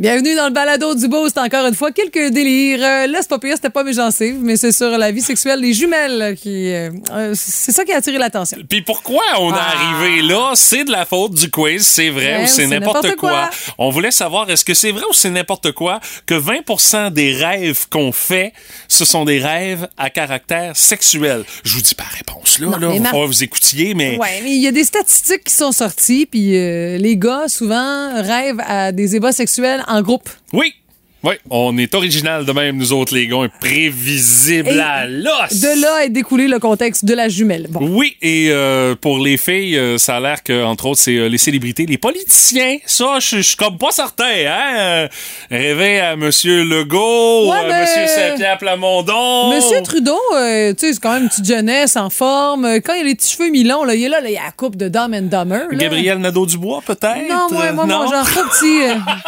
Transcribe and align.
Bienvenue 0.00 0.34
dans 0.34 0.46
le 0.46 0.52
balado 0.54 0.94
du 0.94 1.08
Boost. 1.08 1.36
Encore 1.36 1.66
une 1.66 1.74
fois, 1.74 1.92
quelques 1.92 2.32
délires. 2.32 2.80
Euh, 2.82 3.06
là, 3.06 3.18
c'est 3.20 3.28
pas 3.28 3.38
pire, 3.38 3.52
c'était 3.56 3.68
pas 3.68 3.84
mes 3.84 3.92
gencives, 3.92 4.38
mais 4.40 4.56
c'est 4.56 4.72
sur 4.72 4.88
la 4.96 5.10
vie 5.12 5.20
sexuelle 5.20 5.60
des 5.60 5.74
jumelles 5.74 6.38
qui. 6.40 6.72
euh, 6.72 6.88
euh, 7.12 7.34
c'est 7.36 7.70
ça 7.70 7.84
qui 7.84 7.92
a 7.92 7.98
attiré 7.98 8.16
l'attention. 8.16 8.56
Puis 8.66 8.80
pourquoi 8.80 9.22
on 9.40 9.52
est 9.52 9.58
Ah. 9.58 9.74
arrivé 10.00 10.22
là? 10.22 10.52
C'est 10.54 10.84
de 10.84 10.90
la 10.90 11.04
faute 11.04 11.34
du 11.34 11.50
quiz, 11.50 11.86
c'est 11.86 12.08
vrai 12.08 12.38
Ouais, 12.38 12.44
ou 12.44 12.46
c'est 12.46 12.62
c'est 12.62 12.66
n'importe 12.68 13.14
quoi? 13.16 13.30
quoi. 13.30 13.50
On 13.76 13.90
voulait 13.90 14.10
savoir, 14.10 14.48
est-ce 14.50 14.64
que 14.64 14.72
c'est 14.72 14.90
vrai 14.90 15.02
ou 15.10 15.12
c'est 15.12 15.28
n'importe 15.28 15.72
quoi 15.72 16.00
que 16.24 16.34
20% 16.34 17.10
des 17.10 17.34
rêves 17.34 17.86
qu'on 17.90 18.10
fait, 18.10 18.54
ce 18.88 19.04
sont 19.04 19.26
des 19.26 19.38
rêves 19.38 19.86
à 19.98 20.08
caractère 20.08 20.78
sexuel? 20.78 21.44
Je 21.62 21.74
vous 21.74 21.82
dis 21.82 21.94
pas 21.94 22.04
réponse 22.16 22.58
là, 22.58 22.68
Non, 22.68 22.78
là. 22.78 22.88
Marc- 23.00 23.10
falloir 23.10 23.26
vous 23.26 23.44
écoutiez, 23.44 23.92
mais... 23.92 24.16
Ouais, 24.16 24.40
mais 24.44 24.52
il 24.52 24.62
y 24.62 24.66
a 24.66 24.72
des 24.72 24.84
statistiques 24.84 25.44
qui 25.44 25.54
sont 25.54 25.72
sorties, 25.72 26.24
puis 26.24 26.56
euh, 26.56 26.96
les 26.96 27.18
gars, 27.18 27.48
souvent, 27.48 28.14
rêvent 28.22 28.62
à 28.66 28.92
des 28.92 29.14
ébats 29.14 29.32
sexuels 29.32 29.84
en 29.90 30.02
groupe. 30.02 30.30
Oui! 30.52 30.74
Oui, 31.22 31.34
on 31.50 31.76
est 31.76 31.94
original 31.94 32.46
de 32.46 32.52
même, 32.52 32.78
nous 32.78 32.94
autres, 32.94 33.14
les 33.14 33.26
gars, 33.26 33.36
prévisible 33.60 34.70
Et 34.70 34.80
à 34.80 35.06
l'os! 35.06 35.52
De 35.60 35.80
là 35.82 36.04
est 36.06 36.08
découlé 36.08 36.48
le 36.48 36.58
contexte 36.58 37.04
de 37.04 37.12
la 37.12 37.28
jumelle. 37.28 37.66
Bon. 37.68 37.80
Oui, 37.82 38.16
et 38.22 38.48
euh, 38.50 38.94
pour 38.98 39.18
les 39.18 39.36
filles, 39.36 39.76
euh, 39.76 39.98
ça 39.98 40.16
a 40.16 40.20
l'air 40.20 40.42
que, 40.42 40.64
entre 40.64 40.86
autres, 40.86 41.00
c'est 41.00 41.16
euh, 41.16 41.28
les 41.28 41.36
célébrités, 41.36 41.84
les 41.84 41.98
politiciens. 41.98 42.78
Ça, 42.86 43.18
je 43.20 43.40
suis 43.42 43.56
comme 43.56 43.76
pas 43.76 43.90
certain, 43.90 44.24
hein? 44.24 45.08
Rêver 45.50 46.00
à 46.00 46.16
Monsieur 46.16 46.62
Legault, 46.64 47.50
Ouais, 47.50 47.70
à 47.70 47.82
Monsieur 47.82 48.06
Saint-Pierre 48.06 48.56
Plamondon. 48.56 49.54
Monsieur 49.54 49.82
Trudeau, 49.82 50.18
tu 50.30 50.36
sais, 50.38 50.74
c'est 50.94 51.00
quand 51.00 51.12
même 51.12 51.24
une 51.24 51.28
petite 51.28 51.44
jeunesse 51.46 51.96
en 51.96 52.08
forme. 52.08 52.66
Quand 52.82 52.94
il 52.94 53.02
a 53.02 53.04
les 53.04 53.14
petits 53.14 53.32
cheveux 53.36 53.50
mi-longs, 53.50 53.84
là, 53.84 53.94
il 53.94 54.04
est 54.04 54.08
là, 54.08 54.22
là, 54.22 54.30
il 54.30 54.34
y 54.34 54.38
a 54.38 54.44
la 54.44 54.52
coupe 54.52 54.76
de 54.76 54.88
Dumb 54.88 55.12
and 55.14 55.22
Dumber. 55.28 55.64
Gabriel 55.72 56.16
Nadeau-Dubois, 56.18 56.80
peut-être? 56.86 57.28
Non, 57.28 57.48
moi, 57.50 57.72
moi, 57.72 57.84
Non? 57.84 58.04
moi, 58.06 58.06
j'en 58.10 58.24
trop 58.24 58.48
petit. 58.48 58.80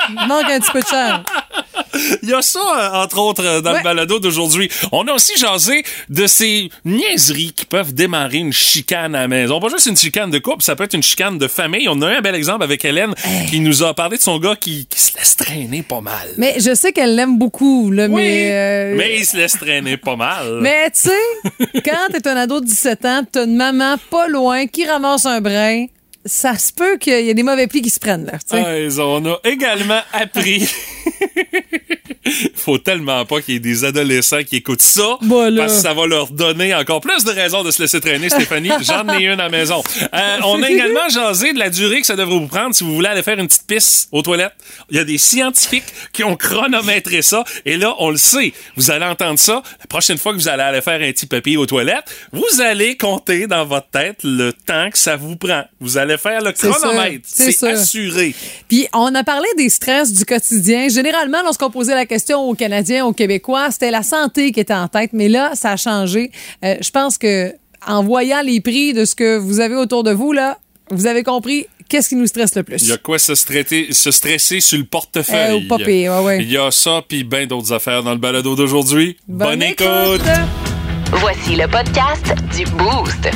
il 0.09 0.27
manque 0.27 0.51
un 0.51 0.59
petit 0.59 0.73
peu 0.73 0.81
de 0.81 0.87
chair. 0.87 1.23
Il 2.23 2.29
y 2.29 2.35
a 2.35 2.43
ça, 2.43 2.61
euh, 2.61 3.03
entre 3.05 3.19
autres, 3.19 3.45
euh, 3.45 3.61
dans 3.61 3.73
Ouais. 3.73 3.79
le 3.79 3.85
balado 3.85 4.19
d'aujourd'hui. 4.19 4.69
On 4.93 5.07
a 5.09 5.13
aussi 5.13 5.37
jasé 5.39 5.83
de 6.09 6.27
ces 6.27 6.71
niaiseries 6.85 7.53
qui 7.55 7.65
peuvent 7.65 7.93
démarrer 7.95 8.39
une 8.39 8.53
chicane 8.53 9.15
à 9.15 9.23
la 9.23 9.29
maison. 9.29 9.61
Pas 9.61 9.69
juste 9.69 9.87
une 9.87 9.97
chicane 9.97 10.31
de 10.31 10.39
couple, 10.39 10.63
ça 10.63 10.77
peut 10.77 10.85
être 10.85 10.95
une 10.95 11.03
chicane 11.03 11.39
de 11.39 11.49
famille. 11.49 11.89
On 11.89 12.01
a 12.03 12.13
eu 12.13 12.17
un 12.17 12.21
bel 12.21 12.35
exemple 12.35 12.63
avec 12.65 12.85
Hélène 12.85 13.15
qui 13.51 13.61
nous 13.61 13.83
a 13.83 13.95
parlé 13.95 14.17
de 14.17 14.23
son 14.23 14.39
gars 14.39 14.57
qui, 14.57 14.87
qui 14.87 15.01
se 15.01 15.17
laisse 15.17 15.37
traîner 15.37 15.83
pas 15.83 16.01
mal. 16.01 16.29
Mais 16.39 16.55
je 16.59 16.75
sais 16.75 16.93
qu'elle 16.93 17.15
l'aime 17.15 17.39
beaucoup, 17.39 17.91
là, 17.91 18.07
Oui, 18.07 18.23
mais... 18.23 18.51
euh, 18.53 18.95
mais 18.97 19.17
il 19.19 19.25
se 19.25 19.37
laisse 19.37 19.53
traîner 19.53 19.97
pas 19.97 20.17
mal. 20.17 20.59
Mais 20.61 20.91
tu 20.91 21.09
sais, 21.11 21.81
quand 21.85 22.13
t'es 22.13 22.29
un 22.29 22.37
ado 22.37 22.61
de 22.61 22.67
17 22.67 23.05
ans, 23.05 23.23
t'as 23.31 23.45
une 23.45 23.57
maman 23.57 23.97
pas 24.11 24.29
loin 24.29 24.67
qui 24.67 24.85
ramasse 24.87 25.27
un 25.27 25.41
brin, 25.41 25.87
ça 26.25 26.57
se 26.57 26.73
peut 26.73 26.97
qu'il 26.99 27.25
y 27.25 27.31
ait 27.31 27.35
des 27.35 27.43
mauvais 27.43 27.67
plis 27.67 27.83
qui 27.83 27.91
se 27.91 28.01
prennent, 28.01 28.27
là. 28.27 28.39
Ouais, 28.53 28.89
on 28.99 29.25
a 29.27 29.41
également 29.45 30.01
appris. 30.13 30.69
Faut 32.55 32.79
tellement 32.79 33.25
pas 33.25 33.41
qu'il 33.41 33.55
y 33.55 33.57
ait 33.57 33.61
des 33.61 33.85
adolescents 33.85 34.43
qui 34.45 34.57
écoutent 34.57 34.83
ça. 34.83 35.19
Bah 35.23 35.51
là. 35.51 35.63
Parce 35.63 35.75
que 35.75 35.81
ça 35.81 35.95
va 35.95 36.07
leur 36.07 36.29
donner 36.29 36.75
encore 36.75 37.01
plus 37.01 37.25
de 37.25 37.31
raisons 37.31 37.65
de 37.65 37.71
se 37.71 37.83
laisser 37.83 38.01
traîner, 38.01 38.29
Stéphanie. 38.29 38.71
J'en 38.83 39.09
ai 39.09 39.25
une 39.25 39.33
à 39.41 39.45
la 39.45 39.49
maison. 39.49 39.83
Euh, 40.15 40.37
on 40.45 40.63
a 40.63 40.71
également 40.71 41.09
jasé 41.09 41.53
de 41.53 41.59
la 41.59 41.69
durée 41.69 42.01
que 42.01 42.07
ça 42.07 42.15
devrait 42.15 42.39
vous 42.39 42.47
prendre 42.47 42.75
si 42.75 42.85
vous 42.85 42.95
voulez 42.95 43.09
aller 43.09 43.23
faire 43.23 43.39
une 43.39 43.49
petite 43.49 43.67
pisse 43.67 44.09
aux 44.13 44.23
toilettes. 44.23 44.55
Il 44.91 44.97
y 44.97 45.01
a 45.01 45.05
des 45.05 45.19
scientifiques 45.19 45.85
qui 46.13 46.23
ont 46.23 46.37
chronométré 46.37 47.23
ça. 47.23 47.43
Et 47.65 47.77
là, 47.77 47.95
on 47.99 48.11
le 48.11 48.17
sait. 48.17 48.53
Vous 48.77 48.91
allez 48.93 49.05
entendre 49.05 49.39
ça. 49.39 49.63
La 49.81 49.87
prochaine 49.87 50.19
fois 50.19 50.33
que 50.33 50.39
vous 50.39 50.49
allez 50.49 50.63
aller 50.63 50.81
faire 50.81 51.01
un 51.01 51.13
petit 51.13 51.27
papier 51.27 51.57
aux 51.57 51.67
toilettes, 51.67 52.05
vous 52.33 52.61
allez 52.61 52.97
compter 52.97 53.49
dans 53.49 53.65
votre 53.65 53.91
tête 53.91 54.19
le 54.23 54.53
temps 54.53 54.91
que 54.91 54.99
ça 54.99 55.17
vous 55.17 55.37
prend. 55.37 55.65
Vous 55.81 55.99
allez 55.99 56.12
faire 56.17 56.43
le 56.43 56.53
C'est 56.55 56.69
chronomètre. 56.69 57.25
c'est 57.25 57.63
assuré. 57.65 58.35
Puis 58.69 58.87
on 58.93 59.15
a 59.15 59.25
parlé 59.25 59.47
des 59.57 59.69
stress 59.69 60.13
du 60.13 60.25
quotidien. 60.25 60.89
Généralement, 60.89 61.43
lorsqu'on 61.43 61.71
posait 61.71 61.95
la 61.95 62.07
question 62.07 62.41
aux 62.49 62.55
Canadiens, 62.55 63.05
aux 63.07 63.13
Québécois, 63.13 63.71
c'était 63.71 63.91
la 63.91 64.03
santé 64.03 64.53
qui 64.53 64.61
était 64.61 64.75
en 64.75 64.89
tête. 64.89 65.11
Mais 65.13 65.29
là, 65.29 65.53
ça 65.55 65.73
a 65.73 65.77
changé. 65.77 66.31
Euh, 66.65 66.77
je 66.81 66.91
pense 66.91 67.19
que 67.19 67.53
en 67.87 68.03
voyant 68.03 68.43
les 68.43 68.61
prix 68.61 68.93
de 68.93 69.05
ce 69.05 69.15
que 69.15 69.37
vous 69.37 69.61
avez 69.61 69.75
autour 69.75 70.05
de 70.05 70.13
vous, 70.13 70.33
là, 70.33 70.59
vous 70.91 71.07
avez 71.07 71.23
compris 71.23 71.67
qu'est-ce 71.89 72.09
qui 72.09 72.17
nous 72.17 72.27
stresse 72.27 72.55
le 72.55 72.63
plus. 72.63 72.83
Il 72.83 72.89
y 72.89 72.93
a 72.93 72.97
quoi 72.97 73.19
se, 73.19 73.35
stresser, 73.35 73.89
se 73.93 74.11
stresser 74.11 74.61
sur 74.61 74.79
le 74.79 74.85
portefeuille? 74.85 75.67
Euh, 75.71 75.77
ouais, 75.77 76.19
ouais. 76.25 76.39
Il 76.43 76.51
y 76.51 76.57
a 76.57 76.71
ça, 76.71 77.03
puis 77.07 77.25
bien 77.25 77.47
d'autres 77.47 77.73
affaires 77.73 78.03
dans 78.03 78.13
le 78.13 78.19
balado 78.19 78.55
d'aujourd'hui. 78.55 79.17
Bonne, 79.29 79.63
écoute! 79.63 80.23
Voici 81.13 81.57
le 81.57 81.69
podcast 81.69 82.35
du 82.57 82.65
Boost. 82.73 83.29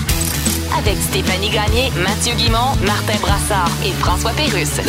Avec 0.79 0.99
Stéphanie 1.01 1.49
Gagné, 1.49 1.91
Mathieu 2.03 2.35
Guimont, 2.35 2.77
Martin 2.85 3.19
Brassard 3.21 3.71
et 3.85 3.93
François 3.93 4.33
Pérusse. 4.33 4.81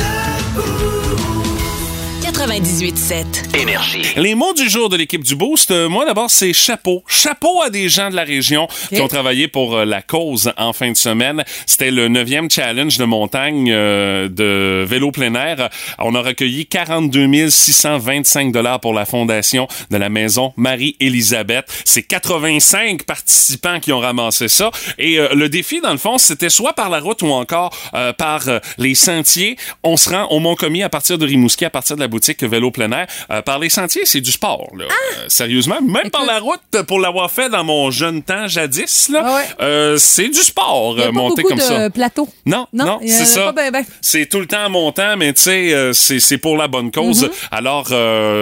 98.7. 2.32 3.58
Énergie. 3.58 4.02
Les 4.18 4.36
mots 4.36 4.54
du 4.54 4.70
jour 4.70 4.90
de 4.90 4.98
l'équipe 4.98 5.24
du 5.24 5.36
Boost, 5.36 5.72
euh, 5.72 5.88
moi 5.88 6.06
d'abord, 6.06 6.30
c'est 6.30 6.52
chapeau. 6.52 7.02
Chapeau 7.08 7.62
à 7.62 7.70
des 7.70 7.88
gens 7.88 8.10
de 8.10 8.16
la 8.16 8.24
région 8.24 8.68
qui 8.90 9.00
ont 9.00 9.08
travaillé 9.08 9.48
pour 9.48 9.76
euh, 9.76 9.86
la 9.86 10.02
cause 10.02 10.52
en 10.58 10.74
fin 10.74 10.92
de 10.92 10.98
semaine. 10.98 11.46
C'était 11.66 11.90
le 11.90 12.10
neuvième 12.10 12.52
challenge 12.52 12.98
de 12.98 13.06
montagne 13.06 13.72
euh, 13.72 14.28
de 14.28 14.84
vélo 14.86 15.12
plein 15.12 15.34
air. 15.36 15.70
On 16.00 16.16
a 16.16 16.22
recueilli 16.22 16.66
42 16.66 17.50
625 17.50 18.52
dollars 18.52 18.82
pour 18.82 18.94
la 18.94 19.06
fondation 19.06 19.68
de 19.90 19.98
la 19.98 20.10
maison 20.10 20.54
Marie-Élisabeth. 20.58 21.66
C'est 21.86 22.04
85 22.04 23.04
participants 23.04 23.80
qui 23.80 23.92
ont 23.92 24.00
ramassé 24.00 24.48
ça. 24.48 24.72
Et 24.98 25.20
euh, 25.20 25.34
le 25.34 25.50
défi, 25.50 25.82
dans 25.82 25.92
le 25.92 25.98
fond, 25.98 26.18
c'était 26.18 26.50
soit 26.50 26.74
par 26.74 26.90
la 26.90 27.00
route 27.00 27.22
ou 27.22 27.28
encore 27.28 27.76
euh, 27.94 28.14
par 28.14 28.48
euh, 28.48 28.60
les 28.78 28.96
sentiers. 28.96 29.58
On 29.84 29.98
se 29.98 30.10
rend 30.10 30.26
au 30.26 30.40
Mont-Commis 30.40 30.84
à 30.84 30.90
partir 30.90 31.18
de 31.18 31.26
Rimouski, 31.26 31.66
à 31.66 31.70
partir 31.70 31.96
de 31.96 32.02
la 32.02 32.08
boutique 32.18 32.44
Vélo 32.44 32.72
plein 32.72 32.92
air. 32.92 33.06
Euh, 33.30 33.44
par 33.44 33.60
les 33.60 33.70
sentiers, 33.70 34.02
c'est 34.06 34.22
du 34.22 34.32
sport. 34.32 34.70
Là. 34.76 34.86
Euh, 34.86 35.26
sérieusement, 35.28 35.80
même 35.84 36.10
par 36.10 36.26
la 36.26 36.40
route, 36.40 36.60
pour 36.88 37.00
l'avoir 37.00 37.30
fait 37.30 37.48
dans 37.50 37.64
mon 37.64 37.92
jeune 37.92 38.24
temps 38.24 38.48
jadis, 38.48 39.10
là, 39.10 39.22
Ah 39.24 39.36
ouais. 39.36 39.46
euh, 39.62 39.98
c'est 39.98 40.30
du 40.30 40.40
sport, 40.40 40.96
monter 41.14 41.44
comme 41.44 41.58
de 41.58 41.62
ça. 41.62 41.90
plateaux. 41.92 42.28
Non, 42.46 42.66
non, 42.74 43.00
c'est 43.06 43.26
ça. 43.26 43.52
ben, 43.52 43.70
ben. 43.72 43.86
C'est 44.02 44.26
tout 44.28 44.40
le 44.40 44.48
temps 44.48 44.66
en 44.66 44.70
montant, 44.72 45.16
mais 45.16 45.32
tu 45.34 45.42
sais, 45.44 45.92
c'est 45.94 46.38
pour 46.40 46.58
la 46.58 46.68
bonne 46.68 46.90
cause. 46.92 47.26
Mm-hmm. 47.26 47.32
Alors, 47.52 47.92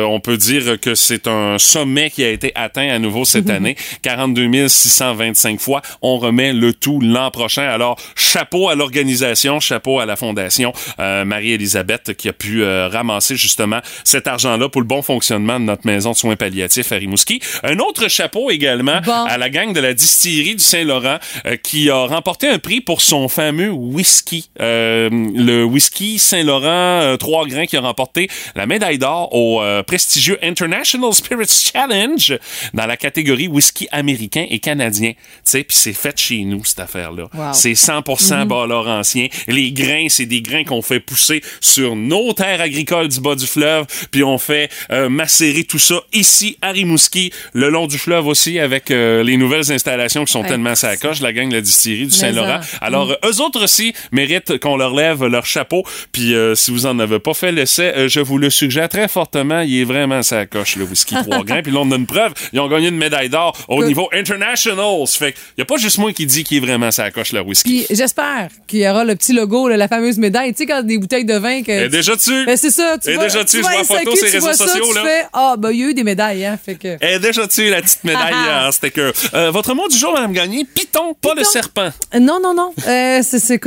on 0.09 0.19
peut 0.21 0.37
dire 0.37 0.79
que 0.79 0.95
c'est 0.95 1.27
un 1.27 1.57
sommet 1.57 2.09
qui 2.09 2.23
a 2.23 2.29
été 2.29 2.51
atteint 2.55 2.89
à 2.89 2.99
nouveau 2.99 3.25
cette 3.25 3.45
Mm-hmm. 3.45 3.55
année. 3.55 3.75
42 4.01 4.67
625 4.69 5.59
fois. 5.59 5.81
On 6.01 6.17
remet 6.17 6.53
le 6.53 6.73
tout 6.73 6.99
l'an 7.01 7.29
prochain. 7.31 7.63
Alors, 7.63 7.97
chapeau 8.15 8.69
à 8.69 8.75
l'organisation, 8.75 9.59
chapeau 9.59 9.99
à 9.99 10.05
la 10.05 10.15
fondation 10.15 10.71
Marie-Élisabeth 10.97 12.15
qui 12.15 12.29
a 12.29 12.33
pu 12.33 12.63
ramasser 12.63 13.35
justement 13.35 13.64
cet 14.03 14.27
argent-là 14.27 14.69
pour 14.69 14.81
le 14.81 14.87
bon 14.87 15.01
fonctionnement 15.01 15.59
de 15.59 15.65
notre 15.65 15.85
maison 15.85 16.11
de 16.11 16.15
soins 16.17 16.35
palliatifs 16.35 16.91
à 16.91 16.95
Rimouski. 16.95 17.39
Un 17.63 17.79
autre 17.79 18.07
chapeau 18.09 18.49
également 18.51 19.01
Bon. 19.05 19.25
à 19.25 19.37
la 19.37 19.49
gang 19.49 19.73
de 19.73 19.79
la 19.79 19.93
distillerie 19.93 20.55
du 20.55 20.63
Saint-Laurent 20.63 21.17
euh, 21.45 21.55
qui 21.57 21.89
a 21.89 22.05
remporté 22.05 22.47
un 22.47 22.59
prix 22.59 22.81
pour 22.81 23.01
son 23.01 23.27
fameux 23.27 23.69
whisky. 23.69 24.49
Euh, 24.61 25.09
le 25.11 25.63
whisky 25.63 26.19
Saint-Laurent 26.19 26.65
euh, 26.65 27.17
trois 27.17 27.45
grains 27.47 27.65
qui 27.65 27.77
a 27.77 27.81
remporté 27.81 28.29
la 28.55 28.65
médaille 28.65 28.97
d'or 28.97 29.33
au 29.33 29.61
euh, 29.61 29.83
prestigieux 29.83 30.37
International 30.43 31.13
Spirits 31.13 31.69
Challenge 31.73 32.37
dans 32.73 32.85
la 32.85 32.97
catégorie 32.97 33.47
whisky 33.47 33.87
américain 33.91 34.45
et 34.49 34.59
canadien. 34.59 35.11
Tu 35.13 35.17
sais, 35.43 35.63
puis 35.63 35.77
c'est 35.77 35.93
fait 35.93 36.17
chez 36.19 36.43
nous 36.43 36.63
cette 36.65 36.79
affaire-là. 36.79 37.23
Wow. 37.33 37.53
C'est 37.53 37.73
100% 37.73 38.45
bas 38.45 38.65
laurentien. 38.67 39.27
Les 39.47 39.71
grains, 39.71 40.07
c'est 40.09 40.25
des 40.25 40.41
grains 40.41 40.63
qu'on 40.63 40.81
fait 40.81 40.99
pousser 40.99 41.41
sur 41.61 41.95
nos 41.95 42.33
terres 42.33 42.61
agricoles 42.61 43.07
du 43.07 43.19
bas 43.19 43.35
du 43.35 43.45
fleuve, 43.55 43.85
puis 44.11 44.23
on 44.23 44.37
fait 44.37 44.69
euh, 44.91 45.09
macérer 45.09 45.63
tout 45.63 45.79
ça 45.79 45.95
ici 46.13 46.57
à 46.61 46.71
Rimouski, 46.71 47.31
le 47.53 47.69
long 47.69 47.87
du 47.87 47.97
fleuve 47.97 48.27
aussi 48.27 48.59
avec 48.59 48.91
euh, 48.91 49.23
les 49.23 49.37
nouvelles 49.37 49.71
installations 49.71 50.25
qui 50.25 50.31
sont 50.31 50.41
Ouais. 50.41 50.49
tellement 50.49 50.75
sacoches, 50.75 51.21
la 51.21 51.31
gang 51.33 51.47
de 51.49 51.55
la 51.55 51.61
distillerie 51.61 52.05
du 52.07 52.11
Saint-Laurent. 52.15 52.59
Alors 52.81 53.11
euh, 53.11 53.15
eux 53.29 53.41
autres 53.41 53.63
aussi 53.63 53.93
méritent 54.11 54.59
qu'on 54.59 54.75
leur 54.77 54.93
lève 54.93 55.23
leur 55.25 55.45
chapeau. 55.45 55.83
Puis 56.11 56.35
euh, 56.35 56.53
si 56.55 56.71
vous 56.71 56.85
en 56.85 56.99
avez 56.99 57.19
pas 57.19 57.33
fait 57.33 57.51
l'essai, 57.51 57.93
euh, 57.95 58.07
je 58.09 58.19
vous 58.19 58.37
le 58.37 58.49
suggère 58.49 58.89
très 58.89 59.07
fortement, 59.07 59.61
il 59.61 59.79
est 59.81 59.83
vraiment 59.85 60.21
sacoche 60.21 60.75
le 60.75 60.83
whisky 60.83 61.15
trois 61.23 61.43
grains. 61.43 61.61
Puis 61.63 61.71
là 61.71 61.79
on 61.81 61.91
a 61.91 61.95
une 61.95 62.05
preuve, 62.05 62.33
ils 62.53 62.59
ont 62.59 62.67
gagné 62.67 62.89
une 62.89 62.97
médaille 62.97 63.29
d'or 63.29 63.57
au 63.69 63.79
Que- 63.79 63.85
niveau 63.85 64.09
international. 64.13 65.07
Ça 65.07 65.17
fait 65.17 65.31
qu'il 65.33 65.41
y 65.59 65.61
a 65.61 65.65
pas 65.65 65.77
juste 65.77 65.97
moi 65.97 66.11
qui 66.13 66.25
dit 66.25 66.43
qu'il 66.43 66.57
est 66.57 66.65
vraiment 66.65 66.91
sacoche 66.91 67.31
le 67.31 67.41
whisky. 67.41 67.85
J'espère 67.89 68.49
qu'il 68.67 68.79
y 68.79 68.87
aura 68.89 69.05
le 69.05 69.15
petit 69.15 69.33
logo, 69.33 69.67
là, 69.69 69.77
la 69.77 69.87
fameuse 69.87 70.17
médaille. 70.17 70.51
Tu 70.53 70.59
sais, 70.59 70.65
quand 70.65 70.83
des 70.83 70.97
bouteilles 70.97 71.25
de 71.25 71.35
vin 71.37 71.63
que. 71.63 71.71
Est 71.71 71.89
déjà 71.89 72.15
dessus. 72.15 72.45
Ben, 72.45 72.57
c'est 72.57 72.69
ça. 72.71 72.97
Tu 73.03 73.13
vois, 73.13 73.23
déjà 73.23 73.43
tu 73.45 73.61
vas 73.61 73.69
vois 73.69 73.77
la 73.77 73.83
photo 73.83 74.15
sur 74.15 74.25
les 74.25 74.31
tu 74.31 74.35
réseaux 74.37 74.39
vois 74.47 74.53
ça, 74.53 74.67
sociaux, 74.67 74.85
tu 74.89 74.95
là. 74.95 75.03
fais, 75.03 75.25
ah, 75.33 75.55
ben, 75.57 75.71
il 75.71 75.79
y 75.79 75.83
a 75.83 75.87
eu 75.87 75.93
des 75.93 76.03
médailles, 76.03 76.45
hein. 76.45 76.57
Fait 76.63 76.75
que. 76.75 76.97
Elle 76.99 77.13
est 77.15 77.19
déjà 77.19 77.45
dessus, 77.47 77.69
la 77.69 77.81
petite 77.81 78.03
médaille 78.03 78.33
en 78.67 78.71
sticker. 78.71 79.11
Euh, 79.33 79.51
votre 79.51 79.73
mot 79.73 79.87
du 79.87 79.97
jour, 79.97 80.13
Madame 80.13 80.33
Gagné, 80.33 80.65
Python, 80.65 81.13
pas 81.19 81.29
le 81.29 81.37
Python. 81.41 81.51
serpent. 81.51 81.89
Non, 82.19 82.39
non, 82.41 82.53
non. 82.53 82.73
Euh, 82.87 83.21
c'est, 83.23 83.57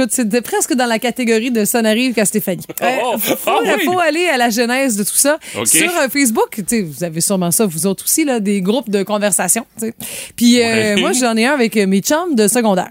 presque 0.43 0.75
dans 0.75 0.87
la 0.87 0.99
catégorie 0.99 1.51
de 1.51 1.65
Ça 1.65 1.83
n'arrive 1.83 2.15
qu'à 2.15 2.25
Stéphanie. 2.25 2.65
Euh, 2.83 2.97
Oh, 3.05 3.17
faut, 3.19 3.35
ah 3.47 3.59
oui. 3.63 3.85
faut 3.85 3.99
aller 3.99 4.27
à 4.29 4.37
la 4.37 4.51
genèse 4.51 4.97
de 4.97 5.05
tout 5.05 5.17
ça. 5.17 5.39
Sur 5.65 5.91
euh, 5.97 6.09
Facebook, 6.13 6.61
tu 6.69 6.83
vous 6.83 7.05
avez 7.05 7.21
sûrement 7.21 7.51
ça, 7.51 7.67
vous 7.67 7.87
autres 7.87 8.05
aussi, 8.05 8.25
là, 8.25 8.41
des 8.41 8.61
groupes 8.61 8.91
de 8.91 9.03
conversation. 9.03 9.67
tu. 9.81 9.93
Puis 10.37 10.61
euh, 10.61 10.95
Ouais. 10.95 10.97
moi, 11.01 11.13
j'en 11.13 11.37
ai 11.37 11.47
un 11.47 11.53
avec 11.55 11.77
euh, 11.77 11.87
mes 11.87 12.01
chums 12.01 12.35
de 12.35 12.49
secondaire. 12.49 12.89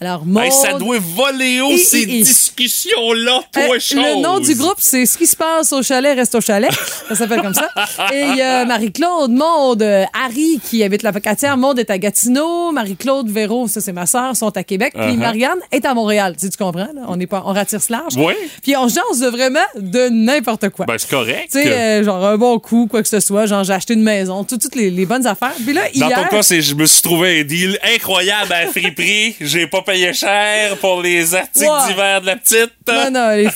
Alors, 0.00 0.24
Maude... 0.24 0.44
Hey, 0.44 0.52
ça 0.52 0.74
doit 0.74 0.98
voler 1.00 1.60
haut, 1.60 1.76
ces 1.76 2.06
discussions-là, 2.06 3.40
Euh, 3.56 3.66
toi, 3.66 3.78
chose. 3.78 3.96
le 3.98 4.22
nom 4.22 4.38
du 4.40 4.54
groupe, 4.54 4.76
c'est 4.78 5.06
Ce 5.06 5.18
qui 5.18 5.26
se 5.26 5.36
passe 5.36 5.72
au 5.72 5.82
chalet 5.82 6.16
reste 6.16 6.34
au 6.34 6.40
chalet. 6.40 6.70
Ça 7.08 7.14
s'appelle 7.14 7.42
comme 7.42 7.54
ça. 7.54 7.68
Et 8.12 8.20
il 8.20 8.36
y 8.36 8.42
a 8.42 8.64
Marie-Claude, 8.64 9.30
Maude, 9.32 9.82
euh, 9.82 10.04
Harry 10.12 10.60
qui 10.62 10.82
habite 10.82 11.02
la 11.02 11.12
Pocatière. 11.12 11.56
Maude 11.56 11.78
est 11.78 11.90
à 11.90 11.98
Gatineau. 11.98 12.70
Marie-Claude, 12.72 13.28
Véro, 13.30 13.66
ça 13.68 13.80
c'est 13.80 13.92
ma 13.92 14.06
sœur, 14.06 14.36
sont 14.36 14.56
à 14.56 14.62
Québec. 14.64 14.92
Puis 14.94 15.02
Uh-huh. 15.08 15.16
Marianne 15.16 15.58
est 15.72 15.84
à 15.86 15.94
Montréal. 15.94 16.34
Tu, 16.38 16.46
sais, 16.46 16.50
tu 16.50 16.58
comprends? 16.58 16.80
là? 16.94 17.02
On, 17.08 17.18
est 17.18 17.26
pas, 17.26 17.42
on 17.46 17.52
ratire 17.52 17.80
ce 17.82 17.90
large. 17.92 18.14
Oui. 18.16 18.34
Puis 18.62 18.76
on 18.76 18.88
jase 18.88 19.20
de 19.20 19.28
vraiment 19.28 19.58
de 19.76 20.08
n'importe 20.10 20.68
quoi. 20.70 20.86
Ben, 20.86 20.96
c'est 20.98 21.08
correct. 21.10 21.48
tu 21.50 21.62
sais, 21.62 21.72
euh, 21.72 22.04
genre 22.04 22.24
un 22.24 22.36
bon 22.36 22.58
coup, 22.58 22.86
quoi 22.90 23.02
que 23.02 23.08
ce 23.08 23.20
soit. 23.20 23.46
Genre, 23.46 23.64
j'ai 23.64 23.72
acheté 23.72 23.94
une 23.94 24.02
maison, 24.02 24.44
tout- 24.44 24.58
toutes 24.58 24.74
les, 24.76 24.90
les 24.90 25.06
bonnes 25.06 25.26
affaires. 25.26 25.54
Puis 25.64 25.72
là, 25.72 25.82
Dans 25.94 26.08
hier... 26.08 26.22
ton 26.28 26.36
cas, 26.36 26.42
c'est 26.42 26.60
je 26.60 26.74
me 26.74 26.84
suis 26.86 27.02
trouvé 27.02 27.40
un 27.40 27.44
deal 27.44 27.78
incroyable 27.94 28.52
à 28.52 28.66
friperie. 28.66 29.34
J'ai 29.40 29.66
pas 29.66 29.82
payé 29.88 30.12
cher 30.12 30.76
pour 30.78 31.00
les 31.02 31.34
articles 31.34 31.66
d'hiver 31.88 32.20
de 32.20 32.26
la 32.26 32.36
petite. 32.36 32.72
Non, 32.86 33.10
non, 33.10 33.30
les 33.36 33.48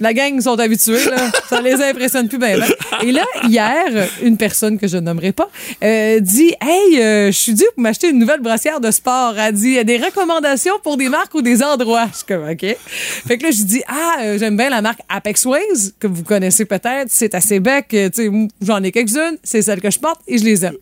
la 0.00 0.12
gang 0.12 0.40
sont 0.40 0.58
habitués, 0.58 1.04
là. 1.04 1.30
Ça 1.48 1.60
les 1.60 1.80
impressionne 1.80 2.28
plus 2.28 2.38
bien. 2.38 2.56
Et 3.02 3.12
là, 3.12 3.24
hier, 3.48 3.84
une 4.22 4.36
personne 4.36 4.76
que 4.78 4.88
je 4.88 4.96
nommerai 4.98 5.32
pas 5.32 5.48
euh, 5.82 6.18
dit 6.20 6.52
Hey, 6.60 7.00
euh, 7.00 7.26
je 7.28 7.38
suis 7.38 7.54
due 7.54 7.64
pour 7.74 7.82
m'acheter 7.82 8.08
une 8.10 8.18
nouvelle 8.18 8.40
brassière 8.40 8.80
de 8.80 8.90
sport. 8.90 9.38
Elle 9.38 9.54
dit 9.54 9.68
Il 9.68 9.72
y 9.74 9.78
a 9.78 9.84
des 9.84 9.98
recommandations 9.98 10.74
pour 10.82 10.96
des 10.96 11.08
marques 11.08 11.34
ou 11.34 11.42
des 11.42 11.62
endroits. 11.62 12.06
Je 12.10 12.16
suis 12.16 12.24
comme 12.26 12.48
OK. 12.48 12.76
Fait 13.26 13.38
que 13.38 13.44
là, 13.44 13.50
je 13.52 13.62
dis 13.62 13.82
Ah, 13.86 14.16
euh, 14.22 14.38
j'aime 14.38 14.56
bien 14.56 14.68
la 14.68 14.82
marque 14.82 15.00
Apex 15.08 15.44
Ways, 15.46 15.92
que 16.00 16.06
vous 16.08 16.24
connaissez 16.24 16.64
peut-être. 16.64 17.08
C'est 17.08 17.34
assez 17.34 17.60
bec. 17.60 17.86
Tu 17.88 18.10
sais, 18.12 18.26
m- 18.26 18.48
j'en 18.60 18.82
ai 18.82 18.90
quelques-unes. 18.90 19.38
C'est 19.44 19.62
celles 19.62 19.80
que 19.80 19.90
je 19.90 19.98
porte 20.00 20.20
et 20.26 20.38
je 20.38 20.44
les 20.44 20.64
aime. 20.64 20.76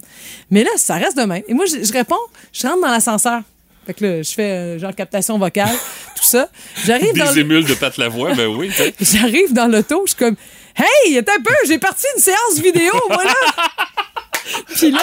Mais 0.50 0.64
là, 0.64 0.70
ça 0.76 0.94
reste 0.94 1.16
de 1.18 1.22
même. 1.24 1.42
Et 1.48 1.54
moi, 1.54 1.66
je, 1.66 1.84
je 1.84 1.92
réponds 1.92 2.16
Je 2.52 2.66
rentre 2.66 2.80
dans 2.80 2.88
l'ascenseur. 2.90 3.42
Fait 3.86 3.94
que 3.94 4.04
là, 4.06 4.22
je 4.22 4.30
fais 4.32 4.42
euh, 4.50 4.78
genre 4.78 4.94
captation 4.94 5.38
vocale, 5.38 5.68
tout 6.16 6.24
ça. 6.24 6.48
J'arrive 6.84 7.14
dans 7.14 7.26
Des 7.32 7.34
le- 7.34 7.40
émules 7.40 7.64
de 7.64 7.74
Pat 7.74 7.96
Lavoie, 7.96 8.34
ben 8.34 8.46
oui. 8.46 8.68
tu 8.68 8.74
sais. 8.76 8.94
J'arrive 9.18 9.52
dans 9.52 9.66
l'auto, 9.66 10.02
je 10.06 10.10
suis 10.12 10.18
comme 10.18 10.36
Hey, 10.76 11.18
attends 11.18 11.32
un 11.38 11.42
peu, 11.42 11.54
j'ai 11.66 11.78
parti 11.78 12.06
une 12.16 12.22
séance 12.22 12.58
vidéo, 12.62 12.92
voilà! 13.08 13.34
Puis 14.74 14.90
là. 14.90 15.00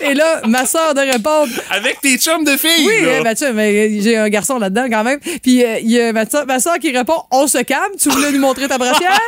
Et 0.00 0.14
là, 0.14 0.42
ma 0.46 0.64
soeur 0.64 0.94
de 0.94 1.00
répondre 1.00 1.52
Avec 1.70 2.00
tes 2.00 2.16
chums 2.18 2.44
de 2.44 2.56
filles. 2.56 2.86
Oui, 2.86 3.00
là. 3.02 3.08
euh, 3.08 3.22
Mathieu, 3.22 3.52
mais 3.52 4.00
j'ai 4.00 4.16
un 4.16 4.28
garçon 4.28 4.58
là-dedans 4.58 4.86
quand 4.90 5.02
même. 5.04 5.18
Puis 5.42 5.64
euh, 5.64 5.78
il 5.80 5.90
y 5.90 6.00
a 6.00 6.12
ma 6.12 6.24
soeur, 6.28 6.46
ma 6.46 6.60
soeur 6.60 6.78
qui 6.78 6.96
répond 6.96 7.20
On 7.32 7.46
se 7.48 7.58
calme, 7.58 7.92
tu 8.00 8.08
voulais 8.08 8.30
nous 8.30 8.38
montrer 8.38 8.68
ta 8.68 8.78
brassière? 8.78 9.18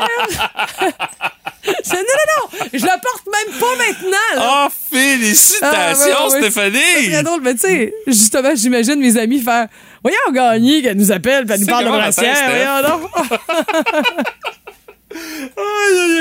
je 0.83 1.91
dis, 1.91 1.93
non, 1.93 1.99
non, 1.99 2.59
non, 2.61 2.69
je 2.73 2.87
la 2.87 2.99
porte 2.99 3.25
même 3.27 3.59
pas 3.59 3.77
maintenant, 3.77 4.37
là. 4.37 4.69
Oh, 4.69 4.73
félicitations, 4.91 5.59
Ah, 5.63 5.93
ouais, 5.95 5.95
ouais, 5.95 6.13
ouais. 6.13 6.31
C'est 6.31 6.41
Stéphanie! 6.51 7.11
très 7.13 7.23
drôle, 7.23 7.41
mais 7.43 7.55
tu 7.55 7.61
sais, 7.61 7.95
justement, 8.07 8.51
j'imagine 8.55 9.01
mes 9.01 9.17
amis 9.17 9.41
faire 9.41 9.69
Voyons, 10.03 10.19
Gagné, 10.33 10.83
qu'elle 10.83 10.97
nous 10.97 11.11
appelle, 11.11 11.45
puis 11.45 11.55
elle 11.55 11.61
nous 11.61 11.67
parle 11.67 11.85
de 11.87 11.91
brassière. 11.91 12.37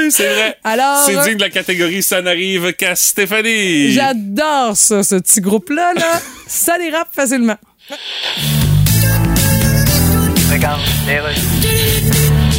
c'est 0.09 0.33
vrai. 0.33 0.57
Alors, 0.63 1.05
C'est 1.05 1.29
digne 1.29 1.37
de 1.37 1.41
la 1.43 1.49
catégorie 1.49 2.01
Ça 2.01 2.21
n'arrive 2.21 2.73
qu'à 2.73 2.95
Stéphanie. 2.95 3.91
J'adore 3.91 4.75
ça, 4.75 5.03
ce 5.03 5.15
petit 5.15 5.41
groupe-là. 5.41 5.93
Là. 5.93 6.21
ça 6.47 6.77
dérape 6.77 7.09
facilement. 7.11 7.57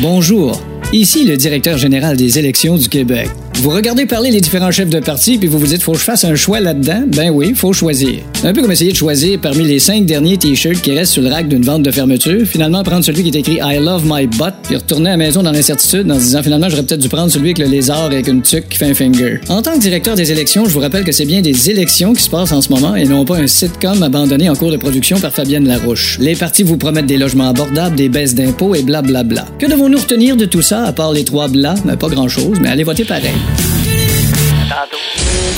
Bonjour, 0.00 0.60
ici 0.92 1.24
le 1.24 1.36
directeur 1.36 1.78
général 1.78 2.16
des 2.16 2.38
élections 2.38 2.76
du 2.76 2.88
Québec. 2.88 3.28
Vous 3.60 3.70
regardez 3.70 4.06
parler 4.06 4.30
les 4.30 4.40
différents 4.40 4.70
chefs 4.70 4.88
de 4.88 5.00
parti 5.00 5.36
puis 5.36 5.48
vous 5.48 5.58
vous 5.58 5.66
dites 5.66 5.82
faut 5.82 5.90
que 5.90 5.98
je 5.98 6.04
fasse 6.04 6.24
un 6.24 6.36
choix 6.36 6.60
là-dedans? 6.60 7.02
Ben 7.08 7.30
oui, 7.30 7.54
faut 7.56 7.72
choisir. 7.72 8.20
Un 8.44 8.52
peu 8.52 8.62
comme 8.62 8.70
essayer 8.70 8.92
de 8.92 8.96
choisir 8.96 9.40
parmi 9.40 9.64
les 9.64 9.80
cinq 9.80 10.06
derniers 10.06 10.36
t-shirts 10.36 10.80
qui 10.80 10.92
restent 10.92 11.14
sur 11.14 11.22
le 11.22 11.28
rack 11.28 11.48
d'une 11.48 11.64
vente 11.64 11.82
de 11.82 11.90
fermeture, 11.90 12.46
finalement 12.46 12.84
prendre 12.84 13.04
celui 13.04 13.24
qui 13.24 13.36
est 13.36 13.40
écrit 13.40 13.58
I 13.60 13.80
love 13.80 14.04
my 14.06 14.28
butt 14.28 14.54
puis 14.62 14.76
retourner 14.76 15.08
à 15.08 15.12
la 15.14 15.16
maison 15.16 15.42
dans 15.42 15.50
l'incertitude 15.50 16.08
en 16.08 16.14
se 16.14 16.20
disant 16.20 16.42
finalement 16.44 16.68
j'aurais 16.68 16.84
peut-être 16.84 17.00
dû 17.00 17.08
prendre 17.08 17.32
celui 17.32 17.46
avec 17.46 17.58
le 17.58 17.66
lézard 17.66 18.04
avec 18.04 18.28
une 18.28 18.42
tuque 18.42 18.68
qui 18.68 18.78
finger. 18.94 19.40
En 19.48 19.60
tant 19.60 19.74
que 19.74 19.80
directeur 19.80 20.14
des 20.14 20.30
élections, 20.30 20.64
je 20.66 20.70
vous 20.70 20.80
rappelle 20.80 21.02
que 21.02 21.10
c'est 21.10 21.26
bien 21.26 21.40
des 21.40 21.68
élections 21.68 22.12
qui 22.12 22.22
se 22.22 22.30
passent 22.30 22.52
en 22.52 22.60
ce 22.60 22.68
moment 22.68 22.94
et 22.94 23.06
non 23.06 23.24
pas 23.24 23.38
un 23.38 23.48
sitcom 23.48 24.00
abandonné 24.04 24.48
en 24.48 24.54
cours 24.54 24.70
de 24.70 24.76
production 24.76 25.18
par 25.18 25.32
Fabienne 25.32 25.66
Larouche. 25.66 26.18
Les 26.20 26.36
partis 26.36 26.62
vous 26.62 26.76
promettent 26.76 27.06
des 27.06 27.18
logements 27.18 27.48
abordables, 27.48 27.96
des 27.96 28.08
baisses 28.08 28.36
d'impôts 28.36 28.76
et 28.76 28.82
blablabla. 28.82 29.46
Que 29.58 29.66
devons-nous 29.66 29.98
retenir 29.98 30.36
de 30.36 30.44
tout 30.44 30.62
ça 30.62 30.84
à 30.84 30.92
part 30.92 31.12
les 31.12 31.24
trois 31.24 31.48
blas? 31.48 31.74
Ben, 31.84 31.96
pas 31.96 32.08
grand-chose, 32.08 32.56
mais 32.62 32.68
allez 32.68 32.84
voter 32.84 33.04
pareil. 33.04 33.34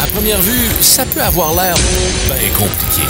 À 0.02 0.06
première 0.14 0.40
vue, 0.40 0.68
ça 0.80 1.04
peut 1.04 1.20
avoir 1.20 1.54
l'air 1.54 1.74
bien 2.26 2.48
compliqué. 2.56 3.02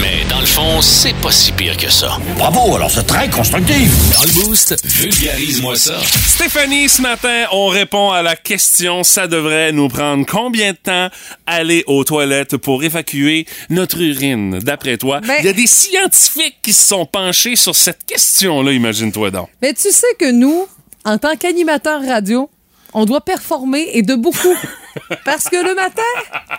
Mais 0.00 0.24
dans 0.28 0.40
le 0.40 0.46
fond, 0.46 0.80
c'est 0.80 1.14
pas 1.16 1.30
si 1.30 1.52
pire 1.52 1.76
que 1.76 1.88
ça. 1.90 2.18
Bravo, 2.36 2.74
alors 2.76 2.90
c'est 2.90 3.06
très 3.06 3.28
constructif. 3.30 3.90
Dans 4.12 4.24
le 4.24 4.44
boost, 4.46 4.74
vulgarise-moi 4.84 5.76
ça. 5.76 6.00
Stéphanie, 6.26 6.88
ce 6.88 7.00
matin, 7.02 7.44
on 7.52 7.68
répond 7.68 8.10
à 8.10 8.22
la 8.22 8.34
question 8.36 9.02
ça 9.04 9.26
devrait 9.28 9.72
nous 9.72 9.88
prendre 9.88 10.24
combien 10.26 10.72
de 10.72 10.76
temps 10.78 11.08
aller 11.46 11.84
aux 11.86 12.04
toilettes 12.04 12.56
pour 12.56 12.82
évacuer 12.82 13.46
notre 13.70 14.00
urine, 14.00 14.58
d'après 14.60 14.96
toi? 14.96 15.20
Ben- 15.20 15.36
Il 15.40 15.46
y 15.46 15.48
a 15.48 15.52
des 15.52 15.66
scientifiques 15.68 16.56
qui 16.62 16.72
se 16.72 16.86
sont 16.88 17.06
penchés 17.06 17.56
sur 17.56 17.74
cette 17.76 18.04
question-là, 18.06 18.72
imagine-toi 18.72 19.30
donc. 19.30 19.48
Mais 19.62 19.74
tu 19.74 19.90
sais 19.90 20.06
que 20.18 20.30
nous, 20.32 20.66
en 21.04 21.18
tant 21.18 21.36
qu'animateurs 21.36 22.00
radio, 22.06 22.50
on 22.94 23.04
doit 23.04 23.20
performer 23.20 23.90
et 23.92 24.02
de 24.02 24.14
beaucoup. 24.14 24.56
Parce 25.24 25.44
que 25.48 25.56
le 25.56 25.74
matin, 25.74 26.02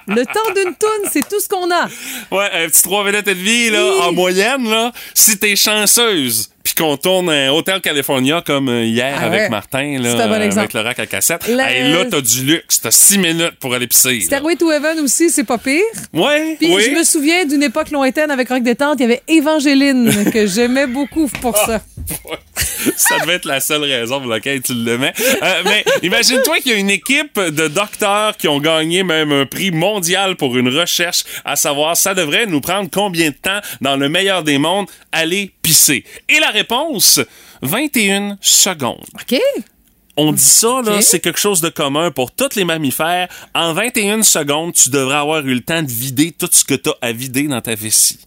le 0.07 0.25
temps 0.25 0.53
d'une 0.53 0.75
toune, 0.75 1.09
c'est 1.11 1.27
tout 1.27 1.39
ce 1.39 1.47
qu'on 1.47 1.71
a. 1.71 1.87
Ouais, 2.31 2.49
un 2.65 2.67
petit 2.67 2.81
3 2.83 3.05
minutes 3.05 3.27
et 3.27 3.35
demie, 3.35 3.69
là, 3.69 3.83
Oui. 3.83 4.01
en 4.03 4.11
moyenne, 4.11 4.69
là, 4.69 4.91
si 5.13 5.37
t'es 5.39 5.55
chanceuse, 5.55 6.49
puis 6.75 6.83
qu'on 6.83 6.97
tourne 6.97 7.29
un 7.29 7.51
Hotel 7.51 7.79
California 7.81 8.43
comme 8.45 8.69
euh, 8.69 8.83
hier 8.83 9.15
Ah 9.19 9.25
avec. 9.25 9.49
Martin, 9.49 9.97
là, 9.99 10.11
C'est 10.11 10.21
un 10.21 10.27
bon 10.27 10.33
euh, 10.33 10.41
exemple. 10.41 10.59
avec 10.59 10.73
le 10.73 10.81
rack 10.81 10.99
à 10.99 11.05
cassette, 11.05 11.47
La- 11.47 11.71
hey, 11.73 11.91
là, 11.91 12.05
t'as 12.09 12.21
du 12.21 12.43
luxe, 12.45 12.81
t'as 12.81 12.91
6 12.91 13.17
minutes 13.17 13.55
pour 13.59 13.73
aller 13.73 13.87
pisser. 13.87 14.19
Stairway 14.21 14.55
to 14.55 14.71
Heaven 14.71 14.99
aussi, 14.99 15.29
c'est 15.29 15.43
pas 15.43 15.57
pire. 15.57 15.81
Ouais, 16.13 16.55
Puis 16.59 16.73
oui. 16.73 16.83
je 16.85 16.91
me 16.91 17.03
souviens 17.03 17.45
d'une 17.45 17.63
époque 17.63 17.91
lointaine 17.91 18.31
avec 18.31 18.49
Rock 18.49 18.63
Détente, 18.63 18.99
il 18.99 19.03
y 19.03 19.05
avait 19.05 19.21
Évangéline, 19.27 20.31
que 20.33 20.45
j'aimais 20.47 20.87
beaucoup 20.87 21.27
pour 21.41 21.55
ça. 21.57 21.81
Ça 22.95 23.17
devait 23.19 23.33
être 23.35 23.45
la 23.45 23.59
seule 23.59 23.83
raison 23.83 24.19
pour 24.19 24.29
laquelle 24.29 24.61
tu 24.61 24.73
le 24.73 24.97
mets. 24.97 25.13
Euh, 25.41 25.61
mais 25.65 25.83
imagine-toi 26.03 26.57
qu'il 26.59 26.71
y 26.71 26.75
a 26.75 26.77
une 26.77 26.91
équipe 26.91 27.39
de 27.39 27.67
docteurs 27.67 28.37
qui 28.37 28.47
ont 28.47 28.59
gagné 28.59 29.03
même 29.03 29.31
un 29.31 29.45
prix 29.45 29.71
mondial 29.71 30.35
pour 30.35 30.55
une 30.55 30.69
recherche 30.69 31.23
à 31.45 31.55
savoir 31.55 31.97
ça 31.97 32.13
devrait 32.13 32.45
nous 32.45 32.61
prendre 32.61 32.89
combien 32.93 33.29
de 33.29 33.35
temps 33.35 33.59
dans 33.81 33.95
le 33.97 34.07
meilleur 34.09 34.43
des 34.43 34.57
mondes 34.59 34.85
aller 35.11 35.51
pisser. 35.65 36.05
Et 36.29 36.39
la 36.39 36.51
réponse 36.51 37.19
21 37.63 38.37
secondes. 38.39 39.03
OK? 39.15 39.39
On 40.17 40.31
dit 40.31 40.43
ça, 40.43 40.81
là, 40.81 41.01
c'est 41.01 41.19
quelque 41.19 41.39
chose 41.39 41.59
de 41.59 41.69
commun 41.69 42.11
pour 42.11 42.31
tous 42.31 42.55
les 42.55 42.63
mammifères. 42.63 43.27
En 43.53 43.73
21 43.73 44.23
secondes, 44.23 44.73
tu 44.73 44.89
devrais 44.89 45.17
avoir 45.17 45.45
eu 45.45 45.53
le 45.53 45.61
temps 45.61 45.83
de 45.83 45.91
vider 45.91 46.31
tout 46.31 46.47
ce 46.49 46.63
que 46.63 46.75
tu 46.75 46.89
as 46.89 46.95
à 47.01 47.11
vider 47.11 47.47
dans 47.47 47.59
ta 47.59 47.75
vessie. 47.75 48.19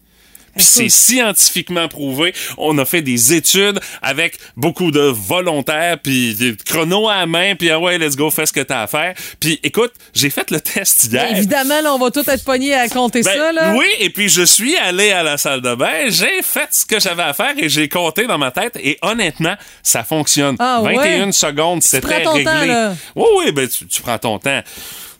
Puis 0.58 0.66
c'est 0.66 0.88
scientifiquement 0.88 1.88
prouvé. 1.88 2.34
On 2.56 2.76
a 2.78 2.84
fait 2.84 3.00
des 3.00 3.32
études 3.32 3.80
avec 4.02 4.38
beaucoup 4.56 4.90
de 4.90 5.00
volontaires, 5.00 5.98
puis 6.02 6.34
des 6.34 6.54
chronos 6.66 7.08
à 7.08 7.18
la 7.18 7.26
main, 7.26 7.54
puis 7.54 7.70
ah 7.70 7.78
ouais, 7.78 7.96
let's 7.96 8.16
go, 8.16 8.30
fais 8.30 8.44
ce 8.46 8.52
que 8.52 8.60
t'as 8.60 8.82
à 8.82 8.86
faire. 8.86 9.14
Puis 9.40 9.60
écoute, 9.62 9.92
j'ai 10.12 10.30
fait 10.30 10.50
le 10.50 10.60
test 10.60 11.04
hier. 11.04 11.30
Évidemment, 11.30 11.80
là, 11.80 11.94
on 11.94 11.98
va 11.98 12.10
tous 12.10 12.26
être 12.28 12.44
pognés 12.44 12.74
à 12.74 12.88
compter 12.88 13.22
Ben, 13.22 13.36
ça, 13.36 13.52
là. 13.52 13.74
Oui, 13.74 13.86
et 14.00 14.10
puis 14.10 14.28
je 14.28 14.42
suis 14.42 14.76
allé 14.76 15.12
à 15.12 15.22
la 15.22 15.38
salle 15.38 15.60
de 15.60 15.74
bain, 15.74 16.08
j'ai 16.08 16.42
fait 16.42 16.68
ce 16.70 16.84
que 16.84 17.00
j'avais 17.00 17.22
à 17.22 17.32
faire 17.32 17.54
et 17.56 17.68
j'ai 17.68 17.88
compté 17.88 18.26
dans 18.26 18.38
ma 18.38 18.50
tête 18.50 18.76
et 18.82 18.98
honnêtement, 19.02 19.54
ça 19.82 20.04
fonctionne. 20.04 20.56
Ah, 20.58 20.80
21 20.82 21.26
ouais? 21.26 21.32
secondes, 21.32 21.82
c'était 21.82 22.06
réglé. 22.06 22.44
temps, 22.44 22.64
là. 22.64 22.94
Oui, 23.14 23.26
oui, 23.38 23.52
ben 23.52 23.68
tu, 23.68 23.86
tu 23.86 24.02
prends 24.02 24.18
ton 24.18 24.38
temps. 24.38 24.62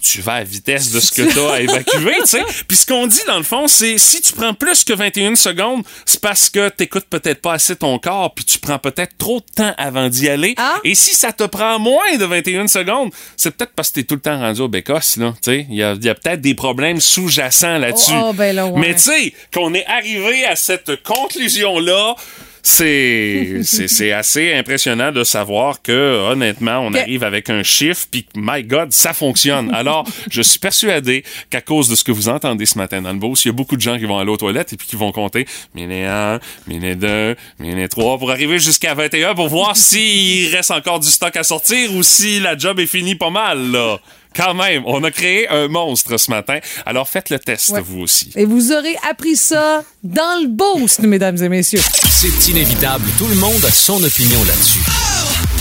Tu 0.01 0.21
vas 0.21 0.35
à 0.35 0.45
vitesse 0.45 0.93
de 0.93 1.01
ce 1.01 1.11
que 1.11 1.23
tu 1.23 1.39
as 1.41 1.53
à 1.55 1.61
évacuer, 1.61 2.15
tu 2.21 2.27
sais. 2.27 2.43
Puis 2.69 2.77
ce 2.77 2.87
qu'on 2.87 3.07
dit, 3.07 3.21
dans 3.27 3.37
le 3.37 3.43
fond, 3.43 3.67
c'est 3.67 3.99
si 3.99 4.21
tu 4.21 4.33
prends 4.33 4.55
plus 4.55 4.85
que 4.85 4.93
21 4.93 5.35
secondes, 5.35 5.83
c'est 6.07 6.21
parce 6.21 6.51
que 6.51 6.69
t'écoutes 6.69 7.07
peut-être 7.07 7.43
pas 7.43 7.55
assez 7.55 7.75
ton 7.75 7.99
corps, 7.99 8.33
puis 8.33 8.45
tu 8.45 8.59
prends 8.59 8.79
peut-être 8.79 9.19
trop 9.19 9.41
de 9.41 9.55
temps 9.55 9.75
avant 9.77 10.09
d'y 10.09 10.29
aller. 10.29 10.55
Ah. 10.57 10.79
Et 10.85 10.95
si 10.95 11.15
ça 11.15 11.33
te 11.33 11.45
prend 11.45 11.79
moins 11.79 12.17
de 12.17 12.25
21 12.25 12.69
secondes, 12.69 13.11
c'est 13.37 13.51
peut-être 13.51 13.73
parce 13.75 13.91
que 13.91 13.95
t'es 13.97 14.05
tout 14.05 14.15
le 14.15 14.21
temps 14.21 14.39
rendu 14.39 14.61
au 14.61 14.69
bécosse, 14.69 15.17
là. 15.17 15.35
Tu 15.43 15.51
sais, 15.51 15.67
il 15.69 15.77
y 15.77 15.83
a, 15.83 15.95
il 15.95 16.05
y 16.05 16.09
a 16.09 16.15
peut-être 16.15 16.41
des 16.41 16.55
problèmes 16.55 17.01
sous-jacents 17.01 17.79
là-dessus. 17.79 18.13
Oh, 18.15 18.29
oh, 18.29 18.33
ben 18.33 18.55
là, 18.55 18.67
ouais. 18.67 18.81
Mais 18.81 18.95
tu 18.95 19.03
sais, 19.03 19.35
qu'on 19.53 19.75
est 19.75 19.87
arrivé 19.87 20.45
à 20.45 20.55
cette 20.55 21.03
conclusion-là, 21.03 22.15
c'est 22.63 24.13
assez 24.13 24.55
impressionnant 24.55 25.13
de 25.13 25.25
savoir 25.25 25.83
que 25.83 26.31
honnêtement 26.31 26.81
on 26.81 26.95
arrive 26.95 27.25
avec 27.25 27.51
un 27.51 27.63
chiffre 27.63 28.07
puis 28.11 28.27
my 28.37 28.63
God 28.63 28.93
ça 28.93 29.13
fonctionne. 29.13 29.73
Alors 29.75 30.07
je 30.31 30.43
suis 30.43 30.59
persuadé 30.59 31.25
qu'à 31.51 31.61
cause 31.61 31.89
de 31.89 31.95
ce 31.95 32.05
que 32.05 32.13
vous 32.13 32.29
entendez 32.29 32.67
ce 32.67 32.79
matin 32.79 33.03
dans 33.03 33.13
le 33.13 33.19
boss, 33.19 33.45
il 33.45 33.49
y 33.49 33.51
a 33.51 33.53
beaucoup 33.53 33.77
de 33.77 33.81
gens 33.81 33.99
qui 33.99 34.05
vont 34.05 34.19
aller 34.19 34.31
aux 34.31 34.37
toilettes 34.37 34.73
et 34.73 34.77
puis 34.77 34.87
qui 34.87 34.97
vont 34.97 35.13
compter 35.13 35.47
minute 35.75 36.07
1, 36.07 36.41
minute 36.67 36.99
2, 36.99 37.37
minute 37.59 37.91
3 37.91 38.19
pour 38.19 38.31
arriver 38.31 38.59
jusqu'à 38.59 38.95
21 38.95 39.35
pour 39.35 39.49
voir 39.49 39.77
s'il 39.77 40.55
reste 40.55 40.71
encore 40.71 41.01
du 41.01 41.09
stock 41.09 41.35
à 41.37 41.43
sortir 41.43 41.95
ou 41.95 42.03
si 42.03 42.41
la 42.41 42.57
job 42.57 42.81
est 42.81 42.87
finie 42.87 43.15
pas 43.15 43.31
mal 43.31 43.71
là. 43.71 43.99
Quand 44.37 44.55
même, 44.55 44.83
on 44.87 45.03
a 45.05 45.11
créé 45.11 45.49
un 45.49 45.69
monstre 45.69 46.17
ce 46.17 46.31
matin. 46.31 46.59
Alors 46.87 47.09
faites 47.09 47.31
le 47.31 47.39
test, 47.39 47.71
Ouais. 47.71 47.81
vous 47.85 48.01
aussi. 48.03 48.31
Et 48.37 48.45
vous 48.45 48.73
aurez 48.73 48.97
appris 49.11 49.37
ça 49.37 49.83
dans 50.05 50.41
le 50.43 50.49
boost, 50.49 51.01
mesdames 51.01 51.43
et 51.43 51.49
messieurs. 51.49 51.81
C'est 52.11 52.49
inévitable. 52.49 53.05
Tout 53.19 53.27
le 53.27 53.35
monde 53.37 53.65
a 53.65 53.71
son 53.71 54.03
opinion 54.03 54.39
là-dessus. 54.45 54.81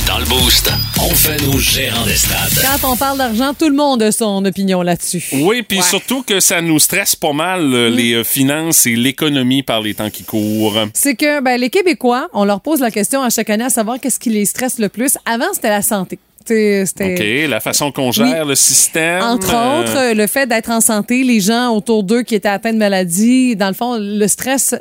Dans 0.08 0.20
le 0.20 0.26
Boost, 0.26 0.72
on 1.02 1.10
fait 1.10 1.36
nos 1.46 1.58
gérants 1.60 2.06
d'estrade. 2.06 2.50
Quand 2.82 2.94
on 2.94 2.96
parle 2.96 3.18
d'argent, 3.18 3.54
tout 3.54 3.68
le 3.68 3.76
monde 3.76 4.02
a 4.02 4.14
son 4.14 4.44
opinion 4.46 4.82
là-dessus. 4.82 5.22
Oui, 5.34 5.64
puis 5.64 5.80
Ouais. 5.80 5.84
surtout 5.84 6.24
que 6.24 6.40
ça 6.40 6.62
nous 6.62 6.80
stresse 6.80 7.14
pas 7.18 7.34
mal, 7.34 7.74
euh, 7.74 7.90
les 7.90 8.14
euh, 8.14 8.24
finances 8.24 8.86
et 8.86 8.96
l'économie 8.96 9.64
par 9.64 9.82
les 9.82 9.94
temps 9.96 10.10
qui 10.10 10.24
courent. 10.24 10.80
C'est 10.94 11.16
que 11.16 11.42
ben, 11.42 11.60
les 11.60 11.70
Québécois, 11.70 12.30
on 12.34 12.46
leur 12.46 12.62
pose 12.62 12.80
la 12.80 12.90
question 12.90 13.22
à 13.22 13.30
chaque 13.30 13.50
année 13.50 13.66
à 13.66 13.70
savoir 13.70 14.00
qu'est-ce 14.00 14.18
qui 14.20 14.30
les 14.30 14.46
stresse 14.46 14.80
le 14.80 14.88
plus. 14.88 15.18
Avant, 15.26 15.52
c'était 15.54 15.70
la 15.70 15.82
santé. 15.82 16.20
C'était 16.48 17.46
OK, 17.46 17.50
la 17.50 17.60
façon 17.60 17.92
qu'on 17.92 18.12
gère 18.12 18.46
le 18.46 18.56
système. 18.56 19.22
Entre 19.22 19.54
euh, 19.54 19.82
autres, 19.82 20.14
le 20.14 20.28
fait 20.28 20.48
d'être 20.48 20.70
en 20.70 20.82
santé, 20.82 21.24
les 21.24 21.40
gens 21.40 21.76
autour 21.76 22.04
d'eux 22.04 22.24
qui 22.24 22.36
étaient 22.36 22.48
atteints 22.48 22.74
de 22.74 22.78
maladies, 22.78 23.56
dans 23.56 23.68
le 23.68 23.74
fond, 23.74 23.98
le 24.00 24.28
stress 24.28 24.76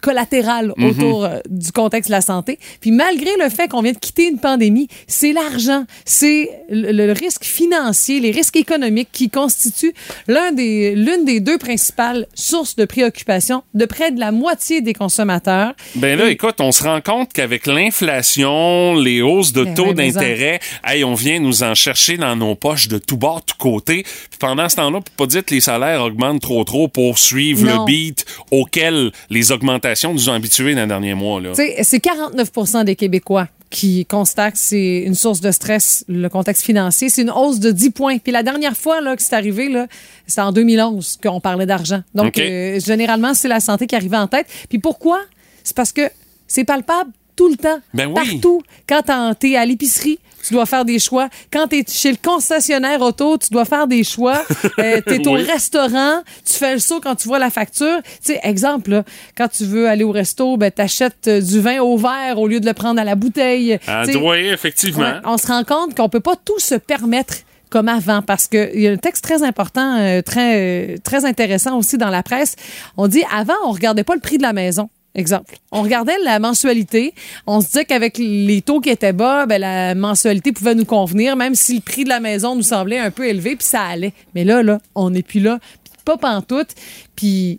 collatéral 0.00 0.72
Mhm. 0.76 0.84
autour 0.88 1.24
euh, 1.24 1.38
du 1.48 1.72
contexte 1.72 2.08
de 2.10 2.14
la 2.14 2.20
santé. 2.20 2.58
Puis 2.80 2.90
malgré 2.90 3.30
le 3.42 3.48
fait 3.48 3.68
qu'on 3.68 3.82
vient 3.82 3.92
de 3.92 3.98
quitter 3.98 4.28
une 4.28 4.38
pandémie, 4.38 4.88
c'est 5.06 5.32
l'argent, 5.32 5.84
c'est 6.04 6.50
le, 6.70 6.92
le 6.92 7.12
risque 7.12 7.44
financier, 7.44 8.20
les 8.20 8.30
risques 8.30 8.56
économiques 8.56 9.08
qui 9.12 9.30
constituent 9.30 9.94
l'un 10.28 10.52
des 10.52 10.94
l'une 10.94 11.24
des 11.24 11.40
deux 11.40 11.58
principales 11.58 12.26
sources 12.34 12.76
de 12.76 12.84
préoccupation 12.84 13.62
de 13.74 13.84
près 13.84 14.10
de 14.12 14.20
la 14.20 14.32
moitié 14.32 14.80
des 14.80 14.92
consommateurs. 14.94 15.74
Ben 15.96 16.18
là, 16.18 16.30
écoute, 16.30 16.56
on 16.60 16.72
se 16.72 16.82
rend 16.82 17.00
compte 17.00 17.32
qu'avec 17.32 17.66
l'inflation, 17.66 18.94
les 18.96 19.22
hausses 19.22 19.52
de 19.52 19.64
Ben 19.64 19.74
taux 19.74 19.86
ouais, 19.88 19.94
d'intérêt, 19.94 20.60
hey, 20.84 21.04
on 21.04 21.14
vient 21.14 21.38
nous 21.38 21.62
en 21.62 21.74
chercher 21.74 22.16
dans 22.16 22.36
nos 22.36 22.54
poches 22.54 22.88
de 22.88 22.98
tout 22.98 23.16
bord, 23.16 23.42
tout 23.44 23.56
côté. 23.58 24.02
Puis 24.02 24.38
pendant 24.38 24.68
ce 24.68 24.76
temps-là, 24.76 25.00
pour 25.00 25.14
pas 25.16 25.26
dire 25.26 25.44
que 25.44 25.54
les 25.54 25.60
salaires 25.60 26.02
augmentent 26.02 26.40
trop 26.42 26.64
trop 26.64 26.88
pour 26.88 27.18
suivre 27.18 27.64
Non. 27.64 27.80
le 27.80 27.84
beat 27.86 28.24
auquel 28.50 29.10
les 29.30 29.52
augmentations 29.52 29.89
nous 30.12 30.28
habitués 30.28 30.74
dans 30.74 30.82
les 30.82 30.86
derniers 30.86 31.14
mois. 31.14 31.40
Là. 31.40 31.52
C'est 31.54 32.04
49% 32.04 32.84
des 32.84 32.96
Québécois 32.96 33.48
qui 33.70 34.04
constatent 34.04 34.54
que 34.54 34.58
c'est 34.58 34.98
une 35.06 35.14
source 35.14 35.40
de 35.40 35.52
stress, 35.52 36.04
le 36.08 36.28
contexte 36.28 36.64
financier. 36.64 37.08
C'est 37.08 37.22
une 37.22 37.30
hausse 37.30 37.60
de 37.60 37.70
10 37.70 37.90
points. 37.90 38.18
Puis 38.18 38.32
la 38.32 38.42
dernière 38.42 38.76
fois 38.76 39.00
là, 39.00 39.16
que 39.16 39.22
c'est 39.22 39.34
arrivé, 39.34 39.68
là, 39.68 39.86
c'était 40.26 40.40
en 40.40 40.52
2011 40.52 41.20
qu'on 41.22 41.40
parlait 41.40 41.66
d'argent. 41.66 42.02
Donc, 42.14 42.36
euh, 42.38 42.80
généralement, 42.80 43.32
c'est 43.32 43.48
la 43.48 43.60
santé 43.60 43.86
qui 43.86 43.94
arrivait 43.94 44.16
en 44.16 44.26
tête. 44.26 44.46
Puis 44.68 44.80
pourquoi? 44.80 45.20
C'est 45.62 45.76
parce 45.76 45.92
que 45.92 46.02
c'est 46.48 46.64
palpable 46.64 47.12
tout 47.36 47.48
le 47.48 47.56
temps, 47.56 47.78
Ben 47.94 48.06
oui. 48.08 48.14
partout. 48.14 48.62
Quand 48.88 49.02
t'en- 49.02 49.34
t'es 49.34 49.56
à 49.56 49.64
l'épicerie, 49.64 50.18
tu 50.46 50.54
dois 50.54 50.64
faire 50.66 50.84
des 50.84 50.98
choix. 50.98 51.28
Quand 51.52 51.66
t'es 51.68 51.84
chez 51.86 52.10
le 52.12 52.16
concessionnaire 52.22 53.00
auto, 53.02 53.36
tu 53.38 53.50
dois 53.50 53.64
faire 53.64 53.86
des 53.86 54.04
choix. 54.04 54.42
Euh, 54.78 55.00
t'es 55.04 55.26
au 55.28 55.34
Oui. 55.34 55.42
restaurant, 55.42 56.22
tu 56.44 56.54
fais 56.54 56.72
le 56.72 56.78
saut 56.80 57.00
quand 57.00 57.14
tu 57.14 57.28
vois 57.28 57.38
la 57.38 57.50
facture. 57.50 58.00
Tu 58.24 58.32
sais, 58.32 58.40
exemple, 58.42 58.90
là, 58.90 59.04
quand 59.36 59.48
tu 59.48 59.64
veux 59.64 59.88
aller 59.88 60.04
au 60.04 60.10
resto, 60.12 60.56
ben, 60.56 60.70
t'achètes 60.70 61.28
euh, 61.28 61.40
du 61.40 61.60
vin 61.60 61.80
au 61.80 61.96
verre 61.98 62.38
au 62.38 62.48
lieu 62.48 62.60
de 62.60 62.66
le 62.66 62.72
prendre 62.72 62.98
à 63.00 63.04
la 63.04 63.14
bouteille. 63.14 63.78
Ah, 63.86 64.04
Tu 64.06 64.16
oui, 64.16 64.46
effectivement. 64.48 65.02
ouais, 65.02 65.14
on 65.24 65.36
se 65.36 65.46
rend 65.48 65.64
compte 65.64 65.94
qu'on 65.94 66.08
peut 66.08 66.20
pas 66.20 66.34
tout 66.44 66.58
se 66.58 66.74
permettre 66.76 67.34
comme 67.68 67.88
avant 67.88 68.22
parce 68.22 68.46
que 68.48 68.70
il 68.74 68.80
y 68.80 68.88
a 68.88 68.92
un 68.92 68.96
texte 68.96 69.22
très 69.22 69.42
important, 69.42 69.98
euh, 69.98 70.22
très 70.22 70.94
euh, 70.94 70.96
très 71.04 71.24
intéressant 71.26 71.76
aussi 71.78 71.98
dans 71.98 72.08
la 72.10 72.22
presse. 72.22 72.56
On 72.96 73.06
dit 73.06 73.22
avant 73.32 73.54
on 73.66 73.70
regardait 73.72 74.02
pas 74.04 74.14
le 74.14 74.20
prix 74.20 74.38
de 74.38 74.42
la 74.42 74.52
maison. 74.52 74.88
Exemple. 75.14 75.56
On 75.72 75.82
regardait 75.82 76.16
la 76.24 76.38
mensualité. 76.38 77.14
On 77.46 77.60
se 77.60 77.66
disait 77.66 77.84
qu'avec 77.84 78.16
les 78.18 78.62
taux 78.62 78.80
qui 78.80 78.90
étaient 78.90 79.12
bas, 79.12 79.44
ben, 79.46 79.60
la 79.60 79.94
mensualité 79.96 80.52
pouvait 80.52 80.76
nous 80.76 80.84
convenir, 80.84 81.34
même 81.34 81.56
si 81.56 81.74
le 81.74 81.80
prix 81.80 82.04
de 82.04 82.08
la 82.08 82.20
maison 82.20 82.54
nous 82.54 82.62
semblait 82.62 82.98
un 82.98 83.10
peu 83.10 83.26
élevé, 83.26 83.56
puis 83.56 83.66
ça 83.66 83.82
allait. 83.82 84.12
Mais 84.34 84.44
là, 84.44 84.62
là, 84.62 84.78
on 84.94 85.10
n'est 85.10 85.24
plus 85.24 85.40
là, 85.40 85.58
puis 85.82 85.92
pas 86.04 86.16
pantoute. 86.16 86.74
Puis 87.16 87.58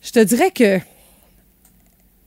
je 0.00 0.12
te 0.12 0.20
dirais 0.20 0.52
que 0.52 0.78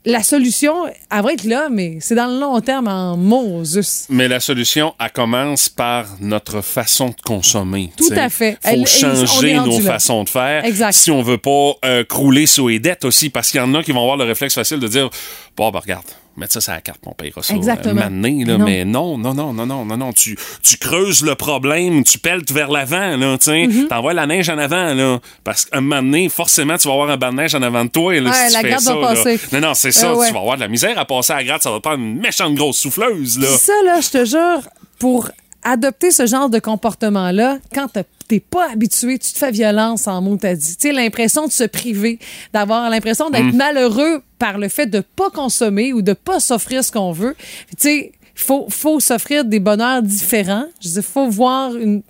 la 0.04 0.22
solution, 0.22 0.86
elle 0.86 1.22
va 1.22 1.32
être 1.32 1.44
là, 1.44 1.68
mais 1.70 1.98
c'est 2.00 2.14
dans 2.16 2.26
le 2.26 2.40
long 2.40 2.60
terme 2.60 2.88
en 2.88 3.16
Moses. 3.16 4.06
Mais 4.08 4.26
la 4.28 4.40
solution, 4.40 4.94
elle 4.98 5.12
commence 5.12 5.68
par 5.68 6.06
notre 6.20 6.60
façon 6.60 7.08
de 7.08 7.14
consommer. 7.24 7.92
Tout 7.96 8.08
t'sais. 8.10 8.18
à 8.18 8.28
fait. 8.28 8.52
Faut 8.62 8.68
Elle- 8.68 8.86
changer 8.86 9.54
nos 9.54 9.78
là. 9.80 9.92
façons 9.92 10.24
de 10.24 10.28
faire. 10.28 10.64
Exact. 10.64 10.92
Si 10.92 11.10
on 11.10 11.22
veut 11.22 11.38
pas 11.38 11.74
euh, 11.84 12.04
crouler 12.04 12.46
sous 12.46 12.68
les 12.68 12.78
dettes 12.80 13.04
aussi, 13.04 13.30
parce 13.30 13.50
qu'il 13.50 13.58
y 13.60 13.62
en 13.62 13.74
a 13.74 13.82
qui 13.82 13.92
vont 13.92 14.00
avoir 14.02 14.16
le 14.16 14.24
réflexe 14.24 14.54
facile 14.54 14.80
de 14.80 14.88
dire, 14.88 15.08
bon, 15.56 15.70
ben 15.70 15.78
regarde, 15.78 16.04
mettre 16.36 16.52
ça 16.54 16.60
sur 16.60 16.72
la 16.72 16.80
carte, 16.80 17.00
on 17.06 17.12
payera 17.12 17.42
ça. 17.42 17.54
Exactement. 17.54 18.00
euh, 18.02 18.10
mané, 18.10 18.44
là, 18.44 18.56
Non. 18.58 18.64
mais 18.64 18.84
non, 18.84 19.18
non, 19.18 19.34
non, 19.34 19.52
non, 19.52 19.66
non, 19.66 19.84
non, 19.84 19.96
non. 19.96 20.12
Tu, 20.12 20.36
tu 20.62 20.76
creuses 20.78 21.22
le 21.24 21.34
problème, 21.34 22.04
tu 22.04 22.18
pelles 22.18 22.42
vers 22.50 22.70
l'avant, 22.70 23.16
là, 23.16 23.36
tu 23.38 23.44
sais. 23.44 23.64
Mm-hmm. 23.66 23.88
T'envoies 23.88 24.14
la 24.14 24.26
neige 24.26 24.48
en 24.48 24.58
avant, 24.58 24.94
là. 24.94 25.18
Parce 25.44 25.64
qu'un 25.66 25.80
moment 25.80 26.02
donné, 26.02 26.28
forcément, 26.28 26.76
tu 26.78 26.88
vas 26.88 26.94
avoir 26.94 27.10
un 27.10 27.16
banc 27.16 27.30
de 27.32 27.36
neige 27.36 27.54
en 27.54 27.62
avant 27.62 27.84
de 27.84 27.90
toi, 27.90 28.14
là, 28.20 28.30
Ouais, 28.30 28.36
si 28.48 28.56
tu 28.56 28.62
la 28.62 28.68
fais 28.76 28.78
ça, 28.82 28.94
va 28.94 29.00
là. 29.00 29.08
passer. 29.22 29.40
Non, 29.52 29.60
non, 29.60 29.74
c'est 29.74 29.92
ça. 29.92 30.10
Euh, 30.10 30.14
ouais. 30.16 30.26
Tu 30.28 30.32
vas 30.34 30.40
avoir 30.40 30.56
de 30.56 30.60
la 30.62 30.68
misère 30.68 30.98
à 30.98 31.04
passer 31.04 31.32
à 31.32 31.36
la 31.36 31.44
gratte, 31.44 31.62
ça 31.62 31.70
va 31.70 31.80
prendre 31.80 31.98
une 32.02 32.18
méchante 32.18 32.54
grosse 32.54 32.78
souffleuse, 32.78 33.38
là. 33.38 33.48
Ça, 33.58 33.72
là, 33.84 34.00
je 34.00 34.08
te 34.10 34.24
jure, 34.24 34.60
pour 34.98 35.28
adopter 35.64 36.10
ce 36.10 36.26
genre 36.26 36.50
de 36.50 36.58
comportement-là, 36.58 37.58
quand 37.74 37.86
t'es 38.28 38.40
pas 38.40 38.70
habitué, 38.72 39.18
tu 39.18 39.32
te 39.32 39.38
fais 39.38 39.50
violence 39.52 40.06
en 40.08 40.20
mots, 40.22 40.36
t'as 40.40 40.54
dit. 40.54 40.76
Tu 40.76 40.88
sais, 40.88 40.92
l'impression 40.92 41.46
de 41.46 41.52
se 41.52 41.64
priver, 41.64 42.18
d'avoir 42.52 42.88
l'impression 42.90 43.30
d'être 43.30 43.52
Mm. 43.52 43.56
malheureux 43.56 44.22
par 44.42 44.58
le 44.58 44.68
fait 44.68 44.86
de 44.86 45.00
pas 45.00 45.30
consommer 45.30 45.92
ou 45.92 46.02
de 46.02 46.14
pas 46.14 46.40
s'offrir 46.40 46.82
ce 46.82 46.90
qu'on 46.90 47.12
veut. 47.12 47.36
Tu 47.70 47.76
sais, 47.78 48.12
faut, 48.34 48.66
faut 48.70 48.98
s'offrir 48.98 49.44
des 49.44 49.60
bonheurs 49.60 50.02
différents. 50.02 50.64
Je 50.80 50.88
veux 50.88 50.94
dire, 50.94 51.04
faut 51.04 51.28
voir 51.28 51.76
une 51.76 52.02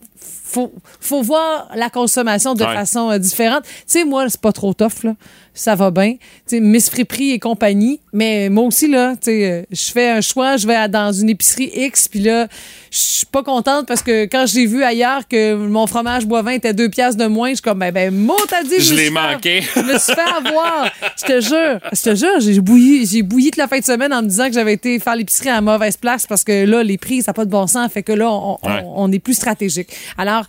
faut, 0.52 0.72
faut 1.00 1.22
voir 1.22 1.68
la 1.74 1.90
consommation 1.90 2.54
de 2.54 2.64
Ouais. 2.64 2.74
façon 2.74 3.10
euh, 3.10 3.18
différente. 3.18 3.64
Tu 3.64 3.70
sais, 3.86 4.04
moi, 4.04 4.28
c'est 4.30 4.40
pas 4.40 4.52
trop 4.52 4.72
tough, 4.72 5.02
là. 5.04 5.14
Ça 5.54 5.74
va 5.74 5.90
bien. 5.90 6.12
Tu 6.14 6.18
sais, 6.46 6.60
Miss 6.60 6.88
Friperie 6.88 7.32
et 7.32 7.38
compagnie. 7.38 8.00
Mais 8.14 8.48
moi 8.48 8.64
aussi, 8.64 8.88
là, 8.88 9.12
tu 9.16 9.24
sais, 9.24 9.50
euh, 9.50 9.62
je 9.70 9.90
fais 9.92 10.08
un 10.10 10.20
choix, 10.22 10.56
je 10.56 10.66
vais 10.66 10.74
à- 10.74 10.88
dans 10.88 11.12
une 11.12 11.28
épicerie 11.28 11.70
X, 11.74 12.08
puis 12.08 12.20
là, 12.20 12.48
je 12.90 12.96
suis 12.98 13.26
pas 13.26 13.42
contente 13.42 13.86
parce 13.86 14.02
que 14.02 14.24
quand 14.24 14.46
j'ai 14.46 14.64
vu 14.64 14.82
ailleurs 14.82 15.28
que 15.28 15.54
mon 15.54 15.86
fromage 15.86 16.24
boivin 16.26 16.52
était 16.52 16.72
deux 16.72 16.88
piastres 16.88 17.20
de 17.22 17.26
moins, 17.26 17.50
je 17.50 17.54
suis 17.56 17.62
comme, 17.62 17.78
ben, 17.80 17.92
ben, 17.92 18.14
mot 18.14 18.36
t'as 18.48 18.62
dit, 18.62 18.80
Je 18.80 18.94
l'ai 18.94 19.10
manqué. 19.10 19.60
je 19.76 19.80
me 19.80 19.98
suis 19.98 20.14
fait 20.14 20.20
avoir. 20.48 20.90
Je 21.20 21.24
te 21.26 21.40
jure. 21.42 21.80
Je 21.92 22.02
te 22.02 22.14
jure, 22.14 22.40
j'ai 22.40 22.60
bouilli, 22.60 23.06
j'ai 23.06 23.22
bouilli 23.22 23.46
toute 23.50 23.56
la 23.58 23.68
fin 23.68 23.78
de 23.78 23.84
semaine 23.84 24.12
en 24.14 24.22
me 24.22 24.28
disant 24.28 24.46
que 24.48 24.54
j'avais 24.54 24.72
été 24.72 24.98
faire 25.00 25.16
l'épicerie 25.16 25.50
à 25.50 25.56
la 25.56 25.60
mauvaise 25.60 25.98
place 25.98 26.26
parce 26.26 26.44
que 26.44 26.64
là, 26.64 26.82
les 26.82 26.96
prix, 26.96 27.20
ça 27.22 27.30
n'a 27.30 27.34
pas 27.34 27.44
de 27.44 27.50
bon 27.50 27.66
sens. 27.66 27.92
Fait 27.92 28.02
que 28.02 28.12
là, 28.12 28.30
on, 28.30 28.58
on- 28.62 28.68
Ouais. 28.68 28.82
on 28.94 29.12
est 29.12 29.18
plus 29.18 29.34
stratégique. 29.34 29.88
Alors, 30.16 30.46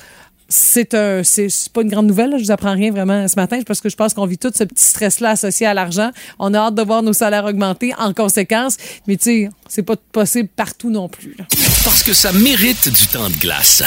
c'est 0.54 0.94
un, 0.94 1.24
c'est 1.24 1.50
pas 1.74 1.82
une 1.82 1.90
grande 1.90 2.06
nouvelle. 2.06 2.36
Je 2.38 2.44
vous 2.44 2.52
apprends 2.52 2.74
rien 2.74 2.92
vraiment 2.92 3.28
ce 3.28 3.36
matin 3.36 3.60
parce 3.66 3.82
que 3.82 3.90
je 3.90 3.96
pense 3.96 4.14
qu'on 4.14 4.28
vit 4.28 4.38
tout 4.38 4.52
ce 4.54 4.64
petit 4.64 4.84
stress-là 4.84 5.32
associé 5.32 5.66
à 5.66 5.74
l'argent. 5.74 6.12
On 6.38 6.54
a 6.54 6.60
hâte 6.60 6.76
de 6.76 6.84
voir 6.84 7.02
nos 7.02 7.14
salaires 7.14 7.46
augmenter 7.46 7.94
en 7.98 8.14
conséquence. 8.14 8.78
Mais 9.08 9.18
tu 9.18 9.24
sais, 9.24 9.50
c'est 9.68 9.82
pas 9.82 9.96
possible 10.12 10.50
partout 10.56 10.92
non 10.92 11.10
plus. 11.10 11.36
Parce 11.84 12.04
que 12.04 12.14
ça 12.14 12.32
mérite 12.34 12.88
du 12.88 13.08
temps 13.08 13.30
de 13.30 13.38
glace. 13.38 13.84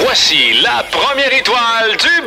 Voici 0.00 0.54
la 0.62 0.84
première 0.90 1.32
étoile 1.32 1.96
du! 1.96 2.24